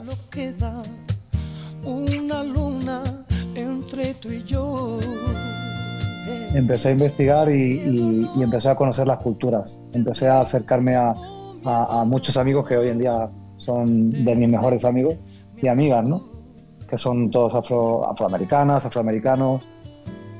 Empecé 6.55 6.89
a 6.89 6.91
investigar 6.91 7.49
y, 7.53 8.27
empecé 8.41 8.69
a 8.69 8.75
conocer 8.75 9.07
las 9.07 9.21
culturas. 9.21 9.81
Empecé 9.93 10.27
a 10.27 10.41
acercarme 10.41 10.95
a, 10.95 11.13
a, 11.65 12.03
muchos 12.05 12.37
amigos 12.37 12.67
que 12.67 12.77
hoy 12.77 12.89
en 12.89 12.99
día 12.99 13.29
son 13.57 14.09
de 14.09 14.35
mis 14.35 14.49
mejores 14.49 14.85
amigos 14.85 15.15
y 15.61 15.67
amigas, 15.67 16.07
¿no? 16.07 16.34
Son 16.97 17.31
todos 17.31 17.53
afro, 17.55 18.09
afroamericanas, 18.09 18.85
afroamericanos, 18.85 19.63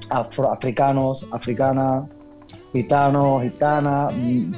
afroafricanos, 0.10 1.28
africanas, 1.32 2.06
gitanos, 2.74 3.44
gitanas, 3.44 4.14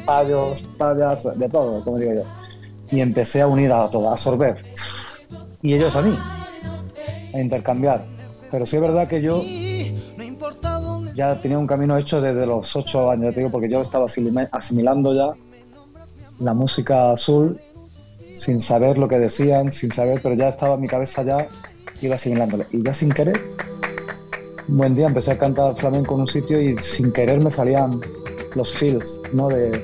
payos, 0.05 0.63
payas, 0.77 1.37
de 1.37 1.49
todo, 1.49 1.83
como 1.83 1.97
digo 1.97 2.13
yo. 2.13 2.23
Y 2.89 3.01
empecé 3.01 3.41
a 3.41 3.47
unir 3.47 3.71
a 3.71 3.89
todo, 3.89 4.09
a 4.09 4.13
absorber. 4.13 4.63
Y 5.61 5.73
ellos 5.73 5.95
a 5.95 6.01
mí, 6.01 6.17
a 7.33 7.39
intercambiar. 7.39 8.03
Pero 8.49 8.65
sí 8.65 8.77
es 8.77 8.81
verdad 8.81 9.07
que 9.07 9.21
yo 9.21 9.41
ya 11.13 11.35
tenía 11.41 11.57
un 11.57 11.67
camino 11.67 11.97
hecho 11.97 12.21
desde 12.21 12.45
los 12.45 12.75
ocho 12.75 13.09
años, 13.09 13.33
te 13.33 13.41
digo, 13.41 13.51
porque 13.51 13.69
yo 13.69 13.81
estaba 13.81 14.05
asimilando 14.05 15.13
ya 15.13 15.31
la 16.39 16.53
música 16.53 17.11
azul 17.11 17.59
sin 18.33 18.59
saber 18.59 18.97
lo 18.97 19.07
que 19.07 19.17
decían, 19.17 19.71
sin 19.73 19.91
saber, 19.91 20.21
pero 20.21 20.35
ya 20.35 20.49
estaba 20.49 20.77
mi 20.77 20.87
cabeza 20.87 21.23
ya 21.23 21.47
iba 22.01 22.15
asimilándolo. 22.15 22.65
Y 22.71 22.83
ya 22.83 22.93
sin 22.93 23.11
querer, 23.11 23.39
un 24.67 24.77
buen 24.77 24.95
día 24.95 25.07
empecé 25.07 25.31
a 25.31 25.37
cantar 25.37 25.75
flamenco 25.75 26.15
en 26.15 26.21
un 26.21 26.27
sitio 26.27 26.59
y 26.59 26.77
sin 26.79 27.11
querer 27.11 27.39
me 27.39 27.51
salían 27.51 27.99
los 28.55 28.73
feels, 28.73 29.21
¿no? 29.33 29.49
De, 29.49 29.83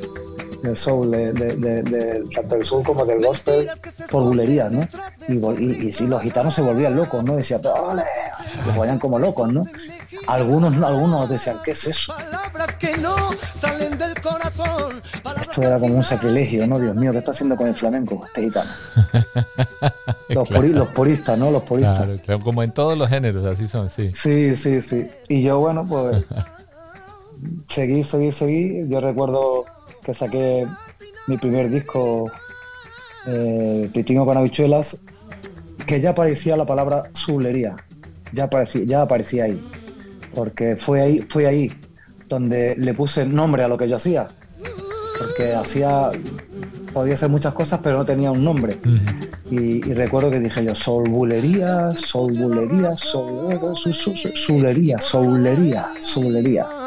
del 0.64 0.78
soul, 0.78 1.12
de, 1.12 1.34
de, 1.34 2.24
tanto 2.34 2.56
del 2.56 2.64
soul 2.64 2.84
como 2.84 3.06
del 3.06 3.24
gospel, 3.24 3.70
por 4.10 4.24
bulerías, 4.24 4.72
¿no? 4.72 4.88
Y, 5.28 5.34
y, 5.34 6.08
los 6.08 6.22
gitanos 6.22 6.54
se 6.54 6.62
volvían 6.62 6.96
locos, 6.96 7.24
¿no? 7.24 7.36
Decían, 7.36 7.62
¡ole! 7.66 8.04
Los 8.66 8.78
vayan 8.78 8.98
como 8.98 9.20
locos, 9.20 9.52
¿no? 9.52 9.66
Algunos, 10.28 10.82
algunos 10.82 11.30
decían, 11.30 11.58
¿qué 11.66 11.72
es 11.72 11.88
eso? 11.88 12.14
Esto 15.42 15.62
era 15.62 15.80
como 15.80 15.96
un 15.96 16.04
sacrilegio, 16.04 16.66
¿no? 16.68 16.80
Dios 16.80 16.96
mío, 16.96 17.12
¿qué 17.12 17.20
está 17.20 17.32
haciendo 17.32 17.56
con 17.56 17.68
el 17.68 17.76
flamenco 17.76 18.24
este 18.26 18.42
gitano? 18.42 18.72
Los, 20.30 20.50
puristas, 20.90 21.38
¿no? 21.38 21.52
Los 21.52 21.64
puristas. 21.64 22.20
Claro, 22.22 22.40
como 22.42 22.64
en 22.64 22.72
todos 22.72 22.98
los 22.98 23.08
géneros, 23.08 23.46
así 23.46 23.68
son, 23.68 23.90
sí. 23.90 24.12
Sí, 24.16 24.56
sí, 24.56 24.82
sí. 24.82 25.08
Y 25.28 25.44
yo, 25.44 25.60
bueno, 25.60 25.86
pues 25.88 26.26
seguí, 27.70 28.04
seguí, 28.04 28.32
seguí. 28.32 28.90
Yo 28.90 29.00
recuerdo 29.00 29.66
que 30.04 30.14
saqué 30.14 30.68
mi 31.28 31.38
primer 31.38 31.70
disco, 31.70 32.32
eh, 33.28 33.90
Pitingo 33.94 34.26
con 34.26 34.38
habichuelas, 34.38 35.04
que 35.86 36.02
ya 36.02 36.12
aparecía 36.12 36.58
la 36.58 36.66
palabra 36.66 37.04
zulería, 37.16 37.76
ya 38.32 38.46
aparecía, 38.46 38.84
ya 38.86 39.02
aparecía 39.04 39.44
ahí, 39.46 39.64
porque 40.34 40.78
fue 40.78 41.02
ahí, 41.02 41.26
fue 41.30 41.46
ahí 41.46 41.72
donde 42.30 42.76
le 42.78 42.94
puse 42.94 43.26
nombre 43.26 43.64
a 43.64 43.68
lo 43.68 43.78
que 43.78 43.88
yo 43.88 43.96
hacía, 43.96 44.28
porque 45.20 45.54
hacía, 45.54 46.10
podía 46.94 47.14
hacer 47.16 47.30
muchas 47.30 47.54
cosas, 47.54 47.80
pero 47.84 47.98
no 47.98 48.06
tenía 48.06 48.32
un 48.32 48.44
nombre. 48.44 48.78
y, 49.52 49.82
recuerdo 49.94 50.32
que 50.32 50.40
dije 50.40 50.66
yo, 50.66 50.76
soul 50.76 51.10
bulería, 51.10 51.92
soul 51.92 52.34
bulería, 52.34 52.92
soul, 52.92 53.60
soulería, 54.36 55.00
soulería, 55.00 55.88
soulería. 56.00 56.83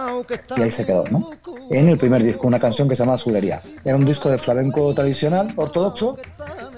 Y 0.57 0.63
ahí 0.63 0.73
se 0.73 0.87
quedó, 0.87 1.05
¿no? 1.11 1.31
En 1.71 1.89
el 1.89 1.99
primer 1.99 2.23
disco, 2.23 2.47
una 2.47 2.61
canción 2.61 2.89
que 2.89 2.97
se 2.97 3.03
llama 3.05 3.19
Zulería. 3.19 3.61
Era 3.85 3.97
un 3.97 4.05
disco 4.05 4.31
de 4.31 4.39
flamenco 4.39 4.95
tradicional, 4.95 5.53
ortodoxo, 5.57 6.17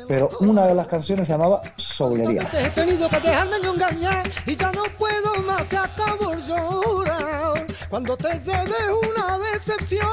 pero 0.07 0.31
una 0.41 0.67
de 0.67 0.75
las 0.75 0.87
canciones 0.87 1.27
se 1.27 1.35
llamaba 1.35 1.61
Soulería. 1.77 2.43
He 2.55 2.71
tenido 2.71 3.09
que 3.09 3.21
dejarme 3.21 3.57
engañar 3.57 4.29
y 4.47 4.57
ya 4.57 4.73
no 4.73 4.85
puedo 4.99 5.43
más, 5.47 5.67
se 5.67 5.77
acabó 5.77 6.33
el 6.33 6.41
llorar. 6.41 7.67
Cuando 7.91 8.17
te 8.17 8.39
lleve 8.39 8.75
una 9.11 9.39
decepción, 9.53 10.09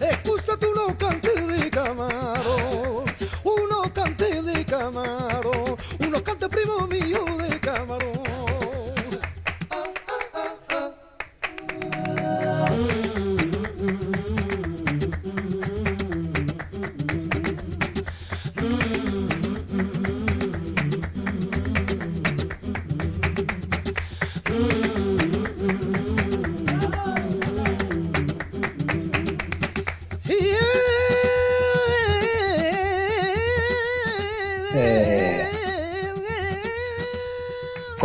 excusa 0.00 0.56
tu 0.56 0.72
no 0.74 0.96
cante 0.96 1.28
de 1.28 1.70
camarón, 1.70 3.04
uno 3.44 3.82
cante 3.92 4.42
de 4.42 4.64
camarón, 4.64 5.76
uno 6.00 6.22
cante 6.24 6.48
primo 6.48 6.86
mío 6.86 7.24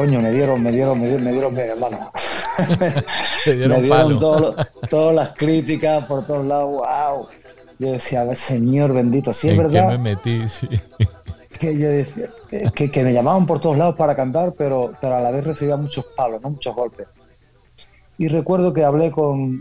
coño, 0.08 0.22
me 0.22 0.32
dieron, 0.32 0.64
me 0.64 0.72
dieron, 0.72 1.02
me 1.02 1.08
dieron, 1.08 1.24
me 1.26 1.32
dieron, 1.34 1.58
hermano. 1.58 2.12
me 3.46 3.54
dieron 3.54 4.20
todas 4.90 5.16
las 5.16 5.36
críticas 5.36 6.06
por 6.06 6.26
todos 6.26 6.46
lados, 6.46 6.70
wow. 6.72 7.28
Yo 7.80 7.92
decía, 7.92 8.22
a 8.22 8.26
ver, 8.26 8.38
señor 8.38 8.94
bendito, 8.94 9.34
sí 9.34 9.50
es 9.50 9.58
verdad. 9.58 9.90
me 9.90 9.98
metí, 9.98 10.48
sí. 10.48 10.68
Que 11.60 11.76
yo 11.76 11.90
decía, 11.90 12.30
que, 12.76 12.92
que, 12.92 13.04
me 13.04 13.12
llamaban 13.12 13.48
por 13.48 13.60
todos 13.60 13.80
lados 13.80 13.96
para 13.96 14.16
cantar, 14.16 14.52
pero, 14.56 14.92
pero 15.02 15.16
a 15.16 15.22
la 15.22 15.32
vez 15.32 15.44
recibía 15.44 15.76
muchos 15.76 16.06
palos, 16.16 16.40
¿no? 16.40 16.52
muchos 16.52 16.76
golpes. 16.76 17.08
Y 18.20 18.28
recuerdo 18.28 18.74
que 18.74 18.84
hablé 18.84 19.10
con, 19.10 19.60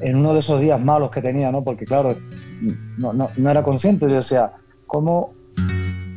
en 0.00 0.16
uno 0.16 0.32
de 0.32 0.40
esos 0.40 0.60
días 0.60 0.80
malos 0.80 1.12
que 1.12 1.22
tenía, 1.22 1.52
¿no? 1.52 1.62
Porque 1.62 1.84
claro, 1.84 2.16
no, 2.98 3.12
no, 3.12 3.28
no 3.36 3.50
era 3.50 3.62
consciente, 3.62 4.08
yo 4.08 4.16
decía, 4.16 4.54
¿cómo 4.88 5.34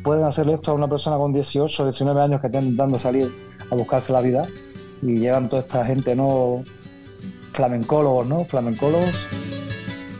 pueden 0.06 0.24
hacerle 0.24 0.54
esto 0.54 0.70
a 0.70 0.74
una 0.74 0.86
persona 0.86 1.16
con 1.16 1.32
18, 1.32 1.82
19 1.82 2.20
años 2.20 2.40
que 2.40 2.46
estén 2.46 2.62
intentando 2.62 2.96
salir 2.96 3.28
a 3.68 3.74
buscarse 3.74 4.12
la 4.12 4.20
vida 4.20 4.46
y 5.02 5.18
llegan 5.18 5.48
toda 5.48 5.62
esta 5.62 5.84
gente, 5.84 6.14
¿no? 6.14 6.62
Flamencólogos, 7.52 8.24
¿no? 8.24 8.44
Flamencólogos 8.44 9.26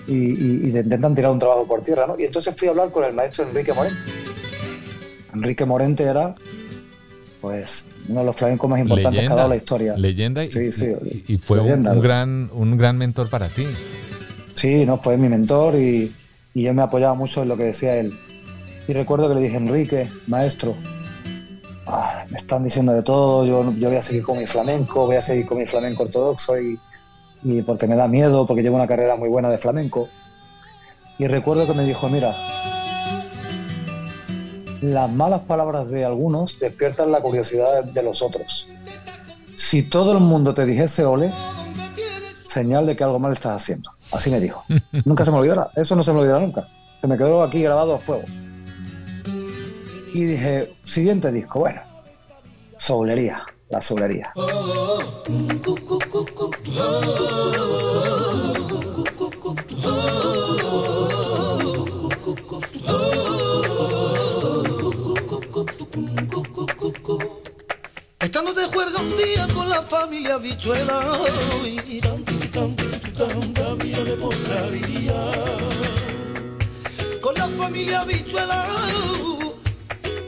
y, 0.09 0.15
y, 0.15 0.77
intentan 0.77 1.15
tirar 1.15 1.31
un 1.31 1.39
trabajo 1.39 1.69
por 1.69 1.83
tierra, 1.83 2.05
¿no? 2.09 2.19
Y 2.19 2.25
entonces 2.25 2.53
fui 2.57 2.67
a 2.67 2.73
hablar 2.73 2.91
con 2.91 3.05
el 3.05 3.15
maestro 3.15 3.47
Enrique 3.49 3.73
Morente. 3.73 3.99
Enrique 5.33 5.65
Morente 5.65 6.03
era, 6.03 6.35
pues, 7.41 7.87
uno 8.09 8.21
de 8.21 8.27
los 8.27 8.35
flamencos 8.35 8.69
más 8.69 8.81
importantes 8.81 9.21
que 9.21 9.27
ha 9.29 9.37
dado 9.37 9.49
la 9.49 9.57
historia. 9.57 9.97
Leyenda 9.97 10.45
y, 10.45 10.51
y 11.29 11.39
fue 11.39 11.61
un, 11.61 12.01
gran, 12.01 12.51
un 12.53 12.77
gran 12.77 12.99
mentor 12.99 13.31
para 13.31 13.47
ti. 13.47 13.65
Sí, 14.57 14.85
no, 14.85 14.99
fue 14.99 15.17
mi 15.17 15.29
mentor 15.29 15.77
y, 15.77 16.13
y 16.55 16.63
yo 16.63 16.75
me 16.75 16.83
apoyaba 16.83 17.15
mucho 17.15 17.45
en 17.45 17.51
lo 17.51 17.57
que 17.57 17.65
decía 17.65 17.97
él. 17.99 18.13
Y 18.89 18.93
recuerdo 18.93 19.29
que 19.29 19.35
le 19.35 19.41
dije, 19.41 19.57
Enrique, 19.57 20.09
maestro, 20.29 20.77
ah, 21.87 22.25
me 22.31 22.39
están 22.39 22.63
diciendo 22.63 22.93
de 22.93 23.03
todo, 23.03 23.45
yo, 23.45 23.73
yo 23.73 23.89
voy 23.89 23.97
a 23.97 24.03
seguir 24.03 24.23
con 24.23 24.39
mi 24.39 24.47
flamenco, 24.47 25.07
voy 25.07 25.17
a 25.17 25.23
seguir 25.23 25.45
con 25.45 25.59
mi 25.59 25.67
flamenco 25.67 26.05
ortodoxo 26.05 26.61
y, 26.61 26.79
y 27.43 27.63
porque 27.63 27.89
me 27.89 27.97
da 27.97 28.07
miedo, 28.07 28.47
porque 28.47 28.63
llevo 28.63 28.77
una 28.77 28.87
carrera 28.87 29.17
muy 29.17 29.29
buena 29.29 29.51
de 29.51 29.59
flamenco. 29.59 30.09
Y 31.19 31.27
recuerdo 31.27 31.67
que 31.67 31.73
me 31.73 31.85
dijo, 31.85 32.09
mira, 32.09 32.37
las 34.83 35.11
malas 35.11 35.41
palabras 35.43 35.89
de 35.91 36.05
algunos 36.05 36.61
despiertan 36.61 37.11
la 37.11 37.21
curiosidad 37.21 37.83
de 37.83 38.03
los 38.05 38.23
otros. 38.23 38.69
Si 39.57 39.83
todo 39.83 40.13
el 40.13 40.21
mundo 40.21 40.55
te 40.55 40.65
dijese 40.65 41.05
ole, 41.05 41.33
señal 42.49 42.87
de 42.87 42.95
que 42.95 43.03
algo 43.03 43.19
mal 43.19 43.33
estás 43.33 43.63
haciendo. 43.63 43.91
Así 44.13 44.31
me 44.31 44.39
dijo. 44.39 44.65
nunca 45.05 45.25
se 45.25 45.33
me 45.33 45.39
olvidará. 45.39 45.71
Eso 45.75 45.97
no 45.97 46.05
se 46.05 46.13
me 46.13 46.21
olvidará 46.21 46.39
nunca. 46.39 46.69
Se 47.01 47.09
me 47.09 47.17
quedó 47.17 47.43
aquí 47.43 47.63
grabado 47.63 47.97
a 47.97 47.99
fuego 47.99 48.23
y 50.17 50.25
dije, 50.25 50.73
siguiente 50.83 51.31
disco, 51.31 51.59
bueno, 51.59 51.83
Soulería, 52.79 53.45
la 53.69 53.83
Soulería. 53.83 54.33
Estando 68.19 68.55
de 68.55 68.65
juerga 68.69 68.99
un 68.99 69.17
día 69.19 69.47
con 69.55 69.69
la 69.69 69.83
familia 69.83 70.39
bichuela 70.39 71.03
y 71.87 72.01
tan, 72.01 72.25
tan, 72.25 72.75
Con 77.21 77.35
la 77.35 77.49
familia 77.49 78.03
bichuela 78.05 78.67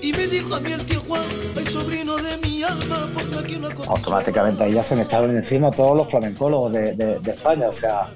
y 0.08 0.12
me 0.12 0.26
dijo 0.26 0.54
a 0.54 0.60
mí 0.60 0.72
el 0.72 0.82
tío 0.84 1.00
Juan, 1.06 1.22
el 1.56 1.68
sobrino 1.68 2.16
de 2.16 2.38
mi 2.38 2.62
alma, 2.62 3.08
porque 3.12 3.38
aquí 3.38 3.56
una 3.56 3.74
cosa. 3.74 3.90
Automáticamente 3.90 4.64
ahí 4.64 4.72
ya 4.72 4.82
se 4.82 4.96
me 4.96 5.02
estaban 5.02 5.30
encima 5.30 5.70
todos 5.70 5.96
los 5.96 6.08
flamencólogos 6.08 6.72
de, 6.72 6.94
de, 6.94 7.30
España, 7.30 7.68
o 7.68 7.72
sea, 7.72 8.08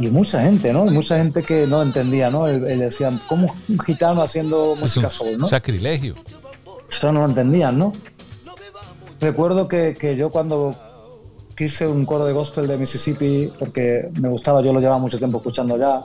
y 0.00 0.08
mucha 0.08 0.42
gente, 0.42 0.72
¿no? 0.72 0.84
Y 0.86 0.90
mucha 0.90 1.16
gente 1.18 1.44
que 1.44 1.66
no 1.68 1.80
entendía, 1.80 2.28
¿no? 2.28 2.48
Él, 2.48 2.78
decían, 2.80 3.20
¿cómo 3.28 3.54
un 3.68 3.78
gitano 3.78 4.22
haciendo 4.22 4.74
música 4.80 5.06
es 5.06 5.14
soul, 5.14 5.38
¿no? 5.38 5.48
Sacrilegio. 5.48 6.16
Eso 6.90 7.12
no 7.12 7.20
lo 7.20 7.28
entendían, 7.28 7.78
¿no? 7.78 7.92
Recuerdo 9.20 9.68
que, 9.68 9.94
que 9.94 10.16
yo 10.16 10.28
cuando 10.30 10.74
quise 11.56 11.86
un 11.86 12.04
coro 12.04 12.24
de 12.24 12.32
gospel 12.32 12.66
de 12.66 12.76
Mississippi, 12.76 13.52
porque 13.60 14.10
me 14.20 14.28
gustaba, 14.28 14.60
yo 14.60 14.72
lo 14.72 14.80
llevaba 14.80 14.98
mucho 14.98 15.18
tiempo 15.18 15.38
escuchando 15.38 15.78
ya, 15.78 16.02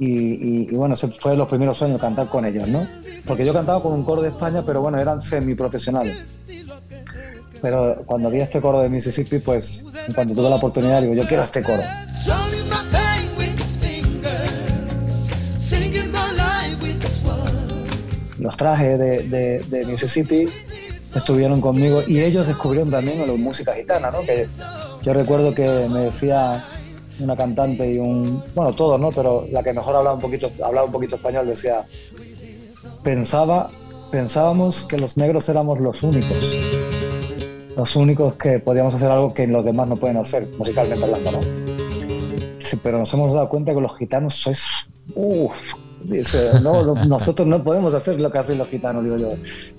y, 0.00 0.70
y, 0.70 0.74
bueno, 0.74 0.94
ese 0.94 1.08
fue 1.08 1.36
los 1.36 1.48
primeros 1.48 1.76
sueños 1.76 2.00
cantar 2.00 2.28
con 2.28 2.44
ellos, 2.44 2.68
¿no? 2.68 2.86
Porque 3.28 3.44
yo 3.44 3.52
cantaba 3.52 3.82
con 3.82 3.92
un 3.92 4.04
coro 4.04 4.22
de 4.22 4.30
España, 4.30 4.62
pero 4.64 4.80
bueno, 4.80 4.98
eran 4.98 5.20
semiprofesionales. 5.20 6.38
Pero 7.60 7.98
cuando 8.06 8.30
vi 8.30 8.40
este 8.40 8.58
coro 8.58 8.80
de 8.80 8.88
Mississippi, 8.88 9.38
pues 9.38 9.84
en 10.06 10.14
cuanto 10.14 10.34
tuve 10.34 10.48
la 10.48 10.56
oportunidad, 10.56 11.02
digo, 11.02 11.12
yo 11.12 11.26
quiero 11.26 11.42
este 11.42 11.62
coro. 11.62 11.82
Los 18.40 18.56
trajes 18.56 18.98
de, 18.98 19.62
de, 19.68 19.84
Mississippi 19.84 20.48
estuvieron 21.14 21.60
conmigo 21.60 22.02
y 22.06 22.20
ellos 22.20 22.46
descubrieron 22.46 22.90
también 22.90 23.26
la 23.26 23.32
música 23.34 23.74
gitana, 23.74 24.10
¿no? 24.10 24.20
Que 24.22 24.46
yo 25.02 25.12
recuerdo 25.12 25.54
que 25.54 25.66
me 25.90 26.00
decía 26.00 26.64
una 27.20 27.36
cantante 27.36 27.90
y 27.92 27.98
un, 27.98 28.42
bueno, 28.54 28.72
todos, 28.72 28.98
¿no? 29.00 29.10
Pero 29.10 29.46
la 29.50 29.62
que 29.62 29.72
mejor 29.72 29.96
hablaba 29.96 30.14
un 30.14 30.20
poquito, 30.20 30.50
hablaba 30.62 30.86
un 30.86 30.92
poquito 30.92 31.16
español 31.16 31.46
decía, 31.46 31.84
pensaba, 33.02 33.70
pensábamos 34.10 34.86
que 34.86 34.98
los 34.98 35.16
negros 35.16 35.48
éramos 35.48 35.80
los 35.80 36.02
únicos, 36.02 36.36
los 37.76 37.96
únicos 37.96 38.34
que 38.36 38.58
podíamos 38.58 38.94
hacer 38.94 39.10
algo 39.10 39.34
que 39.34 39.46
los 39.46 39.64
demás 39.64 39.88
no 39.88 39.96
pueden 39.96 40.18
hacer, 40.18 40.48
musicalmente 40.58 41.04
hablando, 41.04 41.32
¿no? 41.32 41.38
Sí, 42.58 42.78
pero 42.82 42.98
nos 42.98 43.12
hemos 43.14 43.32
dado 43.32 43.48
cuenta 43.48 43.74
que 43.74 43.80
los 43.80 43.96
gitanos 43.96 44.34
sois, 44.34 44.90
uff, 45.14 45.74
dice, 46.04 46.60
no, 46.60 46.94
nosotros 47.06 47.48
no 47.48 47.62
podemos 47.64 47.94
hacer 47.94 48.20
lo 48.20 48.30
que 48.30 48.38
hacen 48.38 48.58
los 48.58 48.68
gitanos, 48.68 49.04
digo 49.04 49.16
yo. 49.16 49.28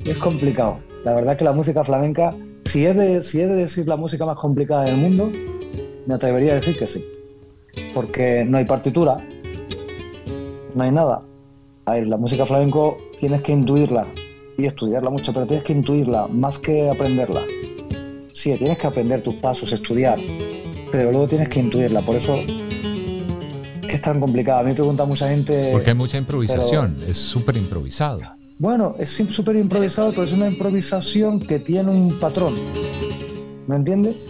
Es 0.05 0.17
complicado. 0.17 0.79
La 1.03 1.13
verdad 1.13 1.38
que 1.38 1.45
la 1.45 1.53
música 1.53 1.83
flamenca, 1.83 2.33
si 2.65 2.85
es 2.85 2.95
de, 2.95 3.21
si 3.21 3.41
es 3.41 3.49
de 3.49 3.55
decir 3.55 3.88
la 3.88 3.95
música 3.95 4.25
más 4.25 4.38
complicada 4.38 4.83
del 4.83 4.97
mundo, 4.97 5.29
me 6.07 6.15
atrevería 6.15 6.53
a 6.53 6.55
decir 6.55 6.77
que 6.77 6.88
sí 6.88 7.05
porque 7.93 8.45
no 8.45 8.57
hay 8.57 8.65
partitura, 8.65 9.17
no 10.75 10.83
hay 10.83 10.91
nada. 10.91 11.21
A 11.89 11.93
ver, 11.93 12.06
la 12.06 12.17
música 12.17 12.45
flamenco 12.45 12.99
tienes 13.19 13.41
que 13.41 13.52
intuirla 13.52 14.06
y 14.60 14.67
estudiarla 14.67 15.10
mucho, 15.10 15.34
pero 15.34 15.47
tienes 15.47 15.65
que 15.65 15.73
intuirla 15.73 16.28
más 16.28 16.60
que 16.60 16.88
aprenderla. 16.88 17.41
Sí, 18.32 18.54
tienes 18.54 18.78
que 18.78 18.86
aprender 18.86 19.23
tus 19.23 19.34
pasos, 19.34 19.73
estudiar, 19.73 20.19
pero 20.91 21.12
luego 21.12 21.28
tienes 21.28 21.49
que 21.49 21.60
intuirla. 21.60 22.02
Por 22.02 22.17
eso 22.17 22.36
es 22.36 24.02
tan 24.04 24.19
complicado. 24.19 24.60
A 24.60 24.63
mí 24.63 24.69
me 24.69 24.75
pregunta 24.75 25.04
mucha 25.04 25.30
gente. 25.30 25.71
Porque 25.71 25.89
hay 25.89 25.95
mucha 25.95 26.19
improvisación, 26.19 26.95
es 27.08 27.17
súper 27.17 27.58
improvisado. 27.58 28.19
Bueno, 28.60 28.93
es 28.99 29.10
súper 29.10 29.56
improvisado, 29.56 30.12
pero 30.12 30.25
es 30.25 30.34
una 30.34 30.47
improvisación 30.47 31.39
que 31.39 31.58
tiene 31.58 31.89
un 31.89 32.19
patrón. 32.19 32.54
¿Me 33.65 33.78
entiendes? 33.78 34.28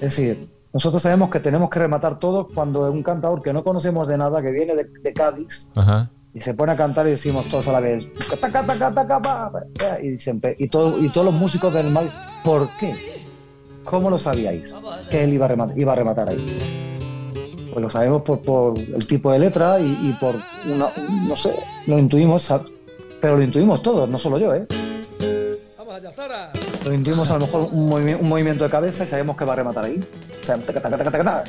Es 0.00 0.16
decir, 0.16 0.48
nosotros 0.72 1.00
sabemos 1.00 1.30
que 1.30 1.38
tenemos 1.38 1.70
que 1.70 1.78
rematar 1.78 2.18
todo 2.18 2.48
cuando 2.48 2.90
un 2.90 3.04
cantador 3.04 3.40
que 3.40 3.52
no 3.52 3.62
conocemos 3.62 4.08
de 4.08 4.18
nada, 4.18 4.42
que 4.42 4.50
viene 4.50 4.74
de, 4.74 5.12
Cádiz, 5.12 5.70
y 6.34 6.40
se 6.40 6.54
pone 6.54 6.72
a 6.72 6.76
cantar 6.76 7.06
y 7.06 7.10
decimos 7.10 7.48
todos 7.48 7.68
a 7.68 7.72
la 7.72 7.80
vez, 7.80 8.06
y, 10.02 10.08
dicen, 10.10 10.40
y, 10.58 10.68
todo, 10.68 11.02
y 11.02 11.08
todos 11.08 11.26
los 11.26 11.34
músicos 11.34 11.72
del 11.74 11.90
mal, 11.90 12.08
¿por 12.44 12.68
qué? 12.78 12.94
¿Cómo 13.84 14.10
lo 14.10 14.18
sabíais? 14.18 14.74
Que 15.10 15.24
él 15.24 15.32
iba 15.32 15.46
a 15.46 15.48
rematar, 15.48 15.78
iba 15.78 15.92
a 15.92 15.96
rematar 15.96 16.28
ahí. 16.28 16.56
Pues 17.72 17.82
lo 17.82 17.90
sabemos 17.90 18.22
por, 18.22 18.40
por 18.40 18.78
el 18.78 19.06
tipo 19.06 19.32
de 19.32 19.38
letra 19.38 19.80
y, 19.80 20.14
por 20.20 20.34
una, 20.74 20.86
no 21.26 21.36
sé, 21.36 21.52
lo 21.86 21.98
intuimos, 21.98 22.52
pero 23.20 23.36
lo 23.36 23.42
intuimos 23.42 23.82
todos, 23.82 24.08
no 24.08 24.18
solo 24.18 24.38
yo, 24.38 24.54
¿eh? 24.54 24.66
Lo 26.84 26.94
intuimos 26.94 27.30
a 27.30 27.34
lo 27.34 27.40
mejor 27.40 27.68
un, 27.72 27.92
un, 27.92 28.28
movimiento 28.28 28.64
de 28.64 28.70
cabeza 28.70 29.04
y 29.04 29.06
sabemos 29.06 29.36
que 29.36 29.44
va 29.44 29.54
a 29.54 29.56
rematar 29.56 29.86
ahí. 29.86 30.02
O 30.40 30.44
sea, 30.44 30.56
taca, 30.58 30.80
taca, 30.80 31.04
taca, 31.04 31.44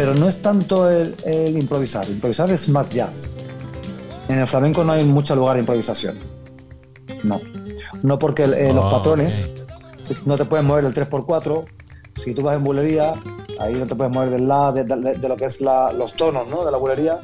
Pero 0.00 0.14
no 0.14 0.28
es 0.28 0.40
tanto 0.40 0.88
el, 0.88 1.14
el, 1.26 1.58
improvisar. 1.58 2.08
Improvisar 2.08 2.50
es 2.50 2.70
más 2.70 2.88
jazz. 2.88 3.34
En 4.30 4.38
el 4.38 4.46
flamenco 4.46 4.82
no 4.82 4.92
hay 4.92 5.04
mucho 5.04 5.36
lugar 5.36 5.56
de 5.56 5.60
improvisación. 5.60 6.16
No. 7.22 7.38
No 8.02 8.18
porque 8.18 8.44
eh, 8.44 8.72
los 8.72 8.82
ah, 8.86 8.96
patrones 8.96 9.50
no 10.24 10.36
te 10.36 10.46
puedes 10.46 10.64
mover 10.64 10.84
del 10.84 10.94
3x4. 10.94 11.64
Si 12.16 12.32
tú 12.32 12.40
vas 12.40 12.56
en 12.56 12.64
bulería, 12.64 13.12
ahí 13.58 13.74
no 13.74 13.86
te 13.86 13.94
puedes 13.94 14.10
mover 14.14 14.30
del 14.30 14.48
lado 14.48 14.72
de, 14.72 14.84
de, 14.84 15.28
lo 15.28 15.36
que 15.36 15.44
es 15.44 15.60
la, 15.60 15.92
los 15.92 16.14
tonos 16.14 16.48
¿no? 16.48 16.64
de 16.64 16.70
la 16.70 16.78
bulería. 16.78 17.18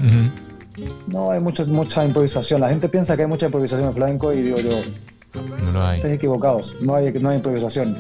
No 1.07 1.31
hay 1.31 1.41
mucha, 1.41 1.65
mucha 1.65 2.05
improvisación. 2.05 2.61
La 2.61 2.69
gente 2.69 2.91
piensa 2.91 3.17
que 3.17 3.23
hay 3.23 3.29
mucha 3.29 3.47
improvisación 3.47 3.89
en 3.89 3.95
flamenco 3.95 4.35
y 4.35 4.43
digo 4.43 4.59
yo, 4.59 5.41
no 5.73 5.83
hay. 5.83 5.97
Están 5.97 6.13
equivocados. 6.13 6.77
No 6.83 6.95
hay, 6.95 7.11
no 7.15 7.31
hay 7.31 7.37
improvisación. 7.39 7.97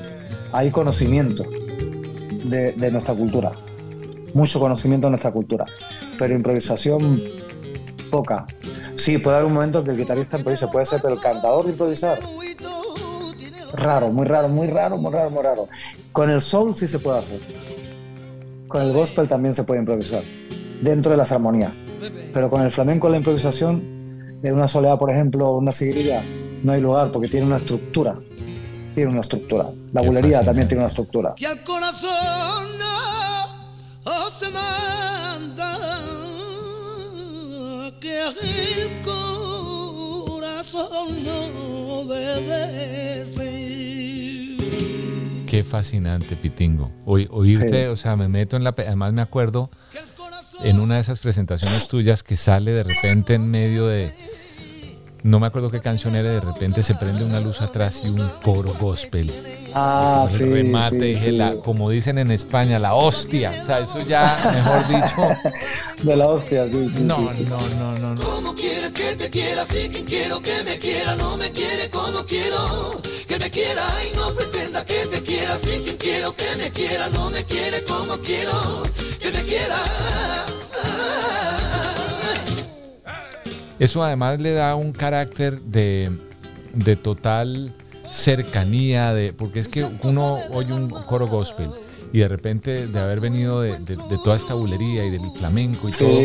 Hay 0.52 0.70
conocimiento 0.70 1.44
de, 2.44 2.72
de 2.72 2.90
nuestra 2.90 3.14
cultura. 3.14 3.52
Mucho 4.34 4.60
conocimiento 4.60 5.06
de 5.06 5.12
nuestra 5.12 5.32
cultura. 5.32 5.64
Pero 6.18 6.34
improvisación 6.34 7.20
poca. 8.10 8.46
Sí, 8.96 9.18
puede 9.18 9.36
haber 9.36 9.48
un 9.48 9.54
momento 9.54 9.84
que 9.84 9.90
el 9.90 9.96
guitarrista 9.96 10.38
improvisa, 10.38 10.70
puede 10.70 10.86
ser, 10.86 11.00
pero 11.02 11.14
el 11.14 11.20
cantador 11.20 11.64
de 11.64 11.72
improvisar. 11.72 12.18
Raro, 13.74 14.10
muy 14.10 14.26
raro, 14.26 14.48
muy 14.48 14.68
raro, 14.68 14.96
muy 14.96 15.12
raro, 15.12 15.30
muy 15.30 15.42
raro. 15.42 15.68
Con 16.12 16.30
el 16.30 16.40
soul 16.40 16.74
sí 16.74 16.86
se 16.86 16.98
puede 16.98 17.18
hacer. 17.18 17.40
Con 18.68 18.82
el 18.82 18.92
gospel 18.92 19.28
también 19.28 19.54
se 19.54 19.64
puede 19.64 19.80
improvisar, 19.80 20.22
dentro 20.82 21.10
de 21.10 21.18
las 21.18 21.30
armonías. 21.30 21.78
Pero 22.32 22.48
con 22.50 22.62
el 22.62 22.70
flamenco 22.70 23.08
la 23.08 23.18
improvisación, 23.18 23.96
de 24.42 24.52
una 24.52 24.68
soleá, 24.68 24.98
por 24.98 25.10
ejemplo, 25.10 25.56
una 25.56 25.72
seguirilla, 25.72 26.22
no 26.62 26.72
hay 26.72 26.80
lugar 26.80 27.10
porque 27.12 27.28
tiene 27.28 27.46
una 27.46 27.56
estructura. 27.56 28.14
Tiene 28.94 29.12
una 29.12 29.20
estructura. 29.20 29.66
La 29.92 30.00
bulería 30.00 30.42
también 30.42 30.68
tiene 30.68 30.80
una 30.80 30.88
estructura. 30.88 31.34
Que 31.36 31.46
al 31.46 31.62
corazón 31.62 32.55
que 38.00 38.22
el 38.22 39.02
corazón 39.02 41.24
no 41.24 42.00
obedece. 42.00 43.46
Qué 45.46 45.64
fascinante, 45.64 46.36
Pitingo. 46.36 46.90
oírte, 47.04 47.88
o 47.88 47.96
sea, 47.96 48.16
me 48.16 48.28
meto 48.28 48.56
en 48.56 48.64
la... 48.64 48.74
Además 48.76 49.12
me 49.12 49.22
acuerdo 49.22 49.70
en 50.62 50.80
una 50.80 50.96
de 50.96 51.00
esas 51.00 51.20
presentaciones 51.20 51.88
tuyas 51.88 52.22
que 52.22 52.36
sale 52.36 52.72
de 52.72 52.84
repente 52.84 53.32
en 53.34 53.50
medio 53.50 53.86
de 53.86 54.12
no 55.26 55.40
me 55.40 55.48
acuerdo 55.48 55.70
qué 55.70 55.80
canción 55.80 56.14
era, 56.14 56.30
de 56.30 56.40
repente 56.40 56.84
se 56.84 56.94
prende 56.94 57.24
una 57.24 57.40
luz 57.40 57.60
atrás 57.60 58.02
y 58.04 58.08
un 58.10 58.28
coro 58.42 58.72
gospel. 58.78 59.32
Ah, 59.74 60.28
sí, 60.30 60.44
remate, 60.44 60.96
dije, 60.96 61.32
La, 61.32 61.56
como 61.56 61.90
dicen 61.90 62.18
en 62.18 62.30
España, 62.30 62.78
la 62.78 62.94
hostia. 62.94 63.50
O 63.50 63.66
sea, 63.66 63.80
eso 63.80 64.06
ya, 64.06 64.38
mejor 64.54 64.86
dicho. 64.86 65.50
De 66.04 66.16
la 66.16 66.28
hostia, 66.28 66.66
sí. 66.66 66.92
no, 67.00 67.18
no, 67.18 67.58
no, 67.58 67.98
no, 67.98 68.14
no. 68.14 68.22
¿Cómo 68.22 68.54
quieres 68.54 68.92
que 68.92 69.16
te 69.16 69.28
quiera? 69.28 69.64
Si 69.66 69.88
quien 69.88 70.04
quiero 70.04 70.40
que 70.40 70.62
me 70.64 70.78
quiera 70.78 71.16
no 71.16 71.36
me 71.36 71.50
quiere 71.50 71.90
como 71.90 72.24
quiero. 72.24 72.92
Que 73.26 73.38
me 73.38 73.50
quiera 73.50 73.82
y 74.04 74.16
no 74.16 74.32
pretenda 74.32 74.84
que 74.86 75.06
te 75.06 75.22
quiera. 75.22 75.56
Si 75.56 75.80
quien 75.80 75.96
quiero 75.96 76.36
que 76.36 76.46
me 76.56 76.70
quiera 76.70 77.08
no 77.08 77.30
me 77.30 77.42
quiere 77.44 77.82
como 77.82 78.16
quiero. 78.18 78.82
Que 79.20 79.32
me 79.32 79.42
quiera. 79.42 79.76
Eso 83.78 84.02
además 84.02 84.40
le 84.40 84.52
da 84.52 84.74
un 84.74 84.92
carácter 84.92 85.60
de, 85.60 86.10
total 87.02 87.72
cercanía, 88.10 89.12
de, 89.12 89.32
porque 89.32 89.60
es 89.60 89.68
que 89.68 89.84
uno 90.02 90.38
oye 90.52 90.72
un 90.72 90.88
coro 90.88 91.26
gospel 91.26 91.70
y 92.12 92.20
de 92.20 92.28
repente 92.28 92.86
de 92.86 92.98
haber 92.98 93.20
venido 93.20 93.60
de, 93.60 93.76
toda 94.24 94.36
esta 94.36 94.54
bulería 94.54 95.04
y 95.04 95.10
del 95.10 95.30
flamenco 95.32 95.88
y 95.88 95.92
todo, 95.92 96.18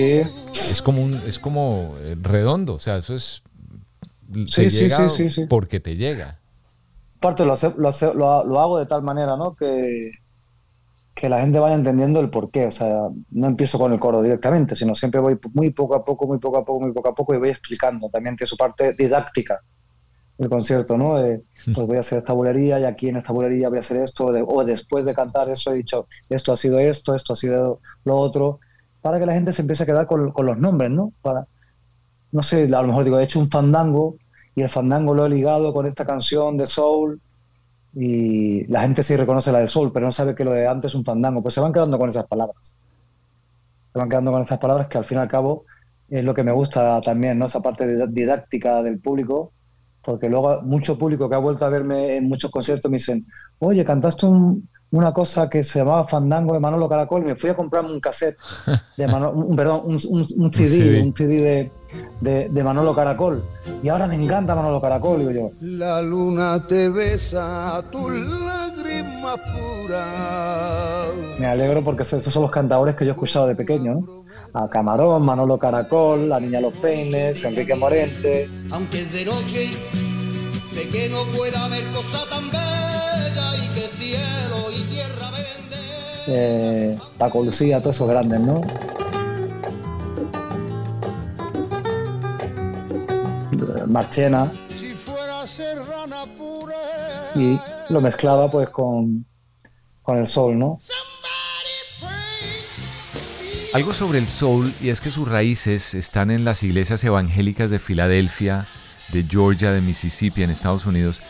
es 0.54 0.82
como, 0.82 1.04
un, 1.04 1.14
es 1.28 1.40
como 1.40 1.96
eh, 2.02 2.16
redondo, 2.22 2.76
o 2.76 2.80
sea, 2.80 2.98
eso 2.98 3.16
es... 3.16 3.44
Te 4.56 4.70
llega 4.70 5.10
porque 5.50 5.82
te 5.82 5.98
llega. 5.98 6.38
Aparte 7.18 7.44
lo, 7.44 7.56
lo, 7.78 8.46
lo, 8.46 8.60
hago 8.62 8.80
de 8.80 8.86
tal 8.86 9.04
manera, 9.04 9.36
¿no? 9.36 9.56
Que, 9.56 10.12
que 11.13 11.30
la 11.30 11.41
gente 11.41 11.60
vaya 11.60 11.76
entendiendo 11.76 12.19
el 12.19 12.30
porqué. 12.30 12.67
O 12.67 12.71
sea, 12.71 13.10
no 13.32 13.47
empiezo 13.47 13.78
con 13.78 13.93
el 13.93 14.00
coro 14.00 14.21
directamente, 14.21 14.76
sino 14.76 14.95
siempre 14.95 15.21
voy 15.21 15.38
muy 15.54 15.71
poco 15.71 15.95
a 15.95 16.06
poco, 16.06 16.28
muy 16.28 16.39
poco 16.39 16.58
a 16.58 16.65
poco, 16.65 16.80
muy 16.82 16.91
poco 16.91 17.10
a 17.10 17.15
poco 17.15 17.34
y 17.34 17.38
voy 17.38 17.50
explicando. 17.50 18.10
También 18.10 18.36
tiene 18.36 18.47
su 18.47 18.58
parte 18.58 18.93
didáctica 18.93 19.62
el 20.38 20.50
concierto, 20.50 20.97
¿no? 20.97 21.13
pues 21.13 21.88
voy 21.88 21.97
a 21.97 22.00
hacer 22.00 22.17
esta 22.17 22.34
bulería 22.34 22.80
y 22.80 22.84
aquí 22.84 23.10
en 23.10 23.17
esta 23.17 23.32
bulería 23.32 23.69
voy 23.69 23.78
a 23.78 23.82
hacer 23.82 24.02
esto, 24.02 24.26
o 24.26 24.65
después 24.65 25.06
de 25.06 25.13
cantar 25.13 25.50
eso 25.50 25.71
he 25.71 25.76
dicho, 25.76 26.08
esto 26.30 26.52
ha 26.52 26.58
sido 26.58 26.80
esto, 26.80 27.15
esto 27.15 27.34
ha 27.34 27.36
sido 27.36 27.80
lo 28.06 28.17
otro, 28.17 28.60
para 29.02 29.19
que 29.19 29.28
la 29.28 29.34
gente 29.34 29.54
se 29.54 29.62
empiece 29.62 29.84
a 29.84 29.86
quedar 29.86 30.08
con, 30.08 30.32
con 30.32 30.47
los 30.47 30.58
nombres, 30.58 30.89
¿no? 30.89 31.13
Para, 31.21 31.45
no 32.32 32.41
sé, 32.41 32.63
a 32.63 32.82
lo 32.82 32.88
mejor 32.88 33.04
digo, 33.04 33.19
he 33.19 33.24
hecho 33.24 33.39
un 33.39 33.50
fandango 33.50 34.15
y 34.56 34.63
el 34.63 34.69
fandango 34.69 35.13
lo 35.13 35.28
he 35.28 35.30
ligado 35.30 35.74
con 35.74 35.86
esta 35.86 36.06
canción 36.06 36.58
de 36.58 36.65
soul 36.65 37.21
y 37.93 38.65
la 38.67 38.82
gente 38.82 39.04
sí 39.04 39.15
reconoce 39.15 39.51
la 39.51 39.60
del 39.60 39.69
sol, 39.69 39.91
pero 39.93 40.06
no 40.06 40.12
sabe 40.12 40.34
que 40.34 40.45
lo 40.45 40.51
de 40.51 40.67
antes 40.67 40.91
es 40.91 40.95
un 40.95 41.04
fandango. 41.04 41.41
Pues 41.41 41.54
se 41.54 41.62
van 41.62 41.73
quedando 41.73 41.97
con 41.97 42.10
esas 42.10 42.25
palabras. 42.25 42.73
Se 43.91 43.99
van 43.99 44.10
quedando 44.10 44.32
con 44.32 44.41
esas 44.41 44.60
palabras 44.60 44.88
que 44.88 44.97
al 44.97 45.06
fin 45.06 45.17
y 45.17 45.21
al 45.21 45.27
cabo 45.27 45.65
es 46.10 46.23
lo 46.23 46.34
que 46.34 46.43
me 46.43 46.51
gusta 46.51 47.01
también, 47.01 47.39
¿no? 47.39 47.45
Esa 47.45 47.62
parte 47.62 48.08
didáctica 48.08 48.82
del 48.84 48.99
público, 48.99 49.51
porque 50.04 50.30
luego 50.30 50.62
mucho 50.62 50.97
público 50.97 51.30
que 51.30 51.36
ha 51.36 51.39
vuelto 51.39 51.65
a 51.65 51.69
verme 51.69 52.17
en 52.17 52.27
muchos 52.27 52.51
conciertos 52.51 52.89
me 52.89 52.97
dicen, 52.97 53.25
oye, 53.60 53.84
cantaste 53.84 54.25
un, 54.25 54.67
una 54.91 55.13
cosa 55.13 55.49
que 55.49 55.63
se 55.63 55.80
llamaba 55.80 56.08
Fandango 56.08 56.54
de 56.54 56.60
Manolo 56.60 56.89
Caracol 56.89 57.23
y 57.23 57.25
me 57.25 57.36
fui 57.36 57.49
a 57.49 57.56
comprarme 57.56 57.91
un 57.91 57.99
cassette, 57.99 58.38
de 58.97 59.06
un, 59.34 59.56
perdón, 59.56 59.82
un, 59.86 60.25
un, 60.38 60.54
CD, 60.54 61.01
un 61.01 61.15
CD 61.15 61.41
de, 61.41 61.71
de, 62.19 62.63
Manolo 62.63 62.93
Caracol. 62.93 63.43
Y 63.84 63.89
ahora 63.89 64.08
me 64.08 64.15
encanta 64.15 64.56
Manolo 64.56 64.82
Caracol, 64.82 65.19
digo 65.19 65.32
yo. 65.32 65.51
La 65.62 66.01
luna 66.01 66.65
te 66.67 66.89
besa 66.89 67.84
tu 67.91 68.10
lágrima 68.10 69.36
pura. 69.38 71.06
Me 71.39 71.47
alegro 71.47 71.84
porque 71.84 72.04
esos 72.04 72.23
son 72.23 72.43
los 72.43 72.51
cantadores 72.51 72.95
que 72.95 73.06
yo 73.06 73.12
he 73.12 73.13
escuchado 73.13 73.47
de 73.47 73.56
pequeño, 73.56 73.95
¿no? 73.95 74.21
A 74.54 74.69
Camarón, 74.69 75.23
Manolo 75.23 75.58
Caracol, 75.58 76.27
La 76.27 76.39
Niña 76.39 76.60
Los 76.60 76.73
Peines, 76.75 77.43
Enrique 77.45 77.75
Morente. 77.75 78.49
Aunque 78.71 79.06
de 79.06 79.25
noche 79.25 79.69
sé 80.69 80.89
que 80.89 81.10
no 81.10 81.23
pueda 81.38 81.65
haber 81.65 81.84
cosa 81.86 82.19
tan 82.30 82.49
bella 82.49 83.56
y 83.56 83.67
que 83.69 83.88
cielo 83.88 84.71
eh, 86.27 86.97
Paco 87.17 87.43
Lucía, 87.43 87.80
todos 87.80 87.95
esos 87.95 88.08
grandes, 88.08 88.39
¿no? 88.39 88.62
Marchena. 93.91 94.51
Y 97.36 97.60
lo 97.89 98.01
mezclaba 98.01 98.49
pues 98.49 98.69
con, 98.69 99.25
con 100.01 100.17
el 100.17 100.27
sol, 100.27 100.58
¿no? 100.58 100.77
Algo 103.73 103.94
sobre 103.94 104.19
el 104.19 104.27
soul, 104.27 104.71
y 104.81 104.89
es 104.89 105.00
que 105.00 105.12
sus 105.12 105.29
raíces 105.29 105.94
están 105.94 106.29
en 106.29 106.44
las 106.44 106.62
iglesias 106.62 107.02
evangélicas 107.06 107.69
de 107.69 107.79
Filadelfia, 107.79 108.67
de 109.13 109.23
Georgia, 109.23 109.71
de 109.71 109.79
Mississippi, 109.79 110.44
en 110.44 110.50
Estados 110.50 110.85
Unidos, 110.85 111.21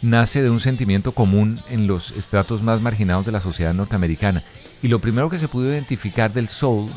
nace 0.00 0.42
de 0.42 0.48
un 0.48 0.60
sentimiento 0.60 1.12
común 1.12 1.60
en 1.68 1.86
los 1.86 2.12
estratos 2.12 2.62
más 2.62 2.80
marginados 2.80 3.26
de 3.26 3.32
la 3.32 3.42
sociedad 3.42 3.74
norteamericana. 3.74 4.42
Y 4.82 4.88
lo 4.88 4.98
primero 4.98 5.28
que 5.28 5.38
se 5.38 5.48
pudo 5.48 5.70
identificar 5.70 6.32
del 6.32 6.48
soul, 6.48 6.90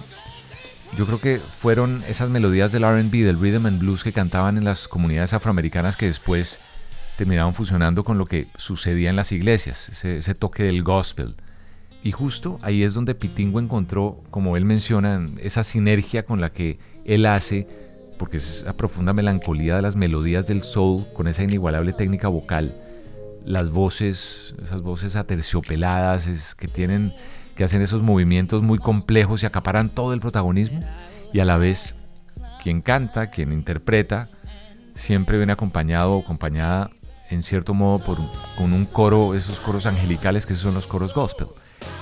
yo 0.96 1.06
creo 1.06 1.20
que 1.20 1.38
fueron 1.38 2.04
esas 2.08 2.30
melodías 2.30 2.72
del 2.72 2.84
RB, 2.84 3.12
del 3.12 3.40
rhythm 3.40 3.66
and 3.66 3.80
blues 3.80 4.04
que 4.04 4.14
cantaban 4.14 4.58
en 4.58 4.64
las 4.64 4.88
comunidades 4.88 5.34
afroamericanas 5.34 5.98
que 5.98 6.06
después 6.06 6.60
terminaban 7.18 7.54
fusionando 7.54 8.04
con 8.04 8.18
lo 8.18 8.26
que 8.26 8.48
sucedía 8.58 9.10
en 9.10 9.16
las 9.16 9.32
iglesias, 9.32 9.90
ese, 9.90 10.34
toque 10.36 10.64
del 10.64 10.84
gospel. 10.84 11.36
Y 12.04 12.12
justo 12.12 12.60
ahí 12.62 12.84
es 12.84 12.94
donde 12.94 13.16
Pitingo 13.16 13.60
encontró, 13.60 14.24
como 14.30 14.56
él 14.56 14.66
menciona, 14.66 15.26
esa 15.40 15.64
sinergia 15.64 16.24
con 16.24 16.40
la 16.40 16.52
que 16.52 16.80
él 17.06 17.26
hace, 17.26 17.68
porque 18.20 18.38
es 18.38 18.62
esa 18.62 18.78
profunda 18.78 19.14
melancolía 19.14 19.76
de 19.76 19.82
las 19.82 19.96
melodías 19.96 20.46
del 20.48 20.64
soul, 20.64 21.06
con 21.14 21.28
esa 21.28 21.44
inigualable 21.44 21.92
técnica 21.92 22.28
vocal, 22.28 22.74
las 23.44 23.72
voces, 23.72 24.54
esas 24.58 24.82
voces 24.82 25.16
aterciopeladas 25.16 26.28
es, 26.28 26.54
que 26.54 26.68
tienen, 26.68 27.14
que 27.58 27.64
hacen 27.64 27.82
esos 27.82 28.03
movimientos 28.03 28.62
muy 28.62 28.78
complejos 28.78 29.41
y 29.41 29.47
acaparan 29.47 29.89
todo 29.89 30.14
el 30.14 30.22
protagonismo, 30.22 30.80
y 31.34 31.39
a 31.39 31.45
la 31.45 31.58
vez 31.58 31.95
quien 32.62 32.82
canta, 32.82 33.28
quien 33.28 33.51
interpreta, 33.51 34.30
siempre 34.93 35.38
viene 35.38 35.53
acompañado 35.53 36.14
o 36.14 36.22
acompañada 36.22 36.91
en 37.30 37.43
cierto 37.43 37.74
modo 37.74 37.99
por 37.99 38.18
con 38.58 38.72
un 38.74 38.86
coro, 38.86 39.36
esos 39.36 39.60
coros 39.60 39.86
angelicales 39.86 40.45
que 40.45 40.55
son 40.55 40.74
los 40.74 40.88
coros 40.88 41.14
gospel. 41.14 41.47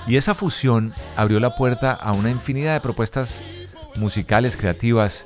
Y 0.06 0.16
esa 0.16 0.34
fusión 0.34 0.92
abrió 1.16 1.40
la 1.40 1.56
puerta 1.56 1.92
a 1.92 2.12
una 2.12 2.30
infinidad 2.30 2.74
de 2.74 2.80
propuestas 2.80 3.40
musicales, 3.96 4.56
creativas, 4.56 5.24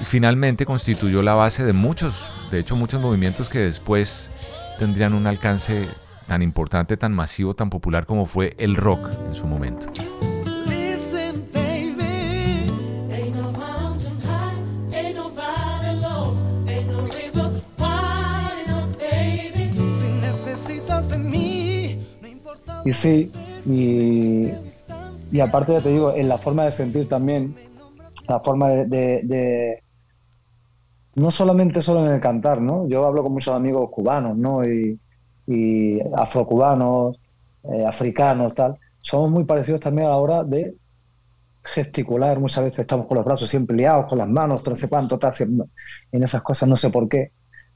y 0.00 0.04
finalmente 0.04 0.66
constituyó 0.66 1.22
la 1.22 1.34
base 1.34 1.64
de 1.64 1.72
muchos, 1.72 2.48
de 2.50 2.60
hecho 2.60 2.76
muchos 2.76 3.00
movimientos 3.00 3.48
que 3.48 3.58
después 3.58 4.28
tendrían 4.78 5.14
un 5.14 5.26
alcance 5.26 5.88
tan 6.26 6.42
importante, 6.42 6.96
tan 6.96 7.12
masivo, 7.12 7.54
tan 7.54 7.70
popular 7.70 8.06
como 8.06 8.26
fue 8.26 8.54
el 8.58 8.76
rock 8.76 9.10
en 9.26 9.34
su 9.34 9.46
momento. 9.46 9.88
Y 22.84 22.92
sí, 22.94 23.30
y, 23.64 24.50
y 25.30 25.40
aparte, 25.40 25.72
ya 25.72 25.80
te 25.80 25.90
digo, 25.90 26.12
en 26.14 26.28
la 26.28 26.36
forma 26.36 26.64
de 26.64 26.72
sentir 26.72 27.08
también, 27.08 27.54
la 28.28 28.40
forma 28.40 28.68
de, 28.70 29.82
no 31.14 31.30
solamente 31.30 31.80
solo 31.80 32.06
en 32.06 32.12
el 32.12 32.20
cantar, 32.20 32.60
¿no? 32.60 32.88
Yo 32.88 33.06
hablo 33.06 33.22
con 33.22 33.32
muchos 33.32 33.54
amigos 33.54 33.90
cubanos, 33.90 34.36
¿no? 34.36 34.64
Y, 34.64 34.98
y 35.46 36.00
afrocubanos, 36.14 37.20
eh, 37.64 37.84
africanos, 37.86 38.54
tal. 38.54 38.78
Somos 39.00 39.30
muy 39.30 39.44
parecidos 39.44 39.80
también 39.80 40.06
a 40.06 40.10
la 40.10 40.16
hora 40.16 40.44
de 40.44 40.74
gesticular. 41.64 42.38
Muchas 42.38 42.64
veces 42.64 42.80
estamos 42.80 43.06
con 43.06 43.16
los 43.16 43.24
brazos 43.24 43.48
siempre 43.50 43.76
liados, 43.76 44.06
con 44.06 44.18
las 44.18 44.28
manos, 44.28 44.66
no 44.66 44.76
sé 44.76 44.88
cuánto, 44.88 45.18
tal. 45.18 45.32
En 46.10 46.22
esas 46.22 46.42
cosas 46.42 46.68
no 46.68 46.76
sé 46.76 46.90
por 46.90 47.08
qué. 47.08 47.32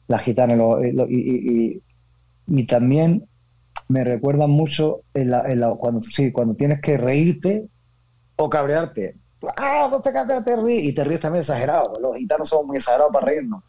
La 0.08 0.18
gitana 0.18 0.56
y, 1.10 1.82
y 2.46 2.66
también 2.66 3.26
me 3.88 4.04
recuerdan 4.04 4.50
mucho 4.50 5.02
cuando, 5.78 6.02
sí, 6.02 6.32
cuando 6.32 6.54
tienes 6.54 6.80
que 6.80 6.96
reírte 6.96 7.66
o 8.36 8.48
cabrearte. 8.48 9.16
¡Ah, 9.56 9.88
no 9.90 10.00
te, 10.00 10.12
te 10.12 10.56
ríes! 10.56 10.84
Y 10.84 10.94
te 10.94 11.04
ríes 11.04 11.20
también 11.20 11.40
exagerado. 11.40 11.98
Los 12.00 12.16
gitanos 12.16 12.48
somos 12.48 12.66
muy 12.66 12.76
exagerados 12.78 13.12
para 13.12 13.26
reírnos. 13.26 13.62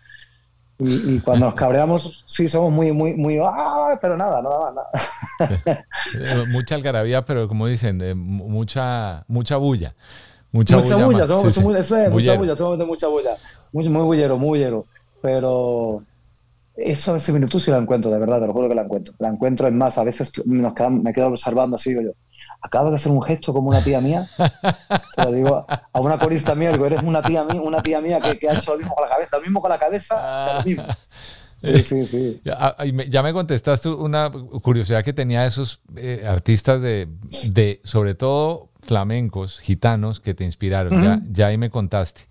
Y, 0.80 1.20
cuando 1.22 1.48
nos 1.48 1.56
cabreamos, 1.56 2.24
sí, 2.28 2.48
somos 2.48 2.72
muy, 2.72 2.92
muy, 2.92 3.16
muy, 3.16 3.40
¡ah! 3.42 3.98
Pero 4.00 4.16
nada, 4.16 4.42
nada 4.42 4.72
nada. 4.72 5.86
Eh, 6.14 6.46
mucha 6.50 6.76
algarabía, 6.76 7.26
pero 7.26 7.48
como 7.48 7.68
dicen, 7.68 8.00
eh, 8.02 8.14
mucha, 8.14 9.24
mucha 9.28 9.58
bulla. 9.58 9.96
Mucha, 10.52 10.78
mucha 10.78 11.04
bulla, 11.04 11.28
somos, 11.28 11.58
eso 11.58 11.98
es, 11.98 12.10
mucha 12.12 12.36
bulla, 12.38 12.56
somos 12.56 12.80
de 12.80 12.86
mucha 12.86 13.08
bulla. 13.08 13.36
Muy, 13.72 13.90
muy 13.90 14.04
bullero, 14.04 14.38
muy 14.38 14.50
bullero. 14.50 14.86
Pero 15.22 16.04
eso, 16.76 17.16
ese 17.16 17.34
minuto 17.34 17.60
sí 17.60 17.72
la 17.72 17.78
encuentro, 17.78 18.12
de 18.12 18.20
verdad, 18.20 18.40
te 18.40 18.48
lo 18.48 18.54
juro 18.54 18.70
que 18.70 18.76
la 18.76 18.84
encuentro. 18.84 19.14
La 19.18 19.30
encuentro, 19.30 19.68
es 19.68 19.74
más, 19.74 19.98
a 19.98 20.04
veces 20.04 20.32
nos 20.46 20.74
me 20.92 21.14
quedo 21.14 21.28
observando 21.28 21.76
así, 21.76 21.90
digo 21.90 22.02
yo, 22.04 22.12
acabas 22.62 22.92
de 22.92 22.96
hacer 22.96 23.12
un 23.12 23.22
gesto 23.22 23.54
como 23.54 23.70
una 23.70 23.82
tía 23.82 24.02
mía. 24.02 24.28
Se 25.16 25.24
lo 25.24 25.32
digo 25.32 25.66
a 25.68 26.00
una 26.00 26.18
corista 26.20 26.56
mía, 26.56 26.72
digo, 26.72 26.86
eres 26.86 27.02
una 27.04 27.22
tía 27.22 27.44
mía, 27.44 27.62
una 27.62 27.82
tía 27.82 28.02
mía 28.02 28.20
que, 28.20 28.50
ha 28.50 28.54
hecho 28.54 28.74
lo 28.74 28.80
mismo 28.80 28.96
con 28.96 29.04
la 29.08 29.10
cabeza, 29.10 29.38
lo 29.38 29.44
mismo 29.44 29.62
con 29.62 29.70
la 29.70 29.80
cabeza, 29.80 30.16
sea, 30.46 30.54
lo 30.56 30.64
mismo. 30.64 30.84
Sí, 31.64 31.84
sí, 31.84 32.08
sí. 32.08 32.42
Ya, 32.46 32.56
ah, 32.60 32.86
ya, 32.86 33.24
me 33.24 33.34
contestaste 33.34 33.90
una 33.90 34.32
curiosidad 34.62 35.04
que 35.04 35.12
tenía 35.12 35.46
esos 35.46 35.82
eh, 35.96 36.24
artistas 36.28 36.84
de, 36.84 37.08
de, 37.50 37.82
sobre 37.84 38.14
todo 38.14 38.70
flamencos, 38.82 39.60
gitanos, 39.60 40.20
que 40.20 40.36
te 40.36 40.44
inspiraron. 40.44 41.04
ya, 41.04 41.20
ya 41.32 41.48
ahí 41.48 41.58
me 41.58 41.72
contaste. 41.72 42.28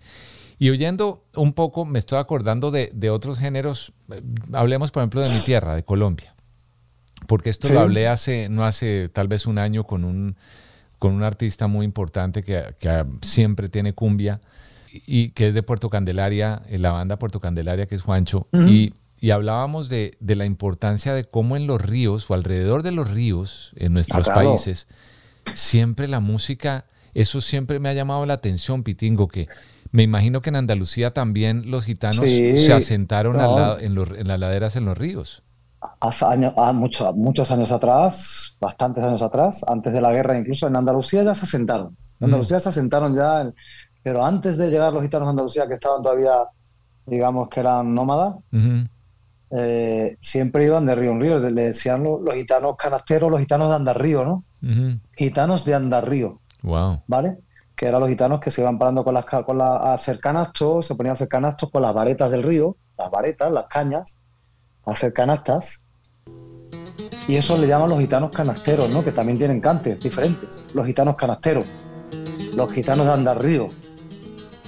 Y 0.59 0.71
oyendo 0.71 1.23
un 1.35 1.53
poco, 1.53 1.85
me 1.85 1.99
estoy 1.99 2.17
acordando 2.17 2.71
de, 2.71 3.09
otros 3.09 3.37
géneros. 3.37 3.93
Eh, 4.11 4.21
hablemos, 4.53 4.91
por 4.91 5.01
ejemplo, 5.01 5.21
de 5.21 5.29
mi 5.29 5.39
tierra, 5.39 5.75
de 5.75 5.83
Colombia. 5.83 6.33
Porque 7.25 7.49
esto 7.49 7.69
lo 7.73 7.79
hablé 7.79 8.07
hace, 8.07 8.47
no 8.49 8.63
hace 8.63 9.09
tal 9.09 9.27
vez 9.27 9.47
un 9.47 9.57
año 9.57 9.85
con 9.85 10.05
un, 10.05 10.35
con 10.99 11.13
un 11.13 11.23
artista 11.23 11.67
muy 11.67 11.85
importante 11.85 12.43
que, 12.43 12.63
siempre 13.21 13.69
tiene 13.69 13.93
cumbia 13.93 14.39
y 15.05 15.29
que 15.29 15.49
es 15.49 15.53
de 15.53 15.63
Puerto 15.63 15.89
Candelaria, 15.89 16.61
en 16.67 16.81
la 16.81 16.91
banda 16.91 17.19
Puerto 17.19 17.39
Candelaria, 17.39 17.85
que 17.85 17.95
es 17.95 18.01
Juancho. 18.01 18.47
y, 18.51 18.93
hablábamos 19.31 19.89
de, 19.89 20.15
la 20.19 20.45
importancia 20.45 21.13
de 21.13 21.25
cómo 21.25 21.57
en 21.57 21.67
los 21.67 21.81
ríos 21.81 22.29
o 22.29 22.33
alrededor 22.33 22.83
de 22.83 22.91
los 22.91 23.09
ríos 23.09 23.71
en 23.75 23.93
nuestros 23.93 24.27
países, 24.29 24.87
siempre 25.53 26.07
la 26.07 26.19
música, 26.19 26.85
eso 27.13 27.41
siempre 27.41 27.79
me 27.79 27.89
ha 27.89 27.93
llamado 27.93 28.25
la 28.25 28.33
atención, 28.33 28.83
Pitingo, 28.83 29.27
que 29.27 29.47
me 29.91 30.03
imagino 30.03 30.41
que 30.41 30.49
en 30.49 30.57
Andalucía 30.57 31.13
también 31.13 31.71
los 31.71 31.85
gitanos 31.85 32.25
se 32.29 32.73
asentaron 32.73 33.35
en, 33.79 34.27
las 34.27 34.39
laderas 34.39 34.75
en 34.75 34.85
los 34.85 34.97
ríos. 34.97 35.43
Hace 35.99 36.25
años, 36.25 36.53
mucho, 36.73 37.13
muchos 37.13 37.51
años 37.51 37.71
atrás, 37.71 38.55
bastantes 38.59 39.03
años 39.03 39.21
atrás, 39.21 39.65
antes 39.67 39.93
de 39.93 40.01
la 40.01 40.11
guerra 40.11 40.37
incluso, 40.37 40.67
en 40.67 40.75
Andalucía 40.75 41.23
ya 41.23 41.35
se 41.35 41.45
asentaron. 41.45 41.95
En 42.19 42.25
Andalucía 42.25 42.59
se 42.59 42.69
asentaron 42.69 43.15
ya, 43.15 43.51
pero 44.03 44.25
antes 44.25 44.57
de 44.57 44.69
llegar 44.69 44.93
los 44.93 45.03
gitanos 45.03 45.27
a 45.27 45.31
Andalucía, 45.31 45.67
que 45.67 45.75
estaban 45.75 46.01
todavía, 46.01 46.35
digamos 47.05 47.49
que 47.49 47.59
eran 47.59 47.93
nómadas, 47.93 48.35
eh, 49.51 50.17
siempre 50.19 50.65
iban 50.65 50.85
de 50.85 50.95
río 50.95 51.11
en 51.11 51.21
río. 51.21 51.39
Le 51.39 51.63
decían 51.67 52.03
los, 52.03 52.33
gitanos 52.33 52.75
canasteros, 52.77 53.31
los 53.31 53.39
gitanos 53.39 53.69
de 53.69 53.75
Andarrío, 53.75 54.25
¿no? 54.25 54.43
Gitanos 55.15 55.65
de 55.65 55.75
Andarrío. 55.75 56.39
Wow. 56.63 57.01
¿Vale? 57.07 57.37
que 57.77 57.85
eran 57.85 58.01
los 58.01 58.09
gitanos 58.09 58.39
que 58.41 58.49
se 58.49 58.61
iban 58.61 58.79
parando 58.79 59.03
con 59.03 59.13
las, 59.13 59.25
con 59.25 59.61
a 59.61 59.93
hacer 59.93 60.19
canastos, 60.19 60.87
se 60.87 60.95
ponían 60.95 61.11
a 61.11 61.13
hacer 61.13 61.27
canastos 61.27 61.69
con 61.69 61.83
las 61.83 61.93
varetas 61.93 62.31
del 62.31 62.41
río, 62.41 62.75
las 62.97 63.11
varetas, 63.11 63.51
las 63.51 63.67
cañas, 63.67 64.19
a 64.87 64.93
hacer 64.93 65.13
canastas. 65.13 65.83
Y 67.27 67.35
eso 67.35 67.57
le 67.57 67.67
llaman 67.67 67.89
los 67.89 67.99
gitanos 67.99 68.31
canasteros, 68.31 68.89
¿no? 68.89 69.03
Que 69.03 69.11
también 69.11 69.37
tienen 69.37 69.59
cantes 69.61 69.99
diferentes. 69.99 70.63
Los 70.73 70.85
gitanos 70.85 71.15
canasteros, 71.15 71.65
los 72.55 72.71
gitanos 72.71 73.05
de 73.05 73.11
andar 73.13 73.41
río, 73.41 73.67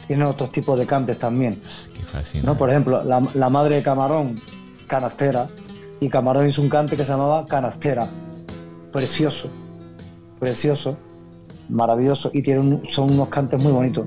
tienen 0.07 0.27
otros 0.27 0.51
tipos 0.51 0.77
de 0.77 0.85
cantes 0.85 1.17
también. 1.17 1.59
Qué 2.31 2.41
¿no? 2.41 2.57
Por 2.57 2.69
ejemplo, 2.69 3.03
la, 3.03 3.21
la 3.33 3.49
madre 3.49 3.75
de 3.75 3.83
Camarón, 3.83 4.35
canastera, 4.87 5.47
y 5.99 6.09
Camarón 6.09 6.47
hizo 6.47 6.61
un 6.61 6.69
cante 6.69 6.97
que 6.97 7.03
se 7.05 7.11
llamaba 7.11 7.45
canastera. 7.45 8.07
Precioso, 8.91 9.49
precioso 10.39 10.97
maravilloso 11.69 12.31
y 12.33 12.41
tienen, 12.41 12.81
son 12.89 13.11
unos 13.11 13.29
cantes 13.29 13.63
muy 13.63 13.71
bonitos. 13.71 14.05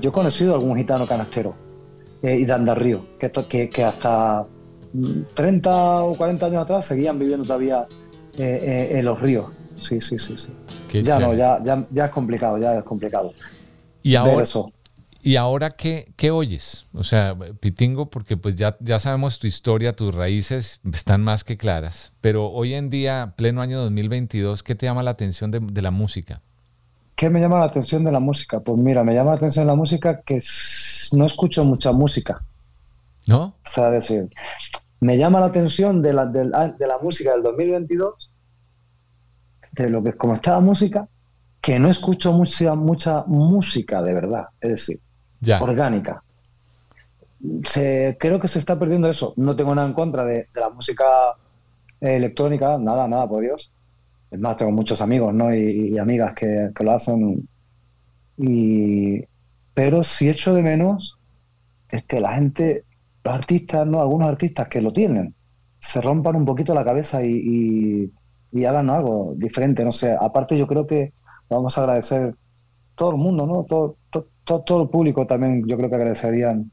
Yo 0.00 0.10
he 0.10 0.12
conocido 0.12 0.54
algún 0.54 0.76
gitano 0.76 1.06
canastero 1.06 1.54
eh, 2.22 2.36
y 2.36 2.44
de 2.44 2.52
Andarrío, 2.52 3.06
que, 3.18 3.68
que, 3.68 3.84
hasta 3.84 4.46
30 5.34 6.02
o 6.02 6.14
40 6.14 6.46
años 6.46 6.62
atrás 6.62 6.86
seguían 6.86 7.18
viviendo 7.18 7.44
todavía 7.44 7.86
eh, 8.38 8.88
eh, 8.92 8.98
en 8.98 9.04
los 9.04 9.20
ríos. 9.20 9.46
Sí, 9.76 10.00
sí, 10.00 10.18
sí, 10.18 10.36
sí. 10.36 11.02
ya 11.02 11.18
no, 11.18 11.32
ya, 11.34 11.62
ya, 11.62 12.04
es 12.04 12.10
complicado, 12.10 12.58
ya 12.58 12.76
es 12.76 12.84
complicado. 12.84 13.32
Y 14.02 14.14
ahora, 14.14 14.44
¿Y 15.22 15.36
ahora 15.36 15.70
qué, 15.70 16.12
qué, 16.16 16.30
oyes? 16.30 16.86
O 16.92 17.04
sea, 17.04 17.36
Pitingo, 17.60 18.10
porque 18.10 18.36
pues 18.36 18.54
ya, 18.54 18.76
ya 18.80 18.98
sabemos 18.98 19.38
tu 19.38 19.46
historia, 19.46 19.94
tus 19.94 20.14
raíces 20.14 20.80
están 20.92 21.22
más 21.22 21.44
que 21.44 21.58
claras, 21.58 22.12
pero 22.20 22.50
hoy 22.50 22.74
en 22.74 22.88
día, 22.88 23.34
pleno 23.36 23.60
año 23.60 23.80
2022, 23.80 24.62
¿qué 24.62 24.74
te 24.74 24.86
llama 24.86 25.02
la 25.02 25.10
atención 25.10 25.50
de, 25.50 25.60
de 25.60 25.82
la 25.82 25.90
música? 25.90 26.42
¿Qué 27.20 27.28
me 27.28 27.38
llama 27.38 27.58
la 27.58 27.66
atención 27.66 28.02
de 28.02 28.10
la 28.10 28.18
música? 28.18 28.60
Pues 28.60 28.78
mira, 28.78 29.04
me 29.04 29.12
llama 29.12 29.32
la 29.32 29.36
atención 29.36 29.66
de 29.66 29.72
la 29.72 29.76
música 29.76 30.22
que 30.22 30.38
no 31.12 31.26
escucho 31.26 31.66
mucha 31.66 31.92
música. 31.92 32.42
¿No? 33.26 33.42
O 33.42 33.70
sea, 33.70 33.90
decir, 33.90 34.30
me 35.00 35.18
llama 35.18 35.38
la 35.38 35.44
atención 35.44 36.00
de 36.00 36.14
la, 36.14 36.24
de 36.24 36.46
la, 36.46 36.98
música 37.02 37.32
del 37.32 37.42
2022, 37.42 38.30
de 39.72 39.90
lo 39.90 40.02
que 40.02 40.08
es 40.08 40.16
como 40.16 40.32
está 40.32 40.52
la 40.52 40.60
música, 40.60 41.08
que 41.60 41.78
no 41.78 41.90
escucho 41.90 42.32
mucha, 42.32 42.74
mucha 42.74 43.22
música 43.26 44.00
de 44.00 44.14
verdad, 44.14 44.46
es 44.58 44.70
decir, 44.70 45.00
orgánica. 45.60 46.22
Se, 47.66 48.16
creo 48.18 48.40
que 48.40 48.48
se 48.48 48.60
está 48.60 48.78
perdiendo 48.78 49.10
eso. 49.10 49.34
No 49.36 49.54
tengo 49.54 49.74
nada 49.74 49.86
en 49.86 49.92
contra 49.92 50.24
de, 50.24 50.46
la 50.54 50.70
música 50.70 51.04
electrónica, 52.00 52.78
nada, 52.78 53.06
nada, 53.06 53.28
por 53.28 53.42
Dios. 53.42 53.70
Es 54.30 54.38
más, 54.38 54.56
tengo 54.56 54.72
muchos 54.72 55.00
amigos 55.02 55.34
¿no? 55.34 55.54
y, 55.54 55.98
amigas 55.98 56.34
que, 56.34 56.70
que, 56.74 56.84
lo 56.84 56.92
hacen. 56.92 57.48
Y, 58.36 59.24
pero 59.74 60.02
si 60.04 60.28
echo 60.28 60.54
de 60.54 60.62
menos 60.62 61.18
es 61.88 62.04
que 62.04 62.20
la 62.20 62.34
gente 62.34 62.84
los 63.24 63.34
artistas, 63.34 63.86
¿no? 63.86 64.00
Algunos 64.00 64.28
artistas 64.28 64.68
que 64.68 64.80
lo 64.80 64.92
tienen, 64.92 65.34
se 65.78 66.00
rompan 66.00 66.36
un 66.36 66.44
poquito 66.44 66.74
la 66.74 66.84
cabeza 66.84 67.22
y, 67.24 68.10
y, 68.52 68.64
hagan 68.64 68.90
algo 68.90 69.34
diferente, 69.36 69.84
no 69.84 69.92
sé. 69.92 70.16
Aparte 70.18 70.56
yo 70.58 70.66
creo 70.66 70.86
que 70.86 71.12
vamos 71.48 71.76
a 71.76 71.82
agradecer 71.82 72.34
todo 72.94 73.12
el 73.12 73.16
mundo, 73.16 73.46
¿no? 73.46 73.64
Todo, 73.64 73.96
todo, 74.10 74.62
todo, 74.62 74.82
el 74.82 74.88
público 74.88 75.26
también 75.26 75.64
yo 75.66 75.76
creo 75.76 75.88
que 75.88 75.96
agradecerían 75.96 76.70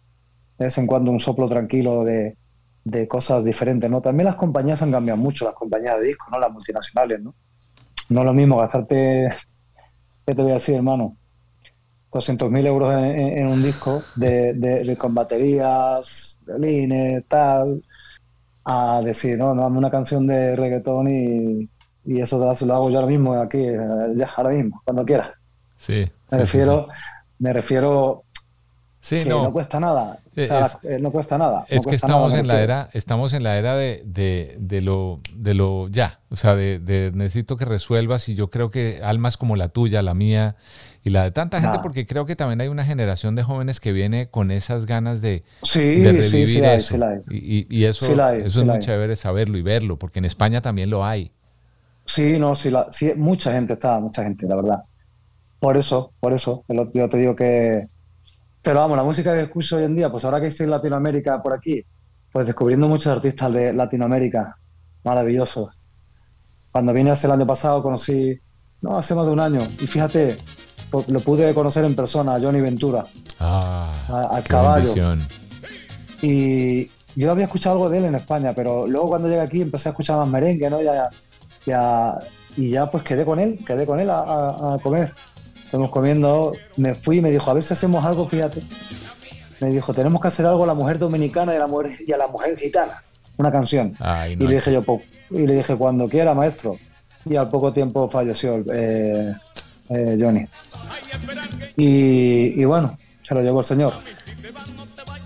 de 0.57 0.65
vez 0.65 0.77
en 0.77 0.87
cuando 0.87 1.11
un 1.11 1.19
soplo 1.19 1.47
tranquilo 1.47 2.03
de, 2.03 2.35
de 2.83 3.07
cosas 3.07 3.43
diferentes, 3.43 3.89
¿no? 3.89 4.01
También 4.01 4.25
las 4.25 4.35
compañías 4.35 4.81
han 4.81 4.91
cambiado 4.91 5.19
mucho, 5.19 5.45
las 5.45 5.53
compañías 5.55 5.99
de 5.99 6.07
discos, 6.07 6.29
¿no? 6.31 6.39
Las 6.39 6.51
multinacionales, 6.51 7.21
¿no? 7.21 7.35
No 8.09 8.21
es 8.21 8.25
lo 8.25 8.33
mismo 8.33 8.57
gastarte, 8.57 9.29
¿qué 10.25 10.33
te 10.33 10.41
voy 10.41 10.51
a 10.51 10.55
decir, 10.55 10.75
hermano? 10.75 11.15
200.000 12.11 12.65
euros 12.65 12.93
en, 12.95 13.47
un 13.47 13.61
disco 13.61 14.01
de, 14.15 14.53
de, 14.53 14.97
con 14.97 15.13
baterías, 15.13 16.39
violines, 16.45 17.25
tal, 17.27 17.83
a 18.63 19.01
decir, 19.03 19.37
no, 19.37 19.53
no, 19.53 19.63
dame 19.63 19.77
una 19.77 19.91
canción 19.91 20.25
de 20.25 20.55
reggaetón 20.55 21.07
y, 21.09 21.69
y 22.05 22.21
eso 22.21 22.37
lo 22.37 22.75
hago 22.75 22.89
yo 22.89 22.95
ahora 22.97 23.07
mismo, 23.07 23.33
aquí, 23.33 23.61
ya, 24.15 24.31
ahora 24.35 24.51
mismo, 24.51 24.81
cuando 24.85 25.05
quiera. 25.05 25.33
Sí. 25.75 26.09
Me 26.31 26.37
refiero, 26.39 26.85
me 27.39 27.53
refiero 27.53 28.23
Sí, 29.07 29.23
no. 29.25 29.43
no. 29.43 29.53
cuesta 29.53 29.79
nada. 29.79 30.19
O 30.35 30.45
sea, 30.45 30.69
eh, 30.83 30.99
no 30.99 31.11
cuesta 31.11 31.37
nada. 31.37 31.63
Es 31.69 31.87
que 31.87 31.95
estamos 31.95 32.33
en 32.33 32.45
la 32.45 32.61
era, 32.61 32.89
estamos 32.91 33.31
en 33.31 33.41
la 33.41 33.57
era 33.57 33.73
de, 33.77 34.03
de, 34.05 34.57
de, 34.59 34.81
lo, 34.81 35.21
de 35.33 35.53
lo 35.53 35.87
ya. 35.87 36.19
O 36.29 36.35
sea, 36.35 36.57
de, 36.57 36.77
de, 36.79 37.13
necesito 37.13 37.55
que 37.55 37.63
resuelvas 37.63 38.27
y 38.27 38.35
yo 38.35 38.49
creo 38.49 38.69
que 38.69 38.99
almas 39.01 39.37
como 39.37 39.55
la 39.55 39.69
tuya, 39.69 40.01
la 40.01 40.13
mía 40.13 40.57
y 41.05 41.09
la 41.09 41.23
de 41.23 41.31
tanta 41.31 41.61
gente, 41.61 41.79
porque 41.81 42.05
creo 42.05 42.25
que 42.25 42.35
también 42.35 42.59
hay 42.59 42.67
una 42.67 42.83
generación 42.83 43.33
de 43.35 43.43
jóvenes 43.43 43.79
que 43.79 43.93
viene 43.93 44.29
con 44.29 44.51
esas 44.51 44.85
ganas 44.85 45.21
de, 45.21 45.45
revivir 45.73 46.65
eso. 46.65 46.97
y, 47.31 47.65
y, 47.73 47.85
eso, 47.85 48.07
eso 48.11 48.59
es 48.59 48.65
muy 48.65 48.79
chévere 48.79 49.15
saberlo 49.15 49.57
y 49.57 49.61
verlo, 49.61 49.97
porque 49.97 50.19
en 50.19 50.25
España 50.25 50.61
también 50.61 50.89
lo 50.89 51.05
hay. 51.05 51.31
Sí, 52.03 52.37
no, 52.37 52.55
sí, 52.55 52.71
la, 52.71 52.89
sí, 52.91 53.13
mucha 53.15 53.53
gente 53.53 53.71
está, 53.71 54.01
mucha 54.01 54.21
gente, 54.23 54.45
la 54.47 54.57
verdad. 54.57 54.83
Por 55.61 55.77
eso, 55.77 56.11
por 56.19 56.33
eso, 56.33 56.65
yo 56.93 57.07
te 57.07 57.17
digo 57.17 57.37
que... 57.37 57.87
Pero 58.67 58.81
vamos, 58.81 58.97
la 58.97 59.03
música 59.03 59.33
que 59.33 59.43
escucho 59.43 59.77
hoy 59.77 59.85
en 59.85 59.95
día, 59.95 60.11
pues 60.11 60.25
ahora 60.25 60.41
que 60.41 60.47
estoy 60.47 60.65
en 60.65 60.71
Latinoamérica 60.71 61.41
por 61.41 61.53
aquí, 61.53 61.85
pues 62.33 62.47
descubriendo 62.47 62.89
muchos 62.89 63.07
artistas 63.07 63.53
de 63.53 63.71
Latinoamérica 63.71 64.57
maravillosos. 65.05 65.69
Cuando 66.69 66.91
vine 66.91 67.11
hace 67.11 67.27
el 67.27 67.31
año 67.31 67.47
pasado 67.47 67.81
conocí, 67.81 68.37
no, 68.81 68.97
hace 68.97 69.15
más 69.15 69.25
de 69.25 69.31
un 69.31 69.39
año, 69.39 69.59
y 69.79 69.87
fíjate, 69.87 70.35
lo 70.91 71.19
pude 71.21 71.53
conocer 71.53 71.85
en 71.85 71.95
persona, 71.95 72.33
a 72.33 72.41
Johnny 72.41 72.59
Ventura, 72.59 73.05
ah, 73.39 73.89
al 74.33 74.43
caballo. 74.43 74.93
Y 76.21 76.91
yo 77.15 77.31
había 77.31 77.45
escuchado 77.45 77.75
algo 77.75 77.89
de 77.89 77.99
él 77.99 78.03
en 78.03 78.15
España, 78.15 78.51
pero 78.53 78.85
luego 78.85 79.07
cuando 79.07 79.29
llegué 79.29 79.39
aquí 79.39 79.61
empecé 79.61 79.87
a 79.87 79.91
escuchar 79.93 80.17
más 80.17 80.27
merengue, 80.27 80.69
¿no? 80.69 80.81
Ya, 80.81 81.07
ya, 81.65 82.17
y 82.57 82.71
ya 82.71 82.91
pues 82.91 83.05
quedé 83.05 83.23
con 83.23 83.39
él, 83.39 83.57
quedé 83.65 83.85
con 83.85 83.97
él 83.97 84.09
a, 84.09 84.77
comer. 84.83 85.13
Estamos 85.67 85.89
comiendo, 85.89 86.53
me 86.77 86.93
fui 86.93 87.17
y 87.17 87.21
me 87.21 87.29
dijo, 87.29 87.51
a 87.51 87.53
ver 87.53 87.61
si 87.61 87.73
hacemos 87.73 88.05
algo, 88.05 88.25
fíjate. 88.25 88.61
Me 89.59 89.69
dijo, 89.69 89.93
tenemos 89.93 90.21
que 90.21 90.29
hacer 90.29 90.45
algo 90.45 90.63
a 90.63 90.67
la 90.67 90.73
mujer 90.73 90.97
dominicana 90.97 91.53
y 91.53 91.57
a 91.57 91.59
la 91.59 91.67
mujer, 91.67 91.91
y 92.07 92.13
a 92.13 92.15
la 92.15 92.27
mujer 92.27 92.57
gitana, 92.57 93.03
una 93.35 93.51
canción. 93.51 93.91
y 94.29 94.35
le 94.37 94.55
dije 94.55 94.71
yo, 94.71 94.81
y 95.29 95.45
le 95.45 95.55
dije, 95.55 95.75
cuando 95.75 96.07
quiera, 96.07 96.33
maestro. 96.33 96.77
Y 97.25 97.35
al 97.35 97.49
poco 97.49 97.73
tiempo 97.73 98.09
falleció 98.09 98.63
eh, 98.71 99.35
eh, 99.89 100.17
Johnny. 100.17 100.45
Y, 101.75 102.63
bueno, 102.63 102.97
se 103.21 103.35
lo 103.35 103.41
llevó 103.41 103.59
el 103.59 103.65
señor. 103.65 103.91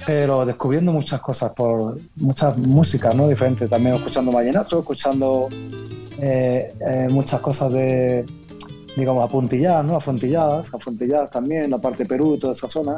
Pero 0.08 0.44
descubriendo 0.44 0.92
muchas 0.92 1.22
cosas, 1.22 1.52
por 1.52 2.00
muchas 2.16 2.58
músicas 2.58 3.16
¿no? 3.16 3.28
diferentes, 3.28 3.70
también 3.70 3.94
escuchando 3.94 4.32
vallenato, 4.32 4.80
escuchando 4.80 5.50
eh, 6.20 6.74
eh, 6.80 7.08
muchas 7.12 7.39
cosas 7.42 7.72
de, 7.72 8.26
digamos, 8.96 9.24
apuntilladas, 9.24 9.86
¿no? 9.86 9.96
Afontilladas, 9.96 10.74
afontilladas 10.74 11.32
también, 11.32 11.70
la 11.70 11.78
parte 11.78 12.04
de 12.04 12.10
Perú, 12.10 12.38
toda 12.38 12.54
esa 12.54 12.68
zona. 12.68 12.98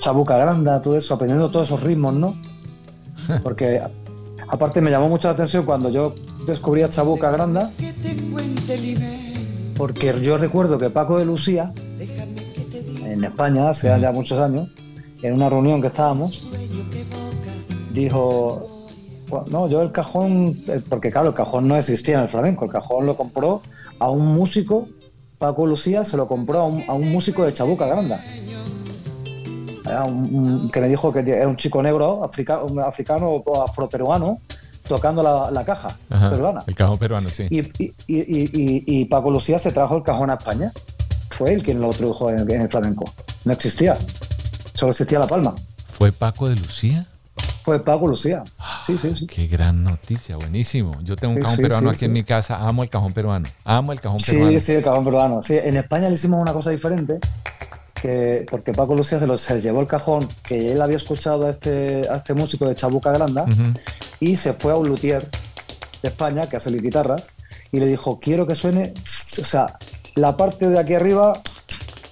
Chabuca 0.00 0.36
Granda, 0.36 0.82
todo 0.82 0.96
eso, 0.96 1.14
aprendiendo 1.14 1.48
todos 1.50 1.68
esos 1.68 1.80
ritmos, 1.82 2.14
¿no? 2.14 2.36
Porque 3.42 3.80
aparte 4.48 4.80
me 4.80 4.90
llamó 4.90 5.08
mucho 5.08 5.28
la 5.28 5.34
atención 5.34 5.64
cuando 5.64 5.90
yo 5.90 6.14
descubrí 6.46 6.82
a 6.82 6.90
Chabuca 6.90 7.30
Granda 7.30 7.70
porque 9.82 10.14
yo 10.22 10.38
recuerdo 10.38 10.78
que 10.78 10.90
Paco 10.90 11.18
de 11.18 11.24
Lucía, 11.24 11.72
en 13.04 13.24
España, 13.24 13.70
hace 13.70 13.88
ya 13.88 14.12
muchos 14.12 14.38
años, 14.38 14.68
en 15.22 15.34
una 15.34 15.48
reunión 15.48 15.80
que 15.80 15.88
estábamos, 15.88 16.52
dijo, 17.92 18.71
no, 19.50 19.68
yo 19.68 19.82
el 19.82 19.92
cajón, 19.92 20.56
porque 20.88 21.10
claro, 21.10 21.28
el 21.28 21.34
cajón 21.34 21.68
no 21.68 21.76
existía 21.76 22.18
en 22.18 22.24
el 22.24 22.28
flamenco, 22.28 22.64
el 22.64 22.70
cajón 22.70 23.06
lo 23.06 23.16
compró 23.16 23.62
a 23.98 24.10
un 24.10 24.34
músico, 24.34 24.88
Paco 25.38 25.66
Lucía 25.66 26.04
se 26.04 26.16
lo 26.16 26.28
compró 26.28 26.60
a 26.60 26.94
un, 26.94 27.12
músico 27.12 27.44
de 27.44 27.52
Chabuca 27.52 27.86
Granda. 27.86 28.20
que 30.72 30.80
me 30.80 30.88
dijo 30.88 31.12
que 31.12 31.20
era 31.20 31.48
un 31.48 31.56
chico 31.56 31.82
negro, 31.82 32.24
africano 32.24 33.28
o 33.28 33.62
afroperuano, 33.62 34.38
tocando 34.86 35.22
la, 35.22 35.64
caja 35.64 35.88
peruana. 36.08 36.62
El 36.66 36.74
cajón 36.74 36.98
peruano, 36.98 37.28
sí. 37.28 37.48
Y, 38.06 39.04
Paco 39.06 39.30
Lucía 39.30 39.58
se 39.58 39.72
trajo 39.72 39.96
el 39.96 40.02
cajón 40.02 40.30
a 40.30 40.34
España. 40.34 40.72
Fue 41.30 41.54
él 41.54 41.62
quien 41.62 41.80
lo 41.80 41.86
introdujo 41.86 42.30
en, 42.30 42.48
el 42.50 42.68
flamenco. 42.68 43.04
No 43.44 43.52
existía. 43.52 43.96
Solo 44.74 44.90
existía 44.90 45.18
La 45.18 45.26
Palma. 45.26 45.54
¿Fue 45.86 46.12
Paco 46.12 46.48
de 46.48 46.56
Lucía? 46.56 47.06
Fue 47.64 47.82
Paco 47.84 48.06
Lucía. 48.06 48.42
Sí, 48.86 48.98
sí, 48.98 49.12
sí. 49.16 49.26
Qué 49.26 49.46
gran 49.46 49.84
noticia, 49.84 50.36
buenísimo. 50.36 50.92
Yo 51.02 51.14
tengo 51.16 51.34
un 51.34 51.40
cajón 51.40 51.56
peruano 51.58 51.90
aquí 51.90 52.06
en 52.06 52.12
mi 52.12 52.24
casa. 52.24 52.56
Amo 52.56 52.82
el 52.82 52.90
cajón 52.90 53.12
peruano. 53.12 53.48
Amo 53.64 53.92
el 53.92 54.00
cajón 54.00 54.18
peruano. 54.18 54.50
Sí, 54.50 54.60
sí, 54.60 54.72
el 54.72 54.82
cajón 54.82 55.04
peruano. 55.04 55.42
Sí, 55.42 55.56
en 55.56 55.76
España 55.76 56.08
le 56.08 56.14
hicimos 56.14 56.40
una 56.40 56.52
cosa 56.52 56.70
diferente 56.70 57.20
porque 58.50 58.72
Paco 58.72 58.94
Lucía 58.94 59.20
se, 59.38 59.60
llevó 59.60 59.80
el 59.80 59.86
cajón 59.86 60.26
que 60.42 60.72
él 60.72 60.82
había 60.82 60.96
escuchado 60.96 61.46
a 61.46 61.50
este, 61.50 62.02
a 62.10 62.16
este 62.16 62.34
músico 62.34 62.66
de 62.66 62.74
Chabuca 62.74 63.12
Granda 63.12 63.44
y 64.18 64.36
se 64.36 64.54
fue 64.54 64.72
a 64.72 64.76
un 64.76 64.88
luthier 64.88 65.28
de 66.02 66.08
España 66.08 66.48
que 66.48 66.56
hace 66.56 66.70
guitarras 66.70 67.26
y 67.70 67.78
le 67.78 67.86
dijo, 67.86 68.18
quiero 68.18 68.46
que 68.46 68.54
suene, 68.54 68.92
o 69.40 69.44
sea, 69.44 69.66
la 70.16 70.36
parte 70.36 70.68
de 70.68 70.78
aquí 70.78 70.94
arriba 70.94 71.32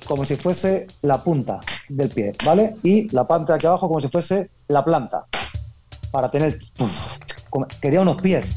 como 0.06 0.24
si 0.24 0.36
fuese 0.36 0.86
la 1.02 1.22
punta 1.22 1.60
del 1.88 2.08
pie, 2.08 2.32
¿vale? 2.44 2.76
Y 2.82 3.08
la 3.14 3.26
parte 3.26 3.52
de 3.52 3.56
aquí 3.56 3.66
abajo 3.66 3.88
como 3.88 4.00
si 4.00 4.08
fuese 4.08 4.50
la 4.68 4.84
planta, 4.84 5.26
para 6.10 6.30
tener... 6.30 6.58
quería 7.80 8.00
unos 8.00 8.20
pies, 8.20 8.56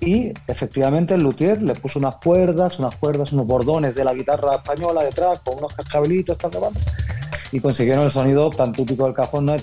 y 0.00 0.32
efectivamente 0.48 1.14
el 1.14 1.22
luthier 1.22 1.62
le 1.62 1.74
puso 1.74 2.00
unas 2.00 2.16
cuerdas, 2.16 2.78
unas 2.80 2.96
cuerdas, 2.96 3.32
unos 3.32 3.46
bordones 3.46 3.94
de 3.94 4.04
la 4.04 4.12
guitarra 4.12 4.56
española 4.56 5.04
detrás, 5.04 5.38
con 5.40 5.58
unos 5.58 5.74
cascabelitos, 5.74 6.36
tal, 6.38 6.50
tal, 6.50 6.62
y 7.52 7.60
consiguieron 7.60 8.04
el 8.04 8.10
sonido 8.10 8.50
tan 8.50 8.72
típico 8.72 9.04
del 9.04 9.14
cajón, 9.14 9.46
¿no? 9.46 9.54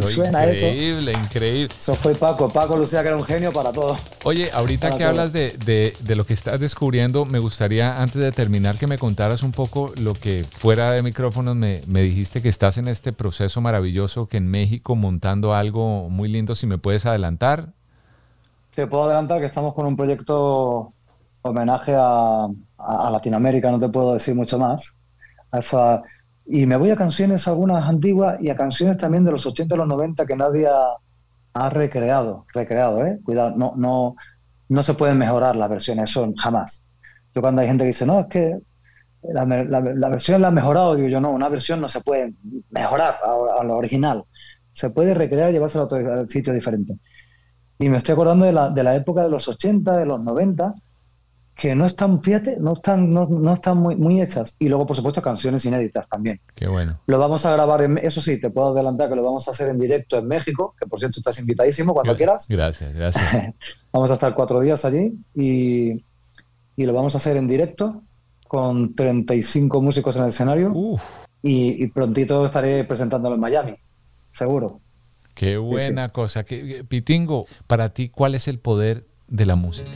Suena 0.00 0.44
increíble, 0.44 1.12
eso. 1.12 1.20
increíble. 1.20 1.74
Eso 1.78 1.94
fue 1.94 2.14
Paco. 2.14 2.48
Paco 2.48 2.76
Lucía, 2.76 3.02
que 3.02 3.08
era 3.08 3.16
un 3.16 3.24
genio 3.24 3.52
para 3.52 3.72
todo. 3.72 3.96
Oye, 4.24 4.50
ahorita 4.52 4.96
que 4.96 5.04
hablas 5.04 5.32
de, 5.32 5.94
lo 6.06 6.24
que 6.26 6.34
estás 6.34 6.60
descubriendo, 6.60 7.24
me 7.24 7.38
gustaría, 7.38 8.00
antes 8.00 8.20
de 8.20 8.32
terminar, 8.32 8.76
que 8.78 8.86
me 8.86 8.98
contaras 8.98 9.42
un 9.42 9.52
poco 9.52 9.92
lo 10.00 10.14
que 10.14 10.44
fuera 10.44 10.92
de 10.92 11.02
micrófonos 11.02 11.56
me, 11.56 11.82
me 11.86 12.02
dijiste 12.02 12.42
que 12.42 12.48
estás 12.48 12.78
en 12.78 12.88
este 12.88 13.12
proceso 13.12 13.60
maravilloso 13.60 14.26
que 14.26 14.36
en 14.36 14.48
México 14.48 14.96
montando 14.96 15.54
algo 15.54 16.08
muy 16.08 16.28
lindo, 16.28 16.54
si 16.54 16.66
me 16.66 16.78
puedes 16.78 17.06
adelantar. 17.06 17.68
Te 18.74 18.86
puedo 18.86 19.04
adelantar 19.04 19.40
que 19.40 19.46
estamos 19.46 19.74
con 19.74 19.86
un 19.86 19.96
proyecto 19.96 20.92
homenaje 21.42 21.94
a, 21.96 22.48
Latinoamérica, 23.10 23.70
no 23.70 23.80
te 23.80 23.88
puedo 23.88 24.14
decir 24.14 24.34
mucho 24.34 24.58
más. 24.58 24.94
Y 26.46 26.66
me 26.66 26.76
voy 26.76 26.90
a 26.90 26.96
canciones 26.96 27.48
algunas 27.48 27.88
antiguas 27.88 28.38
y 28.40 28.50
a 28.50 28.56
canciones 28.56 28.96
también 28.96 29.24
de 29.24 29.32
los 29.32 29.44
80 29.44 29.74
y 29.74 29.78
los 29.78 29.88
90 29.88 30.26
que 30.26 30.36
nadie 30.36 30.68
ha, 31.52 31.70
recreado, 31.70 32.44
recreado, 32.52 33.04
¿eh? 33.04 33.18
Cuidado, 33.24 33.56
no, 33.56 33.72
no, 33.76 34.14
no 34.68 34.82
se 34.82 34.94
pueden 34.94 35.18
mejorar 35.18 35.56
las 35.56 35.70
versiones, 35.70 36.10
son 36.10 36.34
jamás. 36.36 36.86
Yo 37.34 37.40
cuando 37.40 37.62
hay 37.62 37.68
gente 37.68 37.84
que 37.84 37.88
dice, 37.88 38.06
no, 38.06 38.20
es 38.20 38.26
que 38.26 38.58
la, 39.22 39.44
la, 39.44 40.08
versión 40.08 40.40
la 40.40 40.48
ha 40.48 40.52
mejorado, 40.52 40.94
digo 40.94 41.08
yo, 41.08 41.20
no, 41.20 41.30
una 41.30 41.48
versión 41.48 41.80
no 41.80 41.88
se 41.88 42.00
puede 42.00 42.34
mejorar 42.70 43.18
a, 43.24 43.64
la 43.64 43.74
original. 43.74 44.24
Se 44.70 44.90
puede 44.90 45.14
recrear 45.14 45.50
y 45.50 45.54
llevarse 45.54 45.78
a 45.78 45.84
otro 45.84 46.28
sitio 46.28 46.52
diferente. 46.52 46.98
Y 47.78 47.88
me 47.88 47.96
estoy 47.96 48.12
acordando 48.12 48.44
de 48.44 48.52
la, 48.52 48.68
de 48.68 48.82
la 48.82 48.94
época 48.94 49.22
de 49.22 49.30
los 49.30 49.48
80, 49.48 49.96
de 49.96 50.06
los 50.06 50.20
90, 50.20 50.74
que 51.56 51.74
no 51.74 51.86
están, 51.86 52.20
fíjate, 52.20 52.58
no 52.60 52.74
están, 52.74 53.12
no, 53.14 53.24
no, 53.24 53.54
están 53.54 53.78
muy, 53.78 53.96
muy 53.96 54.20
hechas. 54.20 54.56
Y 54.58 54.68
luego, 54.68 54.86
por 54.86 54.94
supuesto, 54.94 55.22
canciones 55.22 55.64
inéditas 55.64 56.06
también. 56.06 56.38
Qué 56.54 56.68
bueno. 56.68 57.00
Lo 57.06 57.18
vamos 57.18 57.46
a 57.46 57.52
grabar, 57.52 57.80
en, 57.80 57.96
eso 57.96 58.20
sí, 58.20 58.38
te 58.38 58.50
puedo 58.50 58.72
adelantar 58.72 59.08
que 59.08 59.16
lo 59.16 59.22
vamos 59.22 59.48
a 59.48 59.52
hacer 59.52 59.70
en 59.70 59.78
directo 59.78 60.18
en 60.18 60.28
México, 60.28 60.74
que 60.78 60.86
por 60.86 60.98
cierto 60.98 61.18
estás 61.18 61.38
invitadísimo 61.38 61.94
cuando 61.94 62.14
quieras. 62.14 62.46
Gracias, 62.46 62.94
gracias. 62.94 63.54
vamos 63.92 64.10
a 64.10 64.14
estar 64.14 64.34
cuatro 64.34 64.60
días 64.60 64.84
allí 64.84 65.14
y, 65.34 66.04
y, 66.76 66.84
lo 66.84 66.92
vamos 66.92 67.14
a 67.14 67.18
hacer 67.18 67.38
en 67.38 67.48
directo 67.48 68.02
con 68.46 68.94
35 68.94 69.80
músicos 69.80 70.14
en 70.16 70.24
el 70.24 70.28
escenario. 70.28 70.74
Y, 71.42 71.82
y, 71.82 71.86
prontito 71.86 72.44
estaré 72.44 72.84
presentándolo 72.84 73.34
en 73.34 73.40
Miami, 73.40 73.74
seguro. 74.30 74.80
Qué 75.34 75.56
buena 75.56 76.10
cosa. 76.10 76.44
Pitingo, 76.88 77.46
para 77.66 77.94
ti, 77.94 78.10
¿cuál 78.10 78.34
es 78.34 78.46
el 78.46 78.58
poder 78.58 79.06
de 79.26 79.46
la 79.46 79.56
música? 79.56 79.90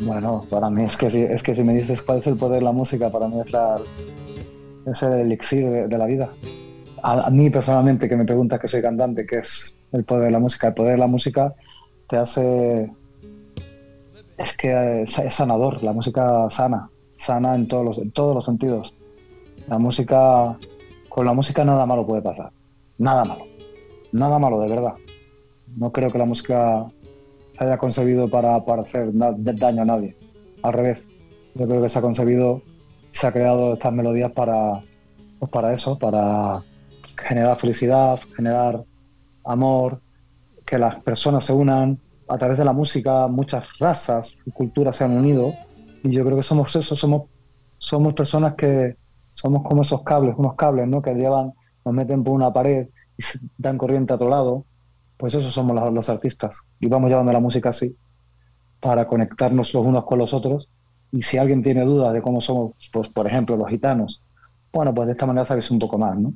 Bueno, 0.00 0.40
para 0.50 0.70
mí 0.70 0.84
es 0.84 0.96
que 0.96 1.08
si, 1.08 1.22
es 1.22 1.42
que 1.42 1.54
si 1.54 1.62
me 1.62 1.74
dices 1.74 2.02
cuál 2.02 2.18
es 2.18 2.26
el 2.26 2.36
poder 2.36 2.58
de 2.58 2.64
la 2.64 2.72
música, 2.72 3.10
para 3.10 3.28
mí 3.28 3.40
es, 3.40 3.52
la, 3.52 3.76
es 4.86 5.02
el 5.02 5.12
elixir 5.12 5.88
de, 5.88 5.98
la 5.98 6.06
vida. 6.06 6.30
A, 7.02 7.30
mí 7.30 7.50
personalmente, 7.50 8.08
que 8.08 8.16
me 8.16 8.24
preguntas 8.24 8.60
que 8.60 8.68
soy 8.68 8.82
cantante, 8.82 9.26
¿qué 9.26 9.38
es 9.38 9.76
el 9.92 10.04
poder 10.04 10.24
de 10.24 10.30
la 10.32 10.38
música? 10.38 10.68
El 10.68 10.74
poder 10.74 10.92
de 10.92 10.98
la 10.98 11.06
música 11.06 11.54
te 12.08 12.16
hace... 12.16 12.90
Es 14.36 14.56
que 14.56 15.02
es, 15.02 15.12
sanador, 15.30 15.82
la 15.84 15.92
música 15.92 16.50
sana, 16.50 16.90
sana 17.16 17.54
en 17.54 17.68
todos, 17.68 17.84
los, 17.84 17.98
en 17.98 18.10
todos 18.10 18.34
los 18.34 18.44
sentidos. 18.44 18.92
La 19.68 19.78
música, 19.78 20.56
con 21.08 21.24
la 21.24 21.32
música 21.32 21.64
nada 21.64 21.86
malo 21.86 22.04
puede 22.04 22.20
pasar, 22.20 22.50
nada 22.98 23.24
malo, 23.24 23.44
nada 24.10 24.38
malo 24.40 24.60
de 24.60 24.68
verdad. 24.68 24.94
No 25.76 25.92
creo 25.92 26.10
que 26.10 26.18
la 26.18 26.24
música 26.24 26.84
se 27.56 27.64
haya 27.64 27.78
concebido 27.78 28.28
para, 28.28 28.56
hacer 28.56 29.10
daño 29.12 29.82
a 29.82 29.84
nadie. 29.84 30.16
Al 30.62 30.72
revés, 30.72 31.06
yo 31.54 31.66
creo 31.66 31.82
que 31.82 31.88
se 31.88 31.98
ha 31.98 32.02
concebido, 32.02 32.62
se 33.12 33.26
ha 33.26 33.32
creado 33.32 33.74
estas 33.74 33.92
melodías 33.92 34.32
para, 34.32 34.80
pues 35.38 35.50
para 35.50 35.72
eso, 35.72 35.98
para 35.98 36.62
generar 37.16 37.56
felicidad, 37.56 38.18
generar 38.36 38.84
amor, 39.44 40.00
que 40.64 40.78
las 40.78 41.02
personas 41.02 41.44
se 41.44 41.52
unan. 41.52 41.98
A 42.26 42.38
través 42.38 42.56
de 42.56 42.64
la 42.64 42.72
música, 42.72 43.26
muchas 43.26 43.66
razas 43.78 44.42
y 44.46 44.50
culturas 44.50 44.96
se 44.96 45.04
han 45.04 45.12
unido. 45.12 45.52
Y 46.02 46.10
yo 46.10 46.24
creo 46.24 46.38
que 46.38 46.42
somos 46.42 46.74
eso, 46.74 46.96
somos, 46.96 47.24
somos 47.78 48.14
personas 48.14 48.54
que 48.54 48.96
somos 49.34 49.62
como 49.62 49.82
esos 49.82 50.02
cables, 50.02 50.34
unos 50.38 50.54
cables 50.54 50.88
¿no? 50.88 51.02
que 51.02 51.12
llevan, 51.12 51.52
nos 51.84 51.94
meten 51.94 52.24
por 52.24 52.32
una 52.32 52.52
pared 52.52 52.88
y 53.18 53.22
dan 53.58 53.76
corriente 53.76 54.12
a 54.12 54.16
otro 54.16 54.28
lado 54.28 54.64
pues 55.16 55.34
eso 55.34 55.50
somos 55.50 55.92
los, 55.92 56.08
artistas. 56.08 56.56
Y 56.80 56.86
vamos 56.86 57.10
llevando 57.10 57.32
la 57.32 57.40
música 57.40 57.70
así, 57.70 57.96
para 58.80 59.06
conectarnos 59.06 59.72
los 59.72 59.84
unos 59.84 60.04
con 60.04 60.18
los 60.18 60.34
otros. 60.34 60.68
Y 61.12 61.22
si 61.22 61.38
alguien 61.38 61.62
tiene 61.62 61.84
dudas 61.84 62.12
de 62.12 62.22
cómo 62.22 62.40
somos, 62.40 62.72
pues 62.92 63.08
por 63.08 63.26
ejemplo, 63.26 63.56
los 63.56 63.68
gitanos, 63.68 64.20
bueno, 64.72 64.92
pues 64.92 65.06
de 65.06 65.12
esta 65.12 65.26
manera 65.26 65.44
sabes 65.44 65.70
un 65.70 65.78
poco 65.78 65.96
más, 65.96 66.18
¿no? 66.18 66.34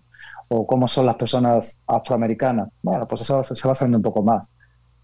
O 0.48 0.66
cómo 0.66 0.86
son 0.86 1.06
las 1.06 1.16
personas 1.16 1.82
afroamericanas, 1.86 2.68
bueno, 2.82 3.06
pues 3.06 3.22
eso 3.22 3.42
se 3.42 3.68
va 3.68 3.74
sabiendo 3.74 3.98
un 3.98 4.02
poco 4.02 4.22
más. 4.22 4.52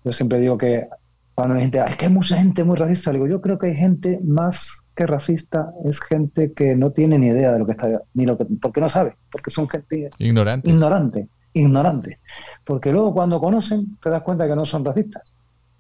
Yo 0.05 0.13
siempre 0.13 0.39
digo 0.39 0.57
que 0.57 0.87
cuando 1.35 1.57
hay 1.57 1.63
gente, 1.63 1.83
es 1.85 1.97
que 1.97 2.07
hay 2.07 2.13
mucha 2.13 2.39
gente 2.39 2.63
muy 2.63 2.77
racista, 2.77 3.11
digo, 3.11 3.27
yo 3.27 3.41
creo 3.41 3.59
que 3.59 3.67
hay 3.67 3.75
gente 3.75 4.21
más 4.23 4.87
que 4.95 5.07
racista, 5.07 5.73
es 5.85 6.01
gente 6.01 6.53
que 6.53 6.77
no 6.77 6.93
tiene 6.93 7.19
ni 7.19 7.27
idea 7.27 7.53
de 7.53 7.59
lo 7.59 7.67
que 7.67 7.73
está, 7.73 8.03
ni 8.15 8.25
lo 8.25 8.39
que, 8.39 8.45
porque 8.45 8.81
no 8.81 8.89
sabe, 8.89 9.17
porque 9.33 9.51
son 9.51 9.69
gente 9.69 10.09
ignorante. 10.19 10.71
ignorante 10.71 11.29
ignorante. 11.55 12.19
Porque 12.65 12.91
luego 12.93 13.13
cuando 13.13 13.41
conocen 13.41 13.99
te 14.03 14.11
das 14.11 14.23
cuenta 14.23 14.47
que 14.47 14.57
no 14.57 14.65
son 14.65 14.85
racistas. 14.85 15.23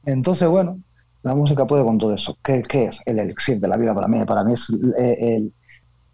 Entonces, 0.04 0.48
bueno, 0.48 0.78
la 1.22 1.34
música 1.34 1.66
puede 1.66 1.84
con 1.84 1.98
todo 1.98 2.12
eso. 2.12 2.36
¿Qué, 2.42 2.62
es 2.70 3.00
el 3.06 3.18
elixir 3.18 3.58
de 3.58 3.68
la 3.68 3.76
vida 3.76 3.94
para 3.94 4.06
mí? 4.06 4.24
Para 4.24 4.44
mí 4.44 4.52
es 4.52 4.70
el, 4.96 5.52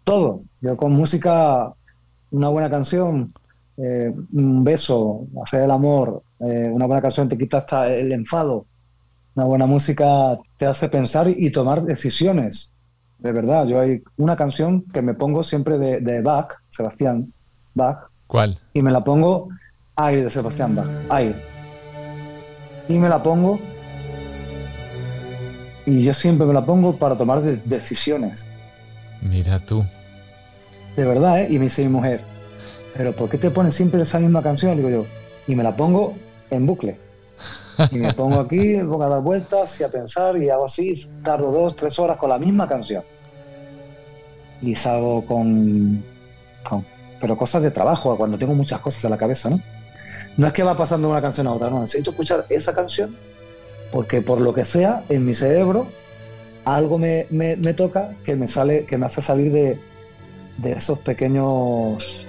todo. 0.03 0.43
Yo 0.61 0.77
con 0.77 0.93
música, 0.93 1.73
una 2.31 2.47
buena 2.47 2.69
canción, 2.69 3.33
eh, 3.77 4.13
un 4.33 4.63
beso, 4.63 5.27
hacer 5.43 5.61
el 5.61 5.71
amor, 5.71 6.23
eh, 6.39 6.69
una 6.71 6.85
buena 6.85 7.01
canción 7.01 7.27
te 7.27 7.37
quita 7.37 7.57
hasta 7.57 7.87
el 7.87 8.11
enfado. 8.13 8.65
Una 9.35 9.45
buena 9.45 9.65
música 9.65 10.37
te 10.57 10.65
hace 10.65 10.87
pensar 10.87 11.27
y 11.27 11.51
tomar 11.51 11.83
decisiones. 11.83 12.71
De 13.19 13.31
verdad, 13.33 13.65
yo 13.67 13.79
hay 13.79 14.01
una 14.17 14.35
canción 14.35 14.83
que 14.93 15.01
me 15.01 15.13
pongo 15.13 15.43
siempre 15.43 15.77
de, 15.77 15.99
de 15.99 16.21
Bach, 16.21 16.53
Sebastián 16.69 17.31
Bach, 17.73 18.11
¿Cuál? 18.31 18.57
Y 18.71 18.81
me 18.81 18.91
la 18.91 19.03
pongo 19.03 19.49
aire 19.95 20.23
de 20.23 20.29
Sebastián 20.29 20.75
Bach, 20.75 20.87
aire. 21.09 21.35
Y 22.87 22.93
me 22.93 23.09
la 23.09 23.21
pongo 23.21 23.59
y 25.85 26.03
yo 26.03 26.13
siempre 26.13 26.45
me 26.45 26.53
la 26.53 26.65
pongo 26.65 26.95
para 26.95 27.17
tomar 27.17 27.41
decisiones. 27.41 28.45
Mira 29.21 29.59
tú. 29.59 29.83
De 30.95 31.05
verdad, 31.05 31.41
¿eh? 31.41 31.47
Y 31.49 31.57
me 31.57 31.65
dice 31.65 31.83
mi 31.83 31.89
mujer, 31.89 32.21
¿pero 32.95 33.13
por 33.13 33.29
qué 33.29 33.37
te 33.37 33.49
pones 33.49 33.75
siempre 33.75 34.01
esa 34.01 34.19
misma 34.19 34.41
canción? 34.43 34.75
Digo 34.77 34.89
yo, 34.89 35.05
y 35.47 35.55
me 35.55 35.63
la 35.63 35.75
pongo 35.75 36.13
en 36.49 36.65
bucle. 36.65 36.97
Y 37.91 37.97
me 37.97 38.13
pongo 38.13 38.39
aquí, 38.39 38.57
me 38.77 38.85
pongo 38.85 39.03
a 39.03 39.09
dar 39.09 39.21
vueltas 39.21 39.79
y 39.79 39.83
a 39.83 39.89
pensar 39.89 40.37
y 40.37 40.49
hago 40.49 40.65
así, 40.65 40.93
tardo 41.23 41.51
dos, 41.51 41.75
tres 41.75 41.97
horas 41.97 42.17
con 42.17 42.29
la 42.29 42.37
misma 42.37 42.67
canción. 42.67 43.03
Y 44.61 44.75
salgo 44.75 45.25
con, 45.25 46.03
con 46.67 46.85
pero 47.19 47.37
cosas 47.37 47.61
de 47.63 47.71
trabajo, 47.71 48.15
cuando 48.17 48.37
tengo 48.37 48.53
muchas 48.53 48.79
cosas 48.79 49.03
en 49.05 49.11
la 49.11 49.17
cabeza, 49.17 49.49
¿no? 49.49 49.59
No 50.37 50.47
es 50.47 50.53
que 50.53 50.63
va 50.63 50.77
pasando 50.77 51.09
una 51.09 51.21
canción 51.21 51.47
a 51.47 51.53
otra, 51.53 51.69
no, 51.69 51.81
necesito 51.81 52.11
escuchar 52.11 52.45
esa 52.49 52.73
canción 52.73 53.15
porque 53.91 54.21
por 54.21 54.39
lo 54.39 54.53
que 54.53 54.65
sea, 54.65 55.03
en 55.09 55.25
mi 55.25 55.35
cerebro 55.35 55.87
algo 56.63 56.97
me, 56.97 57.27
me, 57.29 57.55
toca 57.73 58.13
que 58.23 58.35
me 58.35 58.47
sale, 58.47 58.85
que 58.85 58.97
me 58.97 59.07
hace 59.07 59.21
salir 59.21 59.51
de, 59.51 59.79
de 60.57 60.71
esos 60.71 60.99
pequeños 60.99 62.25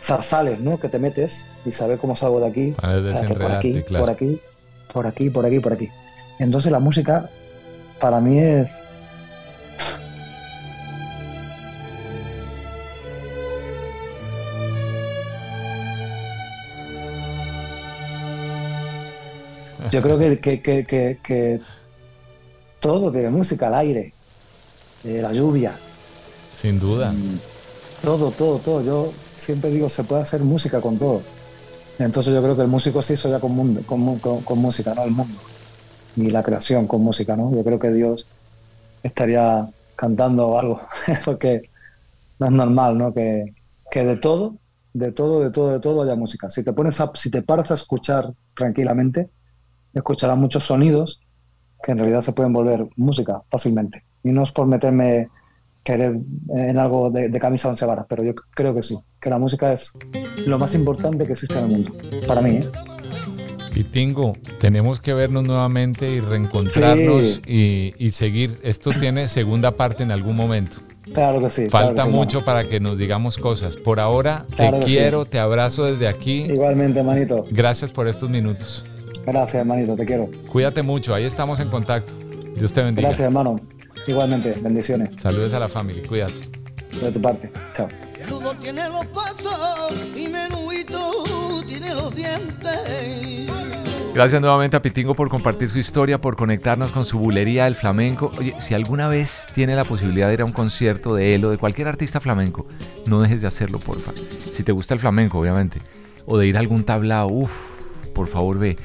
zarzales, 0.00 0.60
¿no? 0.60 0.78
Que 0.78 0.88
te 0.88 0.98
metes 0.98 1.46
y 1.64 1.72
saber 1.72 1.98
cómo 1.98 2.16
salgo 2.16 2.40
de 2.40 2.48
aquí, 2.48 2.70
por 2.72 3.52
aquí, 3.52 3.84
por 3.88 4.10
aquí, 4.10 4.40
por 4.92 5.06
aquí, 5.06 5.30
por 5.30 5.46
aquí, 5.46 5.60
por 5.60 5.72
aquí. 5.72 5.88
Entonces 6.38 6.72
la 6.72 6.80
música 6.80 7.30
para 8.00 8.20
mí 8.20 8.38
es 8.40 8.68
Yo 19.90 20.02
creo 20.02 20.18
que, 20.18 20.40
que, 20.40 21.60
todo 22.80 23.10
de 23.10 23.28
música, 23.28 23.66
al 23.66 23.74
aire, 23.74 24.12
eh, 25.04 25.20
la 25.20 25.32
lluvia. 25.32 25.72
Sin 26.54 26.78
duda. 26.78 27.10
Mm, 27.12 27.38
todo, 28.02 28.30
todo, 28.30 28.58
todo. 28.58 28.82
Yo 28.82 29.12
siempre 29.36 29.70
digo, 29.70 29.88
se 29.88 30.04
puede 30.04 30.22
hacer 30.22 30.42
música 30.42 30.80
con 30.80 30.98
todo. 30.98 31.22
Entonces 31.98 32.32
yo 32.32 32.42
creo 32.42 32.56
que 32.56 32.62
el 32.62 32.68
músico 32.68 33.02
se 33.02 33.14
hizo 33.14 33.28
ya 33.28 33.40
con, 33.40 33.74
con, 33.82 34.58
música, 34.58 34.94
¿no? 34.94 35.04
El 35.04 35.10
mundo. 35.10 35.38
Y 36.16 36.30
la 36.30 36.42
creación 36.42 36.86
con 36.86 37.02
música, 37.02 37.36
¿no? 37.36 37.54
Yo 37.54 37.62
creo 37.62 37.78
que 37.78 37.90
Dios 37.90 38.26
estaría 39.02 39.68
cantando 39.96 40.58
algo, 40.58 40.80
porque 41.24 41.68
no 42.38 42.46
es 42.46 42.52
normal, 42.52 42.96
¿no? 42.96 43.12
Que, 43.12 43.54
que 43.90 44.04
de 44.04 44.16
todo, 44.16 44.56
de 44.94 45.12
todo, 45.12 45.40
de 45.40 45.50
todo, 45.50 45.72
de 45.72 45.80
todo 45.80 46.02
haya 46.02 46.14
música. 46.14 46.48
Si 46.48 46.64
te 46.64 46.72
pones 46.72 47.00
a, 47.00 47.10
si 47.14 47.30
te 47.30 47.42
paras 47.42 47.70
a 47.70 47.74
escuchar 47.74 48.32
tranquilamente, 48.54 49.28
escucharás 49.94 50.36
muchos 50.36 50.64
sonidos 50.64 51.20
que 51.82 51.92
en 51.92 51.98
realidad 51.98 52.20
se 52.20 52.32
pueden 52.32 52.52
volver 52.52 52.86
música 52.96 53.42
fácilmente. 53.48 54.04
Y 54.22 54.30
no 54.30 54.42
es 54.42 54.52
por 54.52 54.66
meterme 54.66 55.28
querer 55.82 56.18
en 56.50 56.78
algo 56.78 57.10
de, 57.10 57.30
camisa 57.38 57.68
once 57.68 57.86
varas, 57.86 58.06
pero 58.08 58.22
yo 58.22 58.34
creo 58.54 58.74
que 58.74 58.82
sí, 58.82 58.98
que 59.20 59.30
la 59.30 59.38
música 59.38 59.72
es 59.72 59.92
lo 60.46 60.58
más 60.58 60.74
importante 60.74 61.24
que 61.26 61.32
existe 61.32 61.56
en 61.56 61.64
el 61.64 61.70
mundo, 61.70 61.92
para 62.26 62.42
mí. 62.42 62.56
¿eh? 62.56 62.60
Pitingo, 63.72 64.34
tenemos 64.60 65.00
que 65.00 65.14
vernos 65.14 65.44
nuevamente 65.44 66.10
y 66.10 66.20
reencontrarnos 66.20 67.40
y, 67.46 68.10
seguir. 68.10 68.58
Esto 68.62 68.90
tiene 68.90 69.28
segunda 69.28 69.70
parte 69.70 70.02
en 70.02 70.10
algún 70.10 70.36
momento. 70.36 70.78
Claro 71.14 71.40
que 71.40 71.50
sí. 71.50 71.68
Falta 71.70 72.06
mucho 72.06 72.44
para 72.44 72.64
que 72.64 72.78
nos 72.78 72.98
digamos 72.98 73.38
cosas. 73.38 73.76
Por 73.76 74.00
ahora, 74.00 74.44
te 74.56 74.70
quiero, 74.84 75.24
te 75.24 75.38
abrazo 75.38 75.86
desde 75.86 76.08
aquí. 76.08 76.42
Igualmente, 76.42 77.02
manito. 77.02 77.44
Gracias 77.50 77.90
por 77.90 78.06
estos 78.06 78.28
minutos. 78.28 78.84
Gracias, 79.30 79.60
hermanito, 79.60 79.94
te 79.94 80.04
quiero. 80.04 80.28
Cuídate 80.50 80.82
mucho, 80.82 81.14
ahí 81.14 81.24
estamos 81.24 81.60
en 81.60 81.68
contacto. 81.68 82.12
Dios 82.56 82.72
te 82.72 82.82
bendiga. 82.82 83.08
Gracias, 83.08 83.26
hermano. 83.26 83.60
Igualmente, 84.06 84.54
bendiciones. 84.60 85.10
Saludos 85.20 85.54
a 85.54 85.60
la 85.60 85.68
familia, 85.68 86.02
cuídate. 86.08 86.34
De 87.00 87.12
tu 87.12 87.22
parte, 87.22 87.52
chao. 87.76 87.88
Menudo 88.18 88.54
tiene 88.54 88.88
los 88.88 89.06
pasos 89.06 90.10
y 90.16 90.28
menuito 90.28 91.62
tiene 91.64 91.90
los 91.90 92.14
dientes. 92.14 93.48
Gracias 94.12 94.40
nuevamente 94.40 94.76
a 94.76 94.82
Pitingo 94.82 95.14
por 95.14 95.28
compartir 95.28 95.70
su 95.70 95.78
historia, 95.78 96.20
por 96.20 96.34
conectarnos 96.34 96.90
con 96.90 97.04
su 97.04 97.16
bulería 97.20 97.66
del 97.66 97.76
flamenco. 97.76 98.32
Oye, 98.36 98.54
si 98.58 98.74
alguna 98.74 99.06
vez 99.08 99.46
tiene 99.54 99.76
la 99.76 99.84
posibilidad 99.84 100.26
de 100.26 100.34
ir 100.34 100.40
a 100.40 100.44
un 100.44 100.52
concierto 100.52 101.14
de 101.14 101.36
él 101.36 101.44
o 101.44 101.50
de 101.50 101.58
cualquier 101.58 101.86
artista 101.86 102.18
flamenco, 102.18 102.66
no 103.06 103.20
dejes 103.20 103.42
de 103.42 103.46
hacerlo, 103.46 103.78
porfa. 103.78 104.10
Si 104.52 104.64
te 104.64 104.72
gusta 104.72 104.94
el 104.94 105.00
flamenco, 105.00 105.38
obviamente. 105.38 105.78
O 106.26 106.36
de 106.36 106.48
ir 106.48 106.56
a 106.56 106.60
algún 106.60 106.82
tablao, 106.82 107.28
uff, 107.28 107.52
por 108.10 108.26
favor 108.26 108.58
ve. 108.58 108.76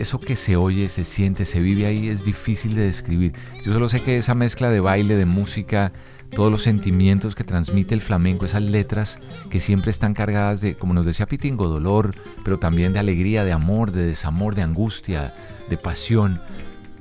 Eso 0.00 0.18
que 0.18 0.34
se 0.34 0.56
oye, 0.56 0.88
se 0.88 1.04
siente, 1.04 1.44
se 1.44 1.60
vive 1.60 1.84
ahí 1.84 2.08
es 2.08 2.24
difícil 2.24 2.74
de 2.74 2.86
describir. 2.86 3.34
Yo 3.66 3.74
solo 3.74 3.90
sé 3.90 4.02
que 4.02 4.16
esa 4.16 4.34
mezcla 4.34 4.70
de 4.70 4.80
baile, 4.80 5.14
de 5.14 5.26
música, 5.26 5.92
todos 6.30 6.50
los 6.50 6.62
sentimientos 6.62 7.34
que 7.34 7.44
transmite 7.44 7.94
el 7.94 8.00
flamenco, 8.00 8.46
esas 8.46 8.62
letras 8.62 9.18
que 9.50 9.60
siempre 9.60 9.90
están 9.90 10.14
cargadas 10.14 10.62
de, 10.62 10.74
como 10.74 10.94
nos 10.94 11.04
decía 11.04 11.26
Pitingo, 11.26 11.68
dolor, 11.68 12.14
pero 12.44 12.58
también 12.58 12.94
de 12.94 12.98
alegría, 12.98 13.44
de 13.44 13.52
amor, 13.52 13.92
de 13.92 14.06
desamor, 14.06 14.54
de 14.54 14.62
angustia, 14.62 15.34
de 15.68 15.76
pasión. 15.76 16.40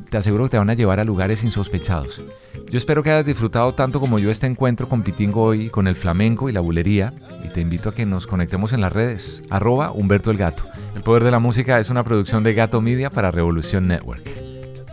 Te 0.10 0.18
aseguro 0.18 0.46
que 0.46 0.52
te 0.52 0.58
van 0.58 0.70
a 0.70 0.74
llevar 0.74 1.00
a 1.00 1.04
lugares 1.04 1.44
insospechados. 1.44 2.22
Yo 2.70 2.78
espero 2.78 3.04
que 3.04 3.12
hayas 3.12 3.26
disfrutado 3.26 3.74
tanto 3.74 4.00
como 4.00 4.20
yo 4.20 4.32
este 4.32 4.48
encuentro 4.48 4.88
con 4.90 5.04
Pitingo 5.04 5.44
hoy, 5.44 5.70
con 5.70 5.88
el 5.88 5.96
flamenco 5.96 6.50
y 6.50 6.54
la 6.54 6.62
bulería, 6.62 7.14
y 7.44 7.50
te 7.50 7.62
invito 7.62 7.90
a 7.90 7.96
que 7.96 8.06
nos 8.06 8.28
conectemos 8.28 8.74
en 8.74 8.82
las 8.82 8.94
redes, 8.94 9.44
arroba 9.50 9.92
Humberto 9.92 10.32
el 10.32 10.38
Gato. 10.38 10.64
El 10.96 11.02
Poder 11.02 11.24
de 11.24 11.32
la 11.32 11.40
Música 11.40 11.80
es 11.80 11.90
una 11.90 12.04
producción 12.04 12.44
de 12.44 12.54
Gato 12.54 12.82
Media 12.82 13.10
para 13.10 13.32
Revolución 13.32 13.88
Network. 13.88 14.28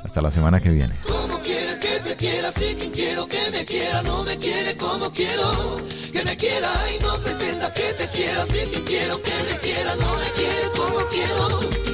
Hasta 0.04 0.22
la 0.22 0.30
semana 0.30 0.60
que 0.60 0.70
viene 0.70 0.94
quien 2.78 2.90
quiero 2.92 3.26
que 3.26 3.50
me 3.50 3.64
quiera, 3.64 4.02
no 4.02 4.24
me 4.24 4.36
quiere 4.38 4.76
como 4.76 5.10
quiero, 5.10 5.76
que 6.12 6.24
me 6.24 6.36
quiera 6.36 6.68
y 6.94 7.02
no 7.02 7.16
pretenda 7.18 7.72
que 7.72 7.92
te 7.94 8.08
quien 8.08 8.84
quiero 8.84 9.20
que 9.22 9.32
me 9.50 9.58
quiera, 9.58 9.94
no 9.96 10.16
me 10.16 10.30
quiere 10.34 10.70
como 10.74 10.98
quiero. 11.10 11.85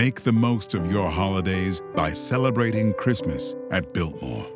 Make 0.00 0.22
the 0.22 0.32
most 0.32 0.72
of 0.72 0.90
your 0.90 1.10
holidays 1.10 1.82
by 1.94 2.10
celebrating 2.14 2.94
Christmas 2.94 3.54
at 3.70 3.92
Biltmore. 3.92 4.48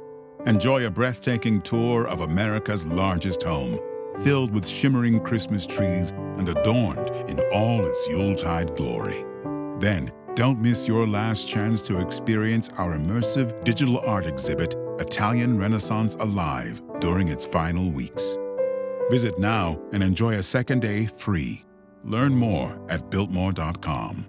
Enjoy 0.47 0.87
a 0.87 0.91
breathtaking 0.91 1.61
tour 1.61 2.09
of 2.09 2.21
America's 2.21 2.87
largest 2.87 3.43
home, 3.43 3.79
filled 4.23 4.55
with 4.55 4.67
shimmering 4.67 5.21
Christmas 5.21 5.67
trees 5.67 6.13
and 6.39 6.49
adorned 6.49 7.11
in 7.29 7.39
all 7.53 7.85
its 7.85 8.09
Yuletide 8.09 8.75
glory. 8.75 9.23
Then, 9.81 10.11
don't 10.35 10.63
miss 10.63 10.89
your 10.89 11.07
last 11.07 11.47
chance 11.47 11.83
to 11.89 12.01
experience 12.01 12.71
our 12.79 12.97
immersive 12.97 13.63
digital 13.65 13.99
art 14.07 14.25
exhibit, 14.25 14.75
Italian 14.99 15.59
Renaissance 15.59 16.15
Alive, 16.21 16.81
during 17.01 17.29
its 17.29 17.45
final 17.45 17.91
weeks. 17.91 18.39
Visit 19.11 19.39
now 19.39 19.79
and 19.93 20.03
enjoy 20.03 20.37
a 20.37 20.43
second 20.43 20.81
day 20.81 21.05
free. 21.05 21.63
Learn 22.03 22.35
more 22.35 22.81
at 22.89 23.11
Builtmore.com. 23.11 24.29